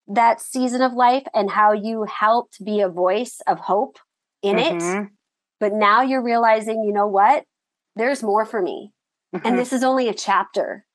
that 0.10 0.42
season 0.42 0.82
of 0.82 0.94
life 0.94 1.24
and 1.34 1.50
how 1.50 1.72
you 1.72 2.04
helped 2.04 2.64
be 2.64 2.82
a 2.82 2.90
voice 2.90 3.42
of 3.48 3.60
hope 3.60 3.98
in 4.42 4.56
mm-hmm. 4.56 5.04
it 5.04 5.10
but 5.60 5.74
now 5.74 6.02
you're 6.02 6.24
realizing 6.24 6.84
you 6.84 6.92
know 6.92 7.08
what 7.08 7.44
there's 7.96 8.24
more 8.24 8.46
for 8.46 8.62
me 8.62 8.92
mm-hmm. 9.36 9.46
and 9.46 9.58
this 9.58 9.72
is 9.72 9.84
only 9.84 10.10
a 10.10 10.14
chapter 10.14 10.86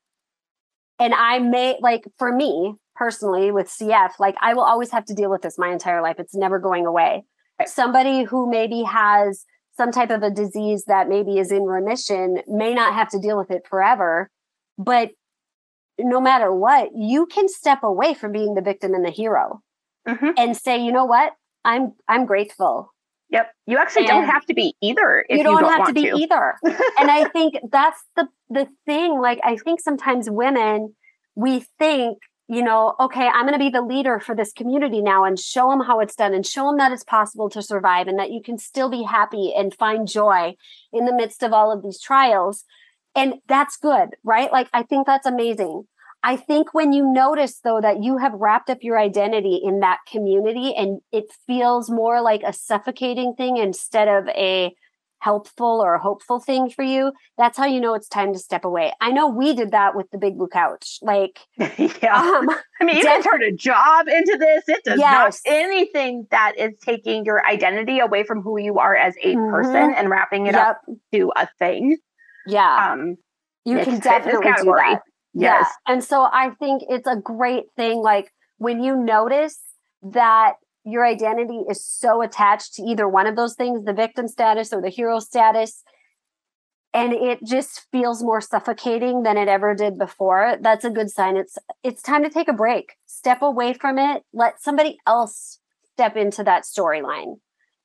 and 0.98 1.14
I 1.14 1.38
may 1.38 1.76
like 1.80 2.04
for 2.18 2.32
me 2.32 2.76
personally 2.94 3.50
with 3.50 3.68
CF, 3.68 4.12
like 4.18 4.36
I 4.40 4.54
will 4.54 4.62
always 4.62 4.90
have 4.92 5.04
to 5.06 5.14
deal 5.14 5.30
with 5.30 5.42
this 5.42 5.58
my 5.58 5.70
entire 5.72 6.02
life. 6.02 6.16
It's 6.18 6.34
never 6.34 6.58
going 6.58 6.86
away. 6.86 7.24
Somebody 7.66 8.24
who 8.24 8.48
maybe 8.48 8.82
has 8.82 9.44
some 9.76 9.90
type 9.90 10.10
of 10.10 10.22
a 10.22 10.30
disease 10.30 10.84
that 10.86 11.08
maybe 11.08 11.38
is 11.38 11.50
in 11.50 11.64
remission 11.64 12.38
may 12.46 12.74
not 12.74 12.94
have 12.94 13.08
to 13.10 13.18
deal 13.18 13.36
with 13.36 13.50
it 13.50 13.66
forever. 13.68 14.30
But 14.78 15.10
no 15.98 16.20
matter 16.20 16.52
what, 16.54 16.90
you 16.94 17.26
can 17.26 17.48
step 17.48 17.82
away 17.82 18.14
from 18.14 18.32
being 18.32 18.54
the 18.54 18.62
victim 18.62 18.94
and 18.94 19.04
the 19.04 19.10
hero 19.10 19.62
mm-hmm. 20.06 20.30
and 20.36 20.56
say, 20.56 20.84
you 20.84 20.92
know 20.92 21.04
what? 21.04 21.32
I'm 21.64 21.92
I'm 22.08 22.26
grateful. 22.26 22.92
Yep. 23.30 23.50
You 23.66 23.78
actually 23.78 24.02
and 24.02 24.10
don't 24.10 24.26
have 24.26 24.44
to 24.46 24.54
be 24.54 24.76
either. 24.80 25.24
you 25.28 25.42
don't, 25.42 25.54
you 25.54 25.60
don't 25.60 25.78
have 25.78 25.88
to 25.88 25.94
be 25.94 26.10
to. 26.10 26.16
either. 26.16 26.54
and 26.98 27.10
I 27.10 27.28
think 27.28 27.54
that's 27.70 28.02
the 28.16 28.28
the 28.50 28.68
thing. 28.86 29.20
Like 29.20 29.40
I 29.42 29.56
think 29.56 29.80
sometimes 29.80 30.28
women 30.30 30.94
we 31.34 31.64
think 31.78 32.18
you 32.46 32.62
know, 32.62 32.94
okay, 33.00 33.26
I'm 33.26 33.46
going 33.46 33.54
to 33.54 33.58
be 33.58 33.70
the 33.70 33.80
leader 33.80 34.20
for 34.20 34.34
this 34.34 34.52
community 34.52 35.00
now 35.00 35.24
and 35.24 35.38
show 35.38 35.70
them 35.70 35.80
how 35.80 36.00
it's 36.00 36.14
done 36.14 36.34
and 36.34 36.44
show 36.44 36.66
them 36.66 36.76
that 36.76 36.92
it's 36.92 37.04
possible 37.04 37.48
to 37.50 37.62
survive 37.62 38.06
and 38.06 38.18
that 38.18 38.32
you 38.32 38.42
can 38.42 38.58
still 38.58 38.90
be 38.90 39.02
happy 39.02 39.54
and 39.56 39.72
find 39.72 40.06
joy 40.06 40.54
in 40.92 41.06
the 41.06 41.14
midst 41.14 41.42
of 41.42 41.54
all 41.54 41.72
of 41.72 41.82
these 41.82 41.98
trials. 41.98 42.64
And 43.14 43.34
that's 43.48 43.76
good, 43.76 44.10
right? 44.24 44.50
Like, 44.50 44.68
I 44.72 44.82
think 44.82 45.06
that's 45.06 45.26
amazing. 45.26 45.84
I 46.22 46.36
think 46.36 46.72
when 46.72 46.92
you 46.92 47.06
notice, 47.12 47.60
though, 47.60 47.80
that 47.82 48.02
you 48.02 48.16
have 48.16 48.32
wrapped 48.32 48.70
up 48.70 48.78
your 48.82 48.98
identity 48.98 49.60
in 49.62 49.80
that 49.80 49.98
community 50.10 50.74
and 50.74 51.00
it 51.12 51.26
feels 51.46 51.90
more 51.90 52.22
like 52.22 52.42
a 52.42 52.52
suffocating 52.52 53.34
thing 53.36 53.58
instead 53.58 54.08
of 54.08 54.26
a 54.28 54.74
helpful 55.24 55.82
or 55.82 55.98
hopeful 55.98 56.38
thing 56.38 56.68
for 56.68 56.82
you, 56.82 57.12
that's 57.38 57.56
how 57.56 57.64
you 57.64 57.80
know 57.80 57.94
it's 57.94 58.08
time 58.08 58.32
to 58.32 58.38
step 58.38 58.64
away. 58.64 58.92
I 59.00 59.10
know 59.10 59.28
we 59.28 59.54
did 59.54 59.70
that 59.72 59.94
with 59.96 60.10
the 60.10 60.18
big 60.18 60.36
blue 60.36 60.48
couch. 60.48 60.98
Like, 61.02 61.40
yeah. 61.58 62.16
Um, 62.16 62.48
I 62.80 62.84
mean, 62.84 62.96
you 62.96 63.02
def- 63.02 63.12
can 63.12 63.22
turn 63.22 63.42
a 63.42 63.52
job 63.52 64.06
into 64.08 64.36
this. 64.38 64.64
It 64.68 64.84
does 64.84 64.98
yes. 64.98 65.42
not 65.44 65.52
anything 65.52 66.26
that 66.30 66.54
is 66.58 66.72
taking 66.84 67.24
your 67.24 67.44
identity 67.46 68.00
away 68.00 68.24
from 68.24 68.42
who 68.42 68.58
you 68.58 68.78
are 68.78 68.94
as 68.94 69.14
a 69.22 69.34
mm-hmm. 69.34 69.50
person 69.50 69.94
and 69.94 70.10
wrapping 70.10 70.46
it 70.46 70.54
yep. 70.54 70.66
up 70.68 70.80
to 71.12 71.32
a 71.36 71.48
thing. 71.58 71.96
Yeah. 72.46 72.92
Um, 72.92 73.16
you 73.64 73.78
can 73.78 73.98
definitely 73.98 74.52
do 74.58 74.74
that. 74.76 75.00
Yes. 75.32 75.66
Yeah. 75.86 75.92
And 75.92 76.04
so 76.04 76.28
I 76.32 76.50
think 76.58 76.82
it's 76.88 77.08
a 77.08 77.16
great 77.16 77.64
thing. 77.76 77.98
Like 77.98 78.30
when 78.58 78.82
you 78.82 78.96
notice 78.96 79.60
that 80.02 80.54
your 80.84 81.04
identity 81.04 81.62
is 81.68 81.84
so 81.84 82.22
attached 82.22 82.74
to 82.74 82.82
either 82.82 83.08
one 83.08 83.26
of 83.26 83.36
those 83.36 83.54
things 83.54 83.84
the 83.84 83.92
victim 83.92 84.28
status 84.28 84.72
or 84.72 84.82
the 84.82 84.90
hero 84.90 85.18
status 85.18 85.82
and 86.92 87.12
it 87.12 87.40
just 87.44 87.86
feels 87.90 88.22
more 88.22 88.40
suffocating 88.40 89.22
than 89.22 89.36
it 89.36 89.48
ever 89.48 89.74
did 89.74 89.98
before 89.98 90.56
that's 90.60 90.84
a 90.84 90.90
good 90.90 91.10
sign 91.10 91.36
it's 91.36 91.56
it's 91.82 92.02
time 92.02 92.22
to 92.22 92.30
take 92.30 92.48
a 92.48 92.52
break 92.52 92.92
step 93.06 93.40
away 93.40 93.72
from 93.72 93.98
it 93.98 94.22
let 94.32 94.60
somebody 94.62 94.98
else 95.06 95.58
step 95.94 96.16
into 96.16 96.44
that 96.44 96.64
storyline 96.64 97.36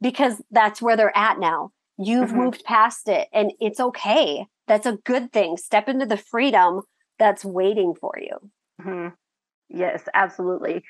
because 0.02 0.42
that's 0.52 0.82
where 0.82 0.98
they're 0.98 1.18
at 1.18 1.40
now 1.40 1.72
you've 2.00 2.30
mm-hmm. 2.30 2.38
moved 2.38 2.64
past 2.64 3.08
it 3.08 3.28
and 3.34 3.52
it's 3.60 3.80
okay 3.80 4.46
that's 4.68 4.86
a 4.86 4.98
good 5.04 5.32
thing 5.32 5.58
step 5.58 5.88
into 5.88 6.06
the 6.06 6.18
freedom 6.18 6.82
that's 7.18 7.44
waiting 7.44 7.94
for 7.94 8.14
you 8.20 8.38
mm-hmm. 8.82 9.10
yes 9.70 10.04
absolutely 10.14 10.84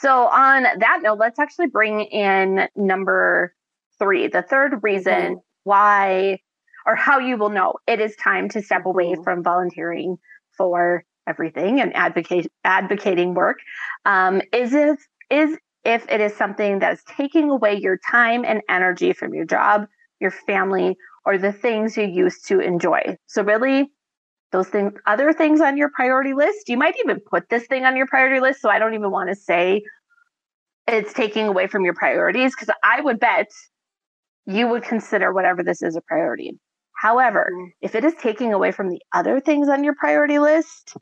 so, 0.00 0.28
on 0.28 0.62
that 0.62 1.00
note, 1.02 1.18
let's 1.18 1.38
actually 1.38 1.68
bring 1.68 2.00
in 2.00 2.68
number 2.76 3.54
three, 3.98 4.28
the 4.28 4.42
third 4.42 4.80
reason 4.82 5.12
mm-hmm. 5.12 5.34
why 5.64 6.38
or 6.84 6.96
how 6.96 7.20
you 7.20 7.36
will 7.36 7.50
know 7.50 7.74
it 7.86 8.00
is 8.00 8.16
time 8.16 8.48
to 8.50 8.62
step 8.62 8.86
away 8.86 9.12
mm-hmm. 9.12 9.22
from 9.22 9.42
volunteering 9.42 10.16
for 10.56 11.04
everything 11.28 11.80
and 11.80 11.94
advocate 11.94 12.50
advocating 12.64 13.34
work 13.34 13.58
um, 14.04 14.42
is 14.52 14.74
if 14.74 14.98
is 15.30 15.56
if 15.84 16.08
it 16.08 16.20
is 16.20 16.34
something 16.34 16.80
that 16.80 16.94
is 16.94 17.02
taking 17.16 17.50
away 17.50 17.76
your 17.76 17.98
time 18.10 18.44
and 18.44 18.62
energy 18.68 19.12
from 19.12 19.34
your 19.34 19.44
job, 19.44 19.86
your 20.22 20.30
family, 20.30 20.96
or 21.26 21.36
the 21.36 21.52
things 21.52 21.96
you 21.96 22.04
used 22.04 22.48
to 22.48 22.60
enjoy. 22.60 23.16
So 23.26 23.42
really, 23.42 23.90
those 24.52 24.68
things, 24.68 24.92
other 25.06 25.32
things 25.32 25.60
on 25.60 25.76
your 25.76 25.90
priority 25.94 26.34
list. 26.34 26.68
You 26.68 26.76
might 26.76 26.94
even 27.04 27.20
put 27.20 27.48
this 27.48 27.66
thing 27.66 27.84
on 27.84 27.96
your 27.96 28.06
priority 28.06 28.40
list. 28.40 28.60
So 28.60 28.70
I 28.70 28.78
don't 28.78 28.94
even 28.94 29.10
want 29.10 29.30
to 29.30 29.34
say 29.34 29.82
it's 30.86 31.12
taking 31.12 31.46
away 31.46 31.66
from 31.66 31.84
your 31.84 31.94
priorities 31.94 32.54
because 32.54 32.74
I 32.84 33.00
would 33.00 33.18
bet 33.18 33.48
you 34.46 34.68
would 34.68 34.82
consider 34.82 35.32
whatever 35.32 35.62
this 35.62 35.82
is 35.82 35.96
a 35.96 36.00
priority. 36.02 36.58
However, 37.00 37.50
mm-hmm. 37.52 37.70
if 37.80 37.94
it 37.94 38.04
is 38.04 38.14
taking 38.20 38.52
away 38.52 38.72
from 38.72 38.88
the 38.88 39.00
other 39.12 39.40
things 39.40 39.68
on 39.68 39.84
your 39.84 39.94
priority 39.94 40.38
list, 40.38 40.94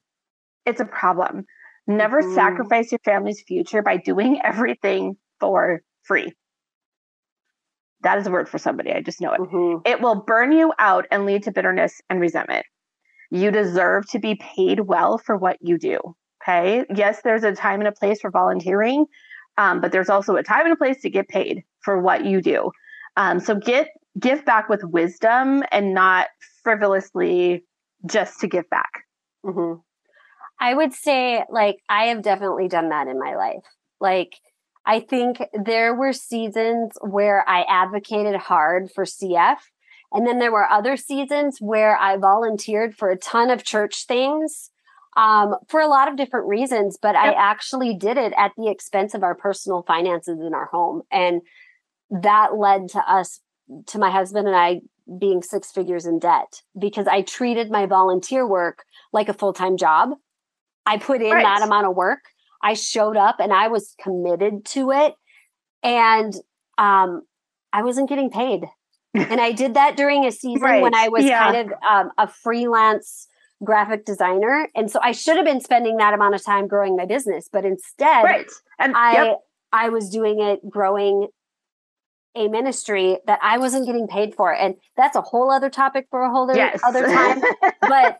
it's 0.64 0.80
a 0.80 0.85
problem. 0.85 1.44
Never 1.87 2.22
mm-hmm. 2.22 2.35
sacrifice 2.35 2.92
your 2.92 3.00
family's 3.04 3.42
future 3.46 3.83
by 3.83 3.96
doing 3.96 4.40
everything 4.44 5.16
for 5.40 5.83
free. 6.02 6.33
That 8.02 8.18
is 8.18 8.26
a 8.26 8.30
word 8.30 8.48
for 8.48 8.58
somebody. 8.58 8.92
I 8.92 9.02
just 9.02 9.20
know 9.20 9.32
it. 9.32 9.40
Mm-hmm. 9.40 9.82
It 9.84 10.00
will 10.00 10.16
burn 10.16 10.52
you 10.52 10.72
out 10.78 11.06
and 11.10 11.26
lead 11.26 11.42
to 11.44 11.52
bitterness 11.52 12.00
and 12.08 12.20
resentment. 12.20 12.64
You 13.30 13.50
deserve 13.50 14.08
to 14.10 14.18
be 14.18 14.34
paid 14.36 14.80
well 14.80 15.18
for 15.18 15.36
what 15.36 15.58
you 15.60 15.78
do. 15.78 15.98
Okay. 16.42 16.84
Yes, 16.94 17.20
there's 17.22 17.44
a 17.44 17.52
time 17.52 17.80
and 17.80 17.88
a 17.88 17.92
place 17.92 18.20
for 18.20 18.30
volunteering, 18.30 19.04
um, 19.58 19.80
but 19.80 19.92
there's 19.92 20.08
also 20.08 20.36
a 20.36 20.42
time 20.42 20.64
and 20.64 20.72
a 20.72 20.76
place 20.76 21.02
to 21.02 21.10
get 21.10 21.28
paid 21.28 21.62
for 21.82 22.00
what 22.00 22.24
you 22.24 22.40
do. 22.40 22.70
Um, 23.16 23.40
so 23.40 23.54
get 23.54 23.88
give 24.18 24.44
back 24.44 24.68
with 24.68 24.82
wisdom 24.82 25.62
and 25.70 25.94
not 25.94 26.28
frivolously 26.64 27.64
just 28.06 28.40
to 28.40 28.48
give 28.48 28.68
back. 28.70 28.90
Mm-hmm. 29.44 29.80
I 30.60 30.74
would 30.74 30.92
say, 30.92 31.44
like, 31.50 31.76
I 31.88 32.06
have 32.06 32.22
definitely 32.22 32.68
done 32.68 32.90
that 32.90 33.08
in 33.08 33.18
my 33.18 33.34
life. 33.36 33.64
Like, 34.00 34.32
I 34.86 35.00
think 35.00 35.42
there 35.52 35.94
were 35.94 36.12
seasons 36.12 36.92
where 37.00 37.48
I 37.48 37.62
advocated 37.62 38.36
hard 38.36 38.90
for 38.90 39.04
CF 39.04 39.58
and 40.12 40.26
then 40.26 40.38
there 40.38 40.52
were 40.52 40.68
other 40.68 40.96
seasons 40.96 41.58
where 41.60 41.96
I 41.96 42.16
volunteered 42.16 42.96
for 42.96 43.10
a 43.10 43.16
ton 43.16 43.50
of 43.50 43.64
church 43.64 44.06
things 44.06 44.70
um, 45.16 45.56
for 45.68 45.80
a 45.80 45.88
lot 45.88 46.08
of 46.08 46.16
different 46.16 46.48
reasons, 46.48 46.98
but 47.00 47.14
yep. 47.14 47.22
I 47.22 47.32
actually 47.32 47.94
did 47.94 48.16
it 48.16 48.32
at 48.36 48.52
the 48.56 48.68
expense 48.68 49.14
of 49.14 49.22
our 49.22 49.34
personal 49.34 49.82
finances 49.82 50.40
in 50.40 50.54
our 50.54 50.66
home. 50.66 51.02
And 51.10 51.42
that 52.10 52.56
led 52.56 52.88
to 52.90 52.98
us, 53.00 53.40
to 53.86 53.98
my 53.98 54.10
husband 54.10 54.48
and 54.48 54.56
I 54.56 54.80
being 55.18 55.42
six 55.42 55.70
figures 55.70 56.06
in 56.06 56.18
debt 56.18 56.62
because 56.78 57.06
I 57.08 57.22
treated 57.22 57.70
my 57.70 57.86
volunteer 57.86 58.46
work 58.46 58.84
like 59.12 59.28
a 59.28 59.34
full 59.34 59.52
time 59.52 59.76
job. 59.76 60.10
I 60.86 60.98
put 60.98 61.22
in 61.22 61.30
right. 61.30 61.42
that 61.42 61.62
amount 61.62 61.86
of 61.86 61.94
work. 61.94 62.20
I 62.62 62.75
showed 62.75 63.16
up 63.16 63.37
and 63.40 63.53
I 63.53 63.68
was 63.68 63.94
committed 64.01 64.64
to 64.66 64.90
it. 64.90 65.14
And 65.83 66.35
um, 66.79 67.23
I 67.73 67.83
wasn't 67.83 68.09
getting 68.09 68.31
paid 68.31 68.64
and 69.14 69.40
I 69.40 69.53
did 69.53 69.75
that 69.75 69.96
during 69.96 70.25
a 70.25 70.33
season 70.33 70.62
right. 70.62 70.83
when 70.83 70.94
I 70.94 71.09
was 71.09 71.25
yeah. 71.25 71.53
kind 71.53 71.57
of 71.57 71.79
um, 71.88 72.11
a 72.18 72.29
freelance 72.29 73.29
graphic 73.62 74.05
designer. 74.05 74.68
And 74.75 74.90
so 74.90 75.01
I 75.03 75.12
should 75.12 75.37
have 75.37 75.44
been 75.44 75.61
spending 75.61 75.96
that 75.99 76.14
amount 76.14 76.35
of 76.35 76.44
time 76.44 76.66
growing 76.66 76.96
my 76.96 77.07
business, 77.07 77.49
but 77.53 77.64
instead 77.64 78.23
right. 78.23 78.51
and, 78.79 78.94
I 78.96 79.25
yep. 79.25 79.38
I 79.73 79.88
was 79.90 80.09
doing 80.09 80.40
it 80.40 80.68
growing 80.68 81.29
a 82.35 82.49
ministry 82.49 83.18
that 83.27 83.38
I 83.42 83.59
wasn't 83.59 83.87
getting 83.87 84.07
paid 84.07 84.35
for. 84.35 84.55
And 84.55 84.77
that's 84.96 85.16
a 85.16 85.20
whole 85.20 85.51
other 85.51 85.68
topic 85.68 86.07
for 86.11 86.23
a 86.23 86.31
whole 86.31 86.49
other, 86.49 86.57
yes. 86.57 86.81
other 86.85 87.05
time. 87.05 87.42
but 87.81 88.18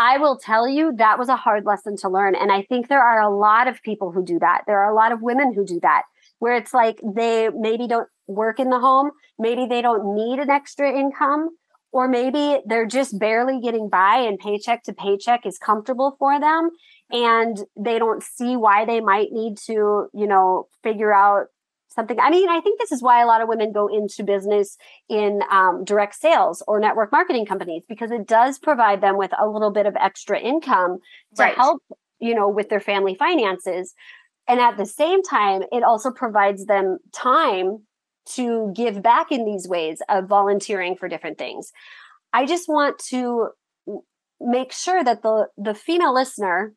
I 0.00 0.16
will 0.16 0.38
tell 0.38 0.66
you 0.66 0.94
that 0.96 1.18
was 1.18 1.28
a 1.28 1.36
hard 1.36 1.66
lesson 1.66 1.94
to 1.98 2.08
learn. 2.08 2.34
And 2.34 2.50
I 2.50 2.62
think 2.62 2.88
there 2.88 3.02
are 3.02 3.20
a 3.20 3.28
lot 3.28 3.68
of 3.68 3.82
people 3.82 4.12
who 4.12 4.24
do 4.24 4.38
that. 4.38 4.62
There 4.66 4.80
are 4.82 4.90
a 4.90 4.94
lot 4.94 5.12
of 5.12 5.20
women 5.20 5.52
who 5.52 5.62
do 5.62 5.78
that, 5.82 6.04
where 6.38 6.56
it's 6.56 6.72
like 6.72 6.98
they 7.04 7.50
maybe 7.50 7.86
don't 7.86 8.08
work 8.26 8.58
in 8.58 8.70
the 8.70 8.80
home. 8.80 9.10
Maybe 9.38 9.66
they 9.66 9.82
don't 9.82 10.14
need 10.14 10.38
an 10.38 10.48
extra 10.48 10.90
income, 10.90 11.50
or 11.92 12.08
maybe 12.08 12.62
they're 12.64 12.86
just 12.86 13.18
barely 13.18 13.60
getting 13.60 13.90
by 13.90 14.16
and 14.16 14.38
paycheck 14.38 14.84
to 14.84 14.94
paycheck 14.94 15.44
is 15.44 15.58
comfortable 15.58 16.16
for 16.18 16.40
them. 16.40 16.70
And 17.10 17.58
they 17.76 17.98
don't 17.98 18.22
see 18.22 18.56
why 18.56 18.86
they 18.86 19.02
might 19.02 19.32
need 19.32 19.58
to, 19.66 20.08
you 20.14 20.26
know, 20.26 20.68
figure 20.82 21.12
out 21.12 21.48
something. 21.94 22.18
I 22.20 22.30
mean, 22.30 22.48
I 22.48 22.60
think 22.60 22.78
this 22.78 22.92
is 22.92 23.02
why 23.02 23.22
a 23.22 23.26
lot 23.26 23.40
of 23.40 23.48
women 23.48 23.72
go 23.72 23.88
into 23.88 24.22
business 24.22 24.76
in 25.08 25.40
um, 25.50 25.84
direct 25.84 26.14
sales 26.14 26.62
or 26.66 26.80
network 26.80 27.12
marketing 27.12 27.46
companies 27.46 27.82
because 27.88 28.10
it 28.10 28.26
does 28.26 28.58
provide 28.58 29.00
them 29.00 29.16
with 29.16 29.32
a 29.38 29.48
little 29.48 29.70
bit 29.70 29.86
of 29.86 29.96
extra 29.96 30.38
income 30.38 30.98
to 31.36 31.42
right. 31.42 31.54
help, 31.54 31.82
you 32.18 32.34
know, 32.34 32.48
with 32.48 32.68
their 32.68 32.80
family 32.80 33.14
finances. 33.14 33.94
And 34.48 34.60
at 34.60 34.76
the 34.76 34.86
same 34.86 35.22
time, 35.22 35.62
it 35.72 35.82
also 35.82 36.10
provides 36.10 36.66
them 36.66 36.98
time 37.12 37.86
to 38.34 38.72
give 38.74 39.02
back 39.02 39.32
in 39.32 39.44
these 39.44 39.66
ways 39.66 40.02
of 40.08 40.28
volunteering 40.28 40.96
for 40.96 41.08
different 41.08 41.38
things. 41.38 41.72
I 42.32 42.46
just 42.46 42.68
want 42.68 42.98
to 43.10 43.48
make 44.40 44.72
sure 44.72 45.02
that 45.04 45.22
the 45.22 45.48
the 45.56 45.74
female 45.74 46.14
listener 46.14 46.74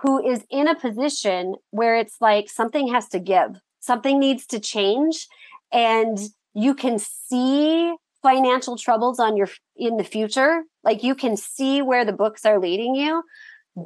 who 0.00 0.24
is 0.24 0.44
in 0.50 0.68
a 0.68 0.74
position 0.74 1.54
where 1.70 1.96
it's 1.96 2.16
like 2.20 2.48
something 2.48 2.92
has 2.92 3.08
to 3.08 3.18
give, 3.18 3.60
something 3.84 4.18
needs 4.18 4.46
to 4.46 4.58
change 4.58 5.26
and 5.72 6.18
you 6.54 6.74
can 6.74 6.98
see 6.98 7.94
financial 8.22 8.76
troubles 8.76 9.20
on 9.20 9.36
your 9.36 9.48
in 9.76 9.96
the 9.96 10.04
future, 10.04 10.62
like 10.82 11.02
you 11.02 11.14
can 11.14 11.36
see 11.36 11.82
where 11.82 12.04
the 12.04 12.12
books 12.12 12.46
are 12.46 12.58
leading 12.58 12.94
you, 12.94 13.22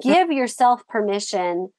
give 0.03 0.31
yourself 0.31 0.87
permission 0.87 1.71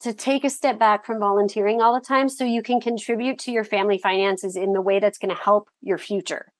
to 0.00 0.12
take 0.12 0.44
a 0.44 0.50
step 0.50 0.78
back 0.78 1.06
from 1.06 1.18
volunteering 1.18 1.80
all 1.80 1.94
the 1.94 2.06
time 2.06 2.28
so 2.28 2.44
you 2.44 2.62
can 2.62 2.80
contribute 2.80 3.38
to 3.38 3.50
your 3.50 3.64
family 3.64 3.96
finances 3.96 4.54
in 4.54 4.72
the 4.72 4.82
way 4.82 4.98
that's 4.98 5.18
going 5.18 5.34
to 5.34 5.40
help 5.40 5.70
your 5.80 5.96
future. 5.96 6.52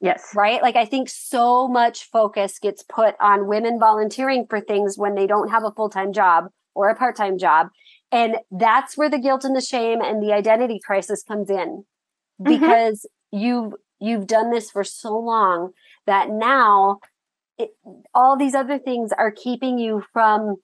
Yes. 0.00 0.32
Right? 0.34 0.62
Like 0.62 0.76
I 0.76 0.84
think 0.84 1.08
so 1.08 1.68
much 1.68 2.10
focus 2.10 2.58
gets 2.58 2.82
put 2.82 3.14
on 3.20 3.46
women 3.46 3.78
volunteering 3.78 4.46
for 4.48 4.60
things 4.60 4.96
when 4.96 5.14
they 5.14 5.26
don't 5.26 5.50
have 5.50 5.64
a 5.64 5.70
full-time 5.70 6.12
job 6.12 6.46
or 6.74 6.88
a 6.88 6.96
part-time 6.96 7.38
job. 7.38 7.68
And 8.10 8.36
that's 8.50 8.96
where 8.96 9.10
the 9.10 9.18
guilt 9.18 9.44
and 9.44 9.54
the 9.54 9.60
shame 9.60 10.00
and 10.00 10.22
the 10.22 10.32
identity 10.32 10.80
crisis 10.84 11.22
comes 11.22 11.50
in. 11.50 11.84
Mm-hmm. 12.40 12.44
Because 12.44 13.06
mm-hmm. 13.34 13.44
you've 13.44 13.72
you've 14.00 14.26
done 14.26 14.50
this 14.50 14.70
for 14.70 14.84
so 14.84 15.18
long 15.18 15.72
that 16.06 16.30
now 16.30 17.00
it, 17.58 17.70
all 18.14 18.36
these 18.36 18.54
other 18.54 18.78
things 18.78 19.10
are 19.12 19.32
keeping 19.32 19.78
you 19.78 20.04
from 20.12 20.56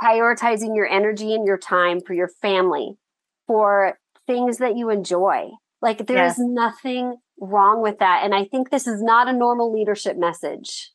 prioritizing 0.00 0.76
your 0.76 0.86
energy 0.86 1.32
and 1.32 1.46
your 1.46 1.56
time 1.56 2.00
for 2.00 2.12
your 2.12 2.28
family, 2.28 2.92
for 3.46 3.98
things 4.26 4.58
that 4.58 4.76
you 4.76 4.90
enjoy. 4.90 5.48
Like 5.80 6.06
there 6.06 6.26
is 6.26 6.38
nothing 6.38 7.16
wrong 7.40 7.82
with 7.82 7.98
that. 7.98 8.22
And 8.24 8.34
I 8.34 8.44
think 8.44 8.70
this 8.70 8.86
is 8.86 9.02
not 9.02 9.28
a 9.28 9.32
normal 9.32 9.72
leadership 9.72 10.16
message, 10.16 10.90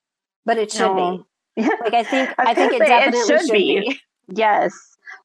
but 0.45 0.57
it 0.57 0.71
should 0.71 0.95
no. 0.95 1.17
be. 1.17 1.23
Like 1.81 1.93
I 1.93 2.03
think 2.03 2.29
I, 2.37 2.51
I 2.51 2.53
think 2.53 2.73
it 2.73 2.79
definitely 2.79 3.19
it 3.19 3.27
should, 3.27 3.41
should 3.41 3.53
be. 3.53 3.79
be. 3.79 3.99
Yes. 4.33 4.73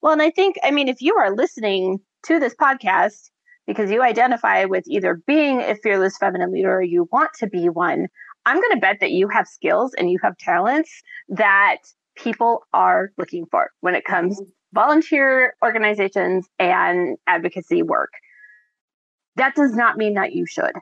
Well, 0.07 0.13
and 0.13 0.23
I 0.23 0.31
think 0.31 0.55
I 0.63 0.71
mean 0.71 0.87
if 0.87 1.03
you 1.03 1.17
are 1.17 1.35
listening 1.35 1.99
to 2.27 2.39
this 2.39 2.55
podcast 2.55 3.29
because 3.67 3.91
you 3.91 4.05
identify 4.05 4.65
with 4.65 4.85
either 4.87 5.21
being 5.27 5.61
a 5.61 5.75
fearless 5.75 6.17
feminine 6.17 6.53
leader 6.53 6.77
or 6.77 6.81
you 6.81 7.09
want 7.11 7.31
to 7.41 7.49
be 7.49 7.69
one, 7.69 8.07
I'm 8.45 8.55
going 8.55 8.71
to 8.71 8.81
bet 8.81 8.99
that 9.01 9.11
you 9.11 9.27
have 9.27 9.49
skills 9.49 9.95
and 9.99 10.09
you 10.09 10.21
have 10.23 10.39
talents 10.39 11.03
that 11.31 11.79
people 12.15 12.61
are 12.73 13.11
looking 13.19 13.47
for 13.51 13.71
when 13.81 13.97
it 13.97 14.05
comes 14.05 14.41
mm-hmm. 14.41 14.49
volunteer 14.73 15.55
organizations 15.61 16.47
and 16.61 17.17
advocacy 17.27 17.83
work. 17.83 18.13
That 19.35 19.57
does 19.57 19.75
not 19.75 19.97
mean 19.97 20.15
that 20.15 20.35
you 20.35 20.47
should. 20.47 20.75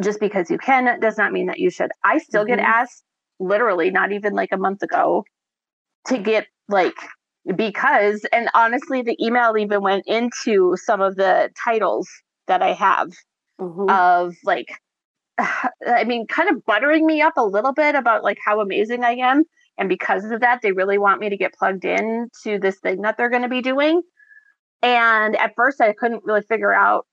Just 0.00 0.20
because 0.20 0.52
you 0.52 0.58
can 0.58 1.00
does 1.00 1.18
not 1.18 1.32
mean 1.32 1.46
that 1.46 1.58
you 1.58 1.70
should. 1.70 1.90
I 2.04 2.18
still 2.18 2.44
mm-hmm. 2.44 2.54
get 2.54 2.60
asked 2.60 3.02
literally 3.40 3.90
not 3.90 4.12
even 4.12 4.34
like 4.34 4.50
a 4.52 4.56
month 4.56 4.84
ago 4.84 5.24
to 6.06 6.18
get 6.18 6.46
like 6.68 6.94
because 7.56 8.26
and 8.32 8.48
honestly 8.54 9.02
the 9.02 9.16
email 9.24 9.56
even 9.56 9.82
went 9.82 10.04
into 10.06 10.76
some 10.76 11.00
of 11.00 11.16
the 11.16 11.50
titles 11.64 12.08
that 12.46 12.62
I 12.62 12.72
have 12.72 13.10
mm-hmm. 13.60 13.88
of 13.88 14.34
like 14.44 14.68
I 15.38 16.04
mean 16.04 16.26
kind 16.26 16.50
of 16.50 16.64
buttering 16.64 17.06
me 17.06 17.22
up 17.22 17.36
a 17.36 17.44
little 17.44 17.72
bit 17.72 17.94
about 17.94 18.24
like 18.24 18.38
how 18.44 18.60
amazing 18.60 19.04
I 19.04 19.12
am 19.12 19.44
and 19.78 19.88
because 19.88 20.24
of 20.24 20.40
that, 20.40 20.60
they 20.60 20.72
really 20.72 20.98
want 20.98 21.20
me 21.20 21.30
to 21.30 21.36
get 21.36 21.54
plugged 21.54 21.84
in 21.84 22.28
to 22.42 22.58
this 22.58 22.78
thing 22.80 23.02
that 23.02 23.16
they're 23.16 23.30
going 23.30 23.42
to 23.42 23.48
be 23.48 23.62
doing. 23.62 24.02
And 24.82 25.36
at 25.36 25.54
first, 25.56 25.80
I 25.80 25.92
couldn't 25.92 26.24
really 26.24 26.42
figure 26.42 26.74
out 26.74 27.06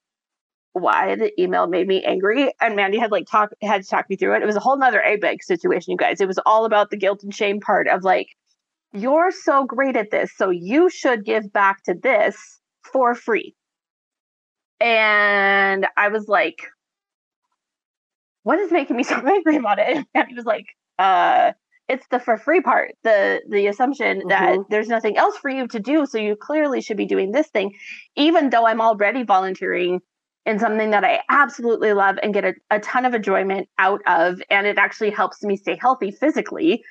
why 0.73 1.15
the 1.15 1.31
email 1.41 1.67
made 1.67 1.87
me 1.87 2.03
angry. 2.03 2.51
And 2.59 2.75
Mandy 2.75 2.97
had 2.97 3.11
like 3.11 3.27
talk 3.27 3.51
had 3.61 3.83
to 3.83 3.87
talk 3.87 4.09
me 4.09 4.15
through 4.15 4.35
it. 4.35 4.41
It 4.41 4.47
was 4.47 4.55
a 4.55 4.59
whole 4.59 4.77
nother 4.77 5.01
ABEG 5.05 5.43
situation, 5.43 5.91
you 5.91 5.97
guys. 5.97 6.19
It 6.19 6.27
was 6.27 6.39
all 6.45 6.65
about 6.65 6.89
the 6.89 6.97
guilt 6.97 7.23
and 7.23 7.33
shame 7.33 7.59
part 7.59 7.87
of 7.87 8.03
like, 8.03 8.29
you're 8.95 9.31
so 9.31 9.65
great 9.65 9.95
at 9.95 10.11
this, 10.11 10.31
so 10.35 10.49
you 10.49 10.89
should 10.89 11.25
give 11.25 11.51
back 11.51 11.83
to 11.83 11.93
this 11.93 12.37
for 12.91 13.15
free. 13.15 13.55
And 14.79 15.87
I 15.97 16.09
was 16.09 16.27
like, 16.27 16.67
what 18.43 18.59
is 18.59 18.71
making 18.71 18.95
me 18.95 19.03
so 19.03 19.15
angry 19.15 19.57
about 19.57 19.79
it? 19.79 20.05
And 20.15 20.27
he 20.27 20.35
was 20.35 20.45
like, 20.45 20.65
uh, 20.99 21.51
it's 21.87 22.05
the 22.09 22.19
for 22.19 22.37
free 22.37 22.61
part 22.61 22.95
the 23.03 23.41
the 23.49 23.67
assumption 23.67 24.19
mm-hmm. 24.19 24.29
that 24.29 24.57
there's 24.69 24.87
nothing 24.87 25.17
else 25.17 25.37
for 25.37 25.49
you 25.49 25.67
to 25.67 25.79
do 25.79 26.05
so 26.05 26.17
you 26.17 26.35
clearly 26.35 26.81
should 26.81 26.97
be 26.97 27.05
doing 27.05 27.31
this 27.31 27.47
thing 27.47 27.73
even 28.15 28.49
though 28.49 28.65
i'm 28.65 28.81
already 28.81 29.23
volunteering 29.23 29.99
in 30.45 30.59
something 30.59 30.91
that 30.91 31.03
i 31.03 31.21
absolutely 31.29 31.93
love 31.93 32.17
and 32.23 32.33
get 32.33 32.43
a, 32.43 32.53
a 32.71 32.79
ton 32.79 33.05
of 33.05 33.13
enjoyment 33.13 33.67
out 33.77 34.01
of 34.07 34.41
and 34.49 34.65
it 34.65 34.77
actually 34.77 35.11
helps 35.11 35.43
me 35.43 35.55
stay 35.55 35.77
healthy 35.79 36.11
physically 36.11 36.83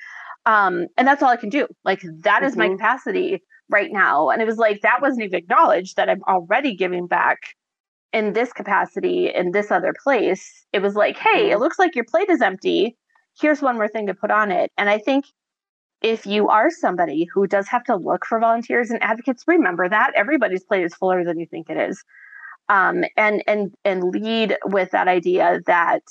um, 0.45 0.87
and 0.97 1.07
that's 1.07 1.21
all 1.23 1.29
i 1.29 1.37
can 1.37 1.49
do 1.49 1.67
like 1.83 2.01
that 2.01 2.37
mm-hmm. 2.37 2.45
is 2.45 2.55
my 2.55 2.67
mm-hmm. 2.67 2.77
capacity 2.77 3.41
right 3.69 3.91
now 3.91 4.29
and 4.29 4.41
it 4.41 4.45
was 4.45 4.57
like 4.57 4.81
that 4.81 5.01
wasn't 5.01 5.23
even 5.23 5.37
acknowledged 5.37 5.95
that 5.95 6.09
i'm 6.09 6.21
already 6.27 6.75
giving 6.75 7.07
back 7.07 7.39
in 8.13 8.33
this 8.33 8.53
capacity 8.53 9.31
in 9.33 9.51
this 9.51 9.71
other 9.71 9.93
place 10.03 10.65
it 10.71 10.81
was 10.81 10.95
like 10.95 11.17
hey 11.17 11.49
it 11.49 11.53
mm-hmm. 11.53 11.61
looks 11.61 11.79
like 11.79 11.95
your 11.95 12.05
plate 12.05 12.29
is 12.29 12.41
empty 12.41 12.95
here's 13.39 13.61
one 13.61 13.75
more 13.75 13.87
thing 13.87 14.07
to 14.07 14.13
put 14.13 14.31
on 14.31 14.51
it. 14.51 14.71
And 14.77 14.89
I 14.89 14.97
think 14.97 15.25
if 16.01 16.25
you 16.25 16.49
are 16.49 16.69
somebody 16.69 17.27
who 17.33 17.47
does 17.47 17.67
have 17.67 17.83
to 17.85 17.95
look 17.95 18.25
for 18.25 18.39
volunteers 18.39 18.89
and 18.89 19.01
advocates, 19.01 19.43
remember 19.47 19.87
that 19.89 20.11
everybody's 20.15 20.63
plate 20.63 20.85
is 20.85 20.95
fuller 20.95 21.23
than 21.23 21.39
you 21.39 21.45
think 21.45 21.69
it 21.69 21.77
is. 21.77 22.03
Um, 22.67 23.03
and 23.15 23.43
and 23.47 23.73
and 23.83 24.03
lead 24.03 24.57
with 24.65 24.91
that 24.91 25.07
idea 25.07 25.59
that 25.67 26.01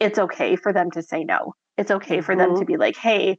it's 0.00 0.18
okay 0.18 0.56
for 0.56 0.72
them 0.72 0.90
to 0.92 1.02
say 1.02 1.24
no. 1.24 1.54
It's 1.76 1.90
okay 1.90 2.20
for 2.20 2.34
mm-hmm. 2.34 2.52
them 2.52 2.60
to 2.60 2.64
be 2.64 2.76
like, 2.76 2.96
hey, 2.96 3.38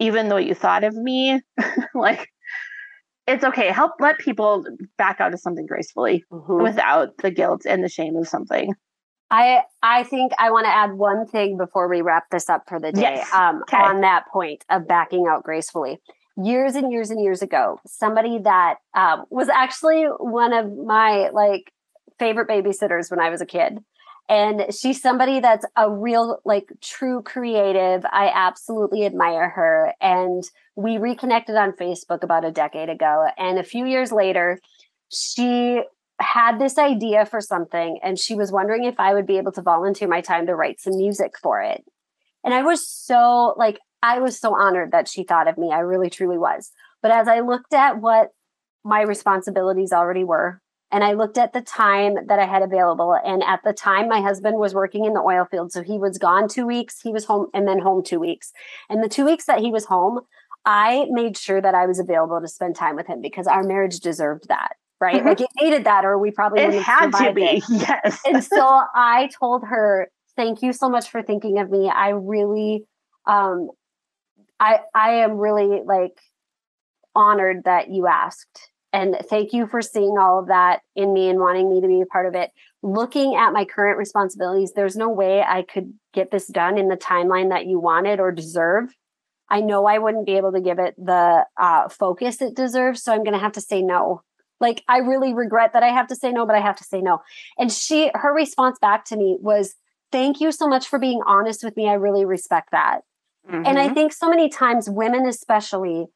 even 0.00 0.28
though 0.28 0.36
you 0.36 0.54
thought 0.54 0.82
of 0.82 0.94
me, 0.94 1.40
like 1.94 2.28
it's 3.26 3.44
okay. 3.44 3.68
Help 3.68 3.92
let 4.00 4.18
people 4.18 4.64
back 4.98 5.20
out 5.20 5.32
of 5.32 5.40
something 5.40 5.66
gracefully 5.66 6.24
mm-hmm. 6.32 6.62
without 6.62 7.16
the 7.18 7.30
guilt 7.30 7.62
and 7.66 7.84
the 7.84 7.88
shame 7.88 8.16
of 8.16 8.26
something. 8.26 8.74
I 9.30 9.60
I 9.82 10.02
think 10.02 10.32
I 10.38 10.50
want 10.50 10.64
to 10.64 10.74
add 10.74 10.92
one 10.94 11.26
thing 11.26 11.56
before 11.56 11.88
we 11.88 12.02
wrap 12.02 12.24
this 12.30 12.50
up 12.50 12.64
for 12.68 12.80
the 12.80 12.90
day. 12.90 13.02
Yes. 13.02 13.32
Um, 13.32 13.62
okay. 13.62 13.76
On 13.76 14.00
that 14.00 14.24
point 14.32 14.64
of 14.68 14.88
backing 14.88 15.26
out 15.30 15.44
gracefully, 15.44 16.00
years 16.36 16.74
and 16.74 16.90
years 16.90 17.10
and 17.10 17.22
years 17.22 17.42
ago, 17.42 17.78
somebody 17.86 18.38
that 18.42 18.76
um, 18.94 19.24
was 19.30 19.48
actually 19.48 20.04
one 20.18 20.52
of 20.52 20.66
my 20.76 21.28
like 21.28 21.72
favorite 22.18 22.48
babysitters 22.48 23.10
when 23.10 23.20
I 23.20 23.30
was 23.30 23.40
a 23.40 23.46
kid, 23.46 23.78
and 24.30 24.72
she's 24.72 25.02
somebody 25.02 25.40
that's 25.40 25.66
a 25.76 25.90
real 25.90 26.40
like 26.46 26.72
true 26.80 27.20
creative. 27.22 28.06
I 28.06 28.30
absolutely 28.34 29.04
admire 29.04 29.50
her, 29.50 29.92
and 30.00 30.42
we 30.76 30.96
reconnected 30.96 31.56
on 31.56 31.72
Facebook 31.72 32.22
about 32.22 32.46
a 32.46 32.50
decade 32.52 32.88
ago, 32.88 33.26
and 33.36 33.58
a 33.58 33.64
few 33.64 33.84
years 33.84 34.12
later. 34.12 34.58
She 35.12 35.82
had 36.20 36.60
this 36.60 36.78
idea 36.78 37.24
for 37.24 37.40
something 37.40 37.98
and 38.02 38.18
she 38.18 38.34
was 38.34 38.52
wondering 38.52 38.84
if 38.84 39.00
I 39.00 39.14
would 39.14 39.26
be 39.26 39.38
able 39.38 39.52
to 39.52 39.62
volunteer 39.62 40.06
my 40.06 40.20
time 40.20 40.46
to 40.46 40.54
write 40.54 40.80
some 40.80 40.96
music 40.96 41.32
for 41.42 41.60
it. 41.62 41.82
And 42.44 42.54
I 42.54 42.62
was 42.62 42.86
so 42.86 43.54
like 43.56 43.78
I 44.02 44.18
was 44.18 44.38
so 44.38 44.54
honored 44.54 44.92
that 44.92 45.08
she 45.08 45.24
thought 45.24 45.48
of 45.48 45.58
me. 45.58 45.72
I 45.72 45.80
really 45.80 46.10
truly 46.10 46.38
was. 46.38 46.72
But 47.02 47.10
as 47.10 47.28
I 47.28 47.40
looked 47.40 47.72
at 47.72 48.00
what 48.00 48.28
my 48.84 49.02
responsibilities 49.02 49.92
already 49.92 50.24
were 50.24 50.60
and 50.92 51.04
I 51.04 51.12
looked 51.12 51.38
at 51.38 51.52
the 51.52 51.60
time 51.60 52.16
that 52.26 52.38
I 52.38 52.46
had 52.46 52.62
available 52.62 53.16
and 53.24 53.42
at 53.42 53.60
the 53.64 53.72
time 53.72 54.08
my 54.08 54.20
husband 54.20 54.58
was 54.58 54.74
working 54.74 55.04
in 55.04 55.14
the 55.14 55.20
oil 55.20 55.46
field 55.50 55.72
so 55.72 55.82
he 55.82 55.98
was 55.98 56.18
gone 56.18 56.48
2 56.48 56.66
weeks, 56.66 57.00
he 57.00 57.12
was 57.12 57.24
home 57.24 57.46
and 57.54 57.66
then 57.66 57.80
home 57.80 58.02
2 58.02 58.18
weeks. 58.18 58.52
And 58.88 59.02
the 59.02 59.08
2 59.08 59.24
weeks 59.24 59.46
that 59.46 59.60
he 59.60 59.70
was 59.70 59.86
home, 59.86 60.20
I 60.64 61.06
made 61.10 61.36
sure 61.36 61.60
that 61.60 61.74
I 61.74 61.86
was 61.86 61.98
available 61.98 62.40
to 62.40 62.48
spend 62.48 62.76
time 62.76 62.96
with 62.96 63.06
him 63.06 63.20
because 63.20 63.46
our 63.46 63.62
marriage 63.62 64.00
deserved 64.00 64.48
that 64.48 64.76
right? 65.00 65.16
Mm-hmm. 65.16 65.28
Like 65.28 65.40
it 65.40 65.48
needed 65.60 65.84
that, 65.84 66.04
or 66.04 66.18
we 66.18 66.30
probably 66.30 66.60
it 66.60 66.74
had 66.82 67.10
to 67.10 67.32
be. 67.32 67.42
It. 67.42 67.64
Yes. 67.70 68.20
and 68.26 68.44
so 68.44 68.82
I 68.94 69.30
told 69.38 69.64
her, 69.64 70.10
"Thank 70.36 70.62
you 70.62 70.72
so 70.72 70.88
much 70.88 71.08
for 71.10 71.22
thinking 71.22 71.58
of 71.58 71.70
me. 71.70 71.88
I 71.88 72.10
really, 72.10 72.84
um, 73.26 73.70
I 74.58 74.80
I 74.94 75.10
am 75.22 75.38
really 75.38 75.80
like 75.84 76.20
honored 77.14 77.64
that 77.64 77.90
you 77.90 78.06
asked." 78.06 78.70
And 78.92 79.16
thank 79.28 79.52
you 79.52 79.66
for 79.66 79.82
seeing 79.82 80.16
all 80.18 80.40
of 80.40 80.48
that 80.48 80.80
in 80.96 81.12
me 81.12 81.28
and 81.28 81.38
wanting 81.38 81.70
me 81.70 81.80
to 81.80 81.86
be 81.86 82.00
a 82.00 82.06
part 82.06 82.26
of 82.26 82.34
it. 82.34 82.50
Looking 82.82 83.36
at 83.36 83.52
my 83.52 83.64
current 83.64 83.98
responsibilities, 83.98 84.72
there's 84.74 84.96
no 84.96 85.08
way 85.08 85.42
I 85.42 85.62
could 85.62 85.92
get 86.12 86.30
this 86.30 86.48
done 86.48 86.76
in 86.76 86.88
the 86.88 86.96
timeline 86.96 87.50
that 87.50 87.66
you 87.66 87.78
wanted 87.78 88.18
or 88.18 88.32
deserve. 88.32 88.92
I 89.48 89.60
know 89.60 89.86
I 89.86 89.98
wouldn't 89.98 90.26
be 90.26 90.36
able 90.36 90.52
to 90.52 90.60
give 90.60 90.78
it 90.78 90.94
the 90.96 91.44
uh, 91.60 91.88
focus 91.88 92.40
it 92.40 92.56
deserves. 92.56 93.02
So 93.02 93.12
I'm 93.12 93.22
going 93.22 93.34
to 93.34 93.38
have 93.38 93.52
to 93.52 93.60
say 93.60 93.82
no. 93.82 94.22
Like, 94.60 94.82
I 94.88 94.98
really 94.98 95.34
regret 95.34 95.72
that 95.72 95.82
I 95.82 95.88
have 95.88 96.08
to 96.08 96.16
say 96.16 96.32
no, 96.32 96.44
but 96.44 96.54
I 96.54 96.60
have 96.60 96.76
to 96.76 96.84
say 96.84 97.00
no. 97.00 97.20
And 97.58 97.72
she, 97.72 98.10
her 98.14 98.34
response 98.34 98.78
back 98.78 99.04
to 99.06 99.16
me 99.16 99.38
was, 99.40 99.74
Thank 100.12 100.40
you 100.40 100.50
so 100.50 100.66
much 100.66 100.88
for 100.88 100.98
being 100.98 101.20
honest 101.24 101.62
with 101.62 101.76
me. 101.76 101.88
I 101.88 101.92
really 101.92 102.24
respect 102.24 102.70
that. 102.72 103.02
Mm-hmm. 103.48 103.64
And 103.64 103.78
I 103.78 103.84
mm-hmm. 103.84 103.94
think 103.94 104.12
so 104.12 104.28
many 104.28 104.48
times 104.48 104.90
women, 104.90 105.24
especially, 105.24 106.06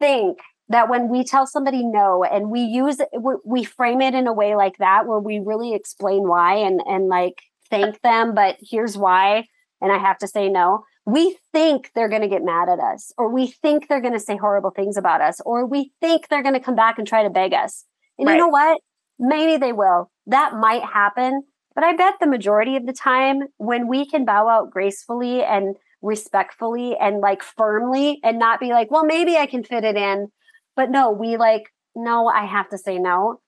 think 0.00 0.38
that 0.72 0.88
when 0.88 1.08
we 1.08 1.24
tell 1.24 1.46
somebody 1.46 1.84
no 1.84 2.24
and 2.24 2.50
we 2.50 2.60
use 2.60 2.98
it, 3.00 3.08
we 3.44 3.64
frame 3.64 4.00
it 4.00 4.14
in 4.14 4.26
a 4.26 4.32
way 4.32 4.54
like 4.56 4.76
that 4.78 5.06
where 5.06 5.20
we 5.20 5.38
really 5.38 5.74
explain 5.74 6.28
why 6.28 6.56
and 6.56 6.80
and 6.86 7.08
like 7.08 7.42
thank 7.70 8.00
them 8.02 8.34
but 8.34 8.56
here's 8.60 8.96
why 8.96 9.46
and 9.80 9.92
i 9.92 9.98
have 9.98 10.18
to 10.18 10.26
say 10.26 10.48
no 10.48 10.84
we 11.04 11.36
think 11.52 11.90
they're 11.94 12.08
going 12.08 12.22
to 12.22 12.28
get 12.28 12.44
mad 12.44 12.68
at 12.68 12.78
us, 12.78 13.12
or 13.18 13.28
we 13.32 13.48
think 13.48 13.88
they're 13.88 14.00
going 14.00 14.12
to 14.12 14.20
say 14.20 14.36
horrible 14.36 14.70
things 14.70 14.96
about 14.96 15.20
us, 15.20 15.40
or 15.44 15.66
we 15.66 15.92
think 16.00 16.28
they're 16.28 16.42
going 16.42 16.54
to 16.54 16.60
come 16.60 16.76
back 16.76 16.98
and 16.98 17.06
try 17.06 17.24
to 17.24 17.30
beg 17.30 17.52
us. 17.52 17.84
And 18.18 18.28
right. 18.28 18.34
you 18.34 18.40
know 18.40 18.48
what? 18.48 18.80
Maybe 19.18 19.56
they 19.56 19.72
will. 19.72 20.10
That 20.26 20.54
might 20.54 20.84
happen. 20.84 21.42
But 21.74 21.84
I 21.84 21.96
bet 21.96 22.14
the 22.20 22.26
majority 22.28 22.76
of 22.76 22.86
the 22.86 22.92
time, 22.92 23.40
when 23.56 23.88
we 23.88 24.06
can 24.06 24.24
bow 24.24 24.48
out 24.48 24.70
gracefully 24.70 25.42
and 25.42 25.74
respectfully 26.02 26.96
and 26.96 27.20
like 27.20 27.42
firmly 27.42 28.20
and 28.22 28.38
not 28.38 28.60
be 28.60 28.70
like, 28.70 28.90
well, 28.90 29.04
maybe 29.04 29.36
I 29.36 29.46
can 29.46 29.64
fit 29.64 29.84
it 29.84 29.96
in. 29.96 30.28
But 30.76 30.90
no, 30.90 31.10
we 31.12 31.36
like, 31.36 31.64
no, 31.94 32.26
I 32.28 32.46
have 32.46 32.68
to 32.70 32.78
say 32.78 32.98
no. 32.98 33.40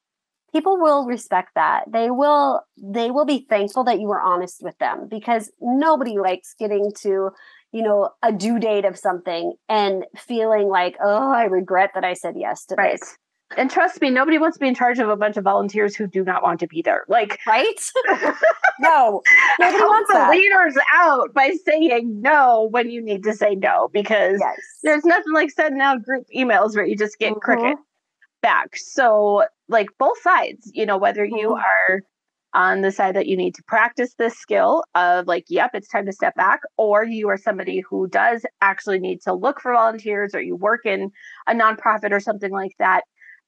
people 0.52 0.80
will 0.80 1.06
respect 1.06 1.50
that. 1.56 1.84
They 1.92 2.10
will 2.10 2.62
they 2.78 3.10
will 3.10 3.24
be 3.26 3.46
thankful 3.48 3.84
that 3.84 4.00
you 4.00 4.08
were 4.08 4.20
honest 4.22 4.62
with 4.62 4.78
them 4.78 5.08
because 5.10 5.50
nobody 5.60 6.18
likes 6.18 6.54
getting 6.58 6.92
to, 7.02 7.30
you 7.72 7.82
know, 7.82 8.10
a 8.22 8.32
due 8.32 8.58
date 8.60 8.84
of 8.84 8.98
something 8.98 9.54
and 9.68 10.04
feeling 10.16 10.68
like, 10.68 10.96
"Oh, 11.02 11.32
I 11.32 11.44
regret 11.44 11.90
that 11.94 12.04
I 12.04 12.14
said 12.14 12.34
yes 12.36 12.64
to 12.66 12.76
right. 12.76 13.00
this." 13.00 13.16
And 13.56 13.70
trust 13.70 14.00
me, 14.00 14.10
nobody 14.10 14.38
wants 14.38 14.56
to 14.56 14.60
be 14.60 14.68
in 14.68 14.74
charge 14.74 14.98
of 14.98 15.08
a 15.08 15.16
bunch 15.16 15.36
of 15.36 15.44
volunteers 15.44 15.94
who 15.96 16.06
do 16.06 16.24
not 16.24 16.42
want 16.42 16.60
to 16.60 16.66
be 16.66 16.82
there. 16.82 17.04
Like, 17.08 17.38
right? 17.46 17.74
no, 18.80 19.22
nobody 19.60 19.82
wants 19.84 20.08
the 20.08 20.14
that. 20.14 20.30
leaders 20.30 20.76
out 20.92 21.32
by 21.34 21.52
saying 21.64 22.20
no 22.20 22.68
when 22.70 22.90
you 22.90 23.02
need 23.02 23.22
to 23.24 23.32
say 23.32 23.54
no 23.54 23.88
because 23.92 24.38
Yes. 24.40 24.58
there's 24.82 25.04
nothing 25.04 25.32
like 25.32 25.50
sending 25.50 25.80
out 25.80 26.02
group 26.02 26.24
emails 26.36 26.74
where 26.74 26.84
you 26.86 26.96
just 26.96 27.18
get 27.18 27.34
Mhm. 27.34 27.40
cricket 27.40 27.78
back. 28.42 28.76
So, 28.76 29.44
like 29.68 29.88
both 29.98 30.20
sides, 30.20 30.70
you 30.74 30.84
know, 30.86 30.98
whether 30.98 31.24
you 31.24 31.48
Mhm. 31.50 31.62
are 31.62 32.00
on 32.52 32.82
the 32.82 32.92
side 32.92 33.16
that 33.16 33.26
you 33.26 33.36
need 33.36 33.52
to 33.52 33.62
practice 33.64 34.14
this 34.14 34.36
skill 34.38 34.84
of 34.94 35.26
like, 35.26 35.44
yep, 35.48 35.70
it's 35.74 35.88
time 35.88 36.06
to 36.06 36.12
step 36.12 36.34
back, 36.36 36.60
or 36.76 37.02
you 37.04 37.28
are 37.28 37.36
somebody 37.36 37.80
who 37.80 38.06
does 38.06 38.46
actually 38.60 39.00
need 39.00 39.20
to 39.22 39.32
look 39.32 39.60
for 39.60 39.72
volunteers 39.72 40.34
or 40.36 40.40
you 40.40 40.54
work 40.54 40.86
in 40.86 41.10
a 41.48 41.52
nonprofit 41.52 42.12
or 42.12 42.20
something 42.20 42.52
like 42.52 42.70
that. 42.78 43.02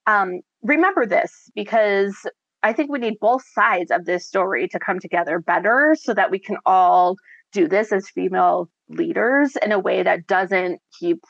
Um, 0.07 0.41
remember 0.63 1.07
this 1.07 1.51
because 1.55 2.27
I 2.63 2.73
think 2.73 2.91
we 2.91 2.99
need 2.99 3.21
both 3.21 3.45
sides 3.53 3.91
of 3.91 4.05
this 4.05 4.27
story 4.27 4.69
to 4.69 4.79
come 4.79 4.99
together 4.99 5.39
better 5.39 5.97
so 5.99 6.15
that 6.15 6.31
we 6.31 6.39
can 6.39 6.57
all 6.65 7.17
do 7.53 7.69
this 7.69 7.93
as 7.93 8.09
female 8.09 8.71
leaders 8.89 9.57
in 9.63 9.73
a 9.73 9.79
way 9.79 10.03
that 10.03 10.27
doesn't 10.27 10.81
keep 10.99 11.21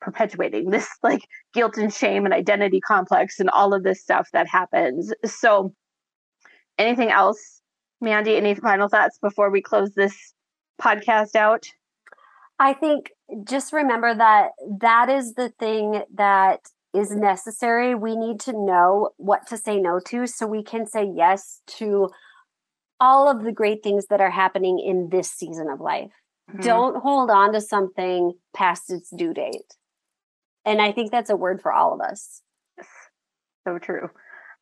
perpetuating 0.00 0.70
this 0.70 0.88
like 1.02 1.22
guilt 1.54 1.76
and 1.76 1.92
shame 1.92 2.24
and 2.24 2.34
identity 2.34 2.80
complex 2.80 3.38
and 3.40 3.50
all 3.50 3.72
of 3.74 3.82
this 3.82 4.02
stuff 4.02 4.28
that 4.32 4.46
happens. 4.48 5.12
So, 5.24 5.74
anything 6.78 7.10
else, 7.10 7.62
Mandy? 8.00 8.36
Any 8.36 8.54
final 8.54 8.88
thoughts 8.88 9.18
before 9.22 9.50
we 9.50 9.62
close 9.62 9.92
this 9.94 10.34
podcast 10.80 11.36
out? 11.36 11.64
I 12.58 12.74
think 12.74 13.10
just 13.44 13.72
remember 13.72 14.14
that 14.14 14.50
that 14.80 15.08
is 15.08 15.34
the 15.34 15.48
thing 15.58 16.02
that 16.14 16.60
is 16.94 17.10
necessary. 17.10 17.94
We 17.94 18.16
need 18.16 18.40
to 18.40 18.52
know 18.52 19.10
what 19.16 19.46
to 19.48 19.56
say 19.56 19.78
no 19.78 19.98
to 20.06 20.26
so 20.26 20.46
we 20.46 20.62
can 20.62 20.86
say 20.86 21.10
yes 21.14 21.60
to 21.78 22.10
all 23.00 23.28
of 23.28 23.42
the 23.42 23.52
great 23.52 23.82
things 23.82 24.06
that 24.10 24.20
are 24.20 24.30
happening 24.30 24.78
in 24.78 25.08
this 25.10 25.30
season 25.30 25.68
of 25.70 25.80
life. 25.80 26.12
Mhm. 26.50 26.62
Don't 26.62 26.96
hold 27.02 27.30
on 27.30 27.52
to 27.52 27.60
something 27.60 28.32
past 28.54 28.90
its 28.92 29.10
due 29.10 29.34
date. 29.34 29.74
And 30.64 30.80
I 30.80 30.92
think 30.92 31.10
that's 31.10 31.30
a 31.30 31.36
word 31.36 31.60
for 31.60 31.72
all 31.72 31.92
of 31.94 32.00
us. 32.00 32.42
So 33.66 33.78
true. 33.78 34.10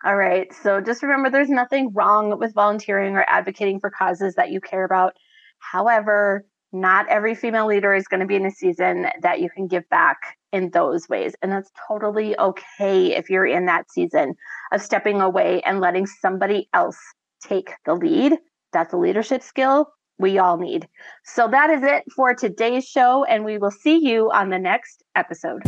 All 0.05 0.17
right. 0.17 0.53
So 0.63 0.81
just 0.81 1.03
remember 1.03 1.29
there's 1.31 1.51
nothing 1.51 1.93
wrong 1.93 2.39
with 2.39 2.55
volunteering 2.55 3.17
or 3.17 3.25
advocating 3.29 3.81
for 3.81 3.91
causes 3.91 4.35
that 4.37 4.51
you 4.51 4.61
care 4.61 4.85
about. 4.85 5.15
However, 5.59 6.47
not 6.73 7.09
every 7.09 7.35
female 7.35 7.67
leader 7.67 7.95
is 7.95 8.07
going 8.07 8.21
to 8.21 8.27
be 8.27 8.37
in 8.37 8.47
a 8.47 8.51
season 8.51 9.07
that 9.23 9.41
you 9.41 9.51
can 9.51 9.67
give 9.67 9.89
back 9.89 10.19
in 10.53 10.71
those 10.71 11.09
ways. 11.09 11.35
And 11.43 11.51
that's 11.51 11.71
totally 11.89 12.39
okay 12.39 13.17
if 13.17 13.29
you're 13.29 13.47
in 13.47 13.67
that 13.67 13.91
season 13.91 14.35
of 14.73 14.83
stepping 14.83 15.21
away 15.21 15.63
and 15.63 15.81
letting 15.81 16.07
somebody 16.07 16.69
else 16.73 16.99
take 17.43 17.73
the 17.85 17.95
lead. 17.95 18.37
That's 18.73 18.93
a 18.93 18.99
leadership 18.99 19.43
skill 19.43 19.91
we 20.19 20.39
all 20.39 20.59
need. 20.59 20.87
So 21.25 21.49
that 21.49 21.71
is 21.71 21.83
it 21.83 22.05
for 22.15 22.35
today's 22.35 22.85
show. 22.85 23.25
And 23.25 23.45
we 23.45 23.59
will 23.59 23.71
see 23.71 23.99
you 23.99 24.31
on 24.31 24.51
the 24.51 24.59
next 24.59 25.03
episode. 25.17 25.63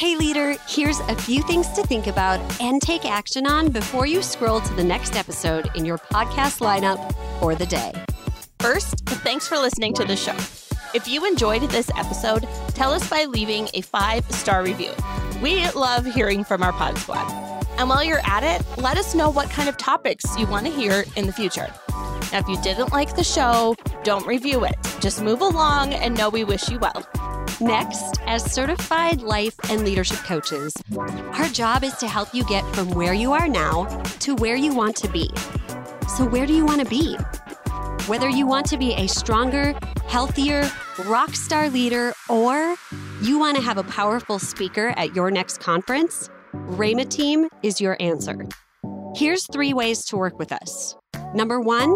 Hey, 0.00 0.16
leader, 0.16 0.54
here's 0.66 0.98
a 1.00 1.14
few 1.14 1.42
things 1.42 1.68
to 1.72 1.82
think 1.82 2.06
about 2.06 2.40
and 2.58 2.80
take 2.80 3.04
action 3.04 3.46
on 3.46 3.68
before 3.68 4.06
you 4.06 4.22
scroll 4.22 4.62
to 4.62 4.72
the 4.72 4.82
next 4.82 5.14
episode 5.14 5.68
in 5.74 5.84
your 5.84 5.98
podcast 5.98 6.62
lineup 6.62 7.14
for 7.38 7.54
the 7.54 7.66
day. 7.66 7.92
First, 8.60 9.00
thanks 9.00 9.46
for 9.46 9.58
listening 9.58 9.92
to 9.92 10.06
the 10.06 10.16
show. 10.16 10.34
If 10.94 11.06
you 11.06 11.26
enjoyed 11.26 11.68
this 11.68 11.90
episode, 11.98 12.48
tell 12.80 12.94
us 12.94 13.10
by 13.10 13.26
leaving 13.26 13.68
a 13.74 13.82
five 13.82 14.24
star 14.30 14.62
review. 14.62 14.90
We 15.42 15.70
love 15.72 16.06
hearing 16.06 16.44
from 16.44 16.62
our 16.62 16.72
Pod 16.72 16.96
Squad. 16.96 17.30
And 17.76 17.90
while 17.90 18.02
you're 18.02 18.22
at 18.24 18.42
it, 18.42 18.66
let 18.78 18.96
us 18.96 19.14
know 19.14 19.28
what 19.28 19.50
kind 19.50 19.68
of 19.68 19.76
topics 19.76 20.24
you 20.38 20.46
want 20.46 20.64
to 20.64 20.72
hear 20.72 21.04
in 21.14 21.26
the 21.26 21.32
future. 21.34 21.68
Now, 22.32 22.38
if 22.38 22.48
you 22.48 22.58
didn't 22.62 22.90
like 22.90 23.14
the 23.16 23.22
show, 23.22 23.76
don't 24.02 24.26
review 24.26 24.64
it. 24.64 24.76
Just 24.98 25.20
move 25.20 25.42
along 25.42 25.92
and 25.92 26.16
know 26.16 26.30
we 26.30 26.42
wish 26.42 26.70
you 26.70 26.78
well. 26.78 27.06
Next, 27.60 28.18
as 28.26 28.50
certified 28.50 29.20
life 29.20 29.56
and 29.68 29.84
leadership 29.84 30.20
coaches, 30.20 30.72
our 30.96 31.48
job 31.48 31.84
is 31.84 31.94
to 31.98 32.08
help 32.08 32.34
you 32.34 32.44
get 32.44 32.64
from 32.74 32.88
where 32.92 33.12
you 33.12 33.34
are 33.34 33.46
now 33.46 33.84
to 34.20 34.34
where 34.36 34.56
you 34.56 34.74
want 34.74 34.96
to 34.96 35.08
be. 35.10 35.28
So, 36.16 36.24
where 36.24 36.46
do 36.46 36.54
you 36.54 36.64
want 36.64 36.80
to 36.80 36.86
be? 36.86 37.18
Whether 38.06 38.30
you 38.30 38.46
want 38.46 38.64
to 38.68 38.78
be 38.78 38.94
a 38.94 39.06
stronger, 39.06 39.78
healthier, 40.10 40.68
rock 41.04 41.36
star 41.36 41.70
leader, 41.70 42.12
or 42.28 42.74
you 43.22 43.38
want 43.38 43.56
to 43.56 43.62
have 43.62 43.78
a 43.78 43.84
powerful 43.84 44.40
speaker 44.40 44.92
at 44.96 45.14
your 45.14 45.30
next 45.30 45.60
conference, 45.60 46.28
Rayma 46.52 47.08
Team 47.08 47.48
is 47.62 47.80
your 47.80 47.96
answer. 48.00 48.44
Here's 49.14 49.46
three 49.46 49.72
ways 49.72 50.04
to 50.06 50.16
work 50.16 50.36
with 50.36 50.50
us. 50.50 50.96
Number 51.32 51.60
one, 51.60 51.94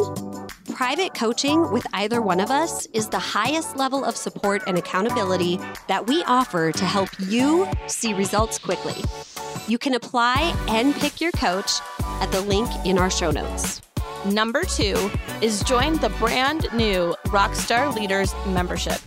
private 0.77 1.15
coaching 1.15 1.73
with 1.73 1.85
either 1.93 2.23
one 2.23 2.39
of 2.39 2.53
us 2.53 2.87
is 2.95 3.09
the 3.09 3.19
highest 3.19 3.77
level 3.77 4.05
of 4.05 4.17
support 4.17 4.63
and 4.69 4.79
accountability 4.79 5.59
that 5.89 6.07
we 6.07 6.23
offer 6.23 6.71
to 6.71 6.85
help 6.85 7.09
you 7.19 7.67
see 7.89 8.15
results 8.15 8.61
quickly. 8.61 8.95
You 9.67 9.77
can 9.77 9.95
apply 9.95 10.55
and 10.69 10.95
pick 10.95 11.21
your 11.21 11.33
coach 11.33 11.73
at 12.21 12.31
the 12.31 12.43
link 12.43 12.69
in 12.85 12.97
our 12.97 13.11
show 13.11 13.33
notes. 13.33 13.81
Number 14.27 14.63
two 14.63 15.11
is 15.43 15.63
join 15.65 15.99
the 15.99 16.09
brand 16.19 16.67
new 16.73 17.15
Rockstar 17.27 17.95
Leaders 17.95 18.35
membership 18.47 18.99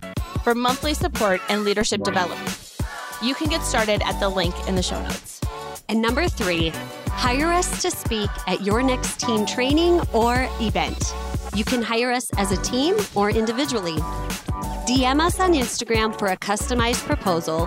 for 0.44 0.54
monthly 0.54 0.94
support 0.94 1.40
and 1.48 1.64
leadership 1.64 2.04
development. 2.04 2.78
You 3.20 3.34
can 3.34 3.48
get 3.48 3.62
started 3.62 4.00
at 4.04 4.20
the 4.20 4.28
link 4.28 4.54
in 4.68 4.76
the 4.76 4.82
show 4.82 5.02
notes. 5.02 5.40
And 5.88 6.00
number 6.00 6.28
three, 6.28 6.68
hire 7.08 7.52
us 7.52 7.82
to 7.82 7.90
speak 7.90 8.30
at 8.46 8.62
your 8.62 8.80
next 8.80 9.18
team 9.18 9.44
training 9.44 10.00
or 10.12 10.48
event. 10.60 11.12
You 11.52 11.64
can 11.64 11.82
hire 11.82 12.12
us 12.12 12.30
as 12.36 12.52
a 12.52 12.62
team 12.62 12.94
or 13.16 13.28
individually. 13.28 13.96
DM 14.86 15.20
us 15.20 15.40
on 15.40 15.52
Instagram 15.52 16.16
for 16.16 16.28
a 16.28 16.36
customized 16.36 17.04
proposal 17.06 17.66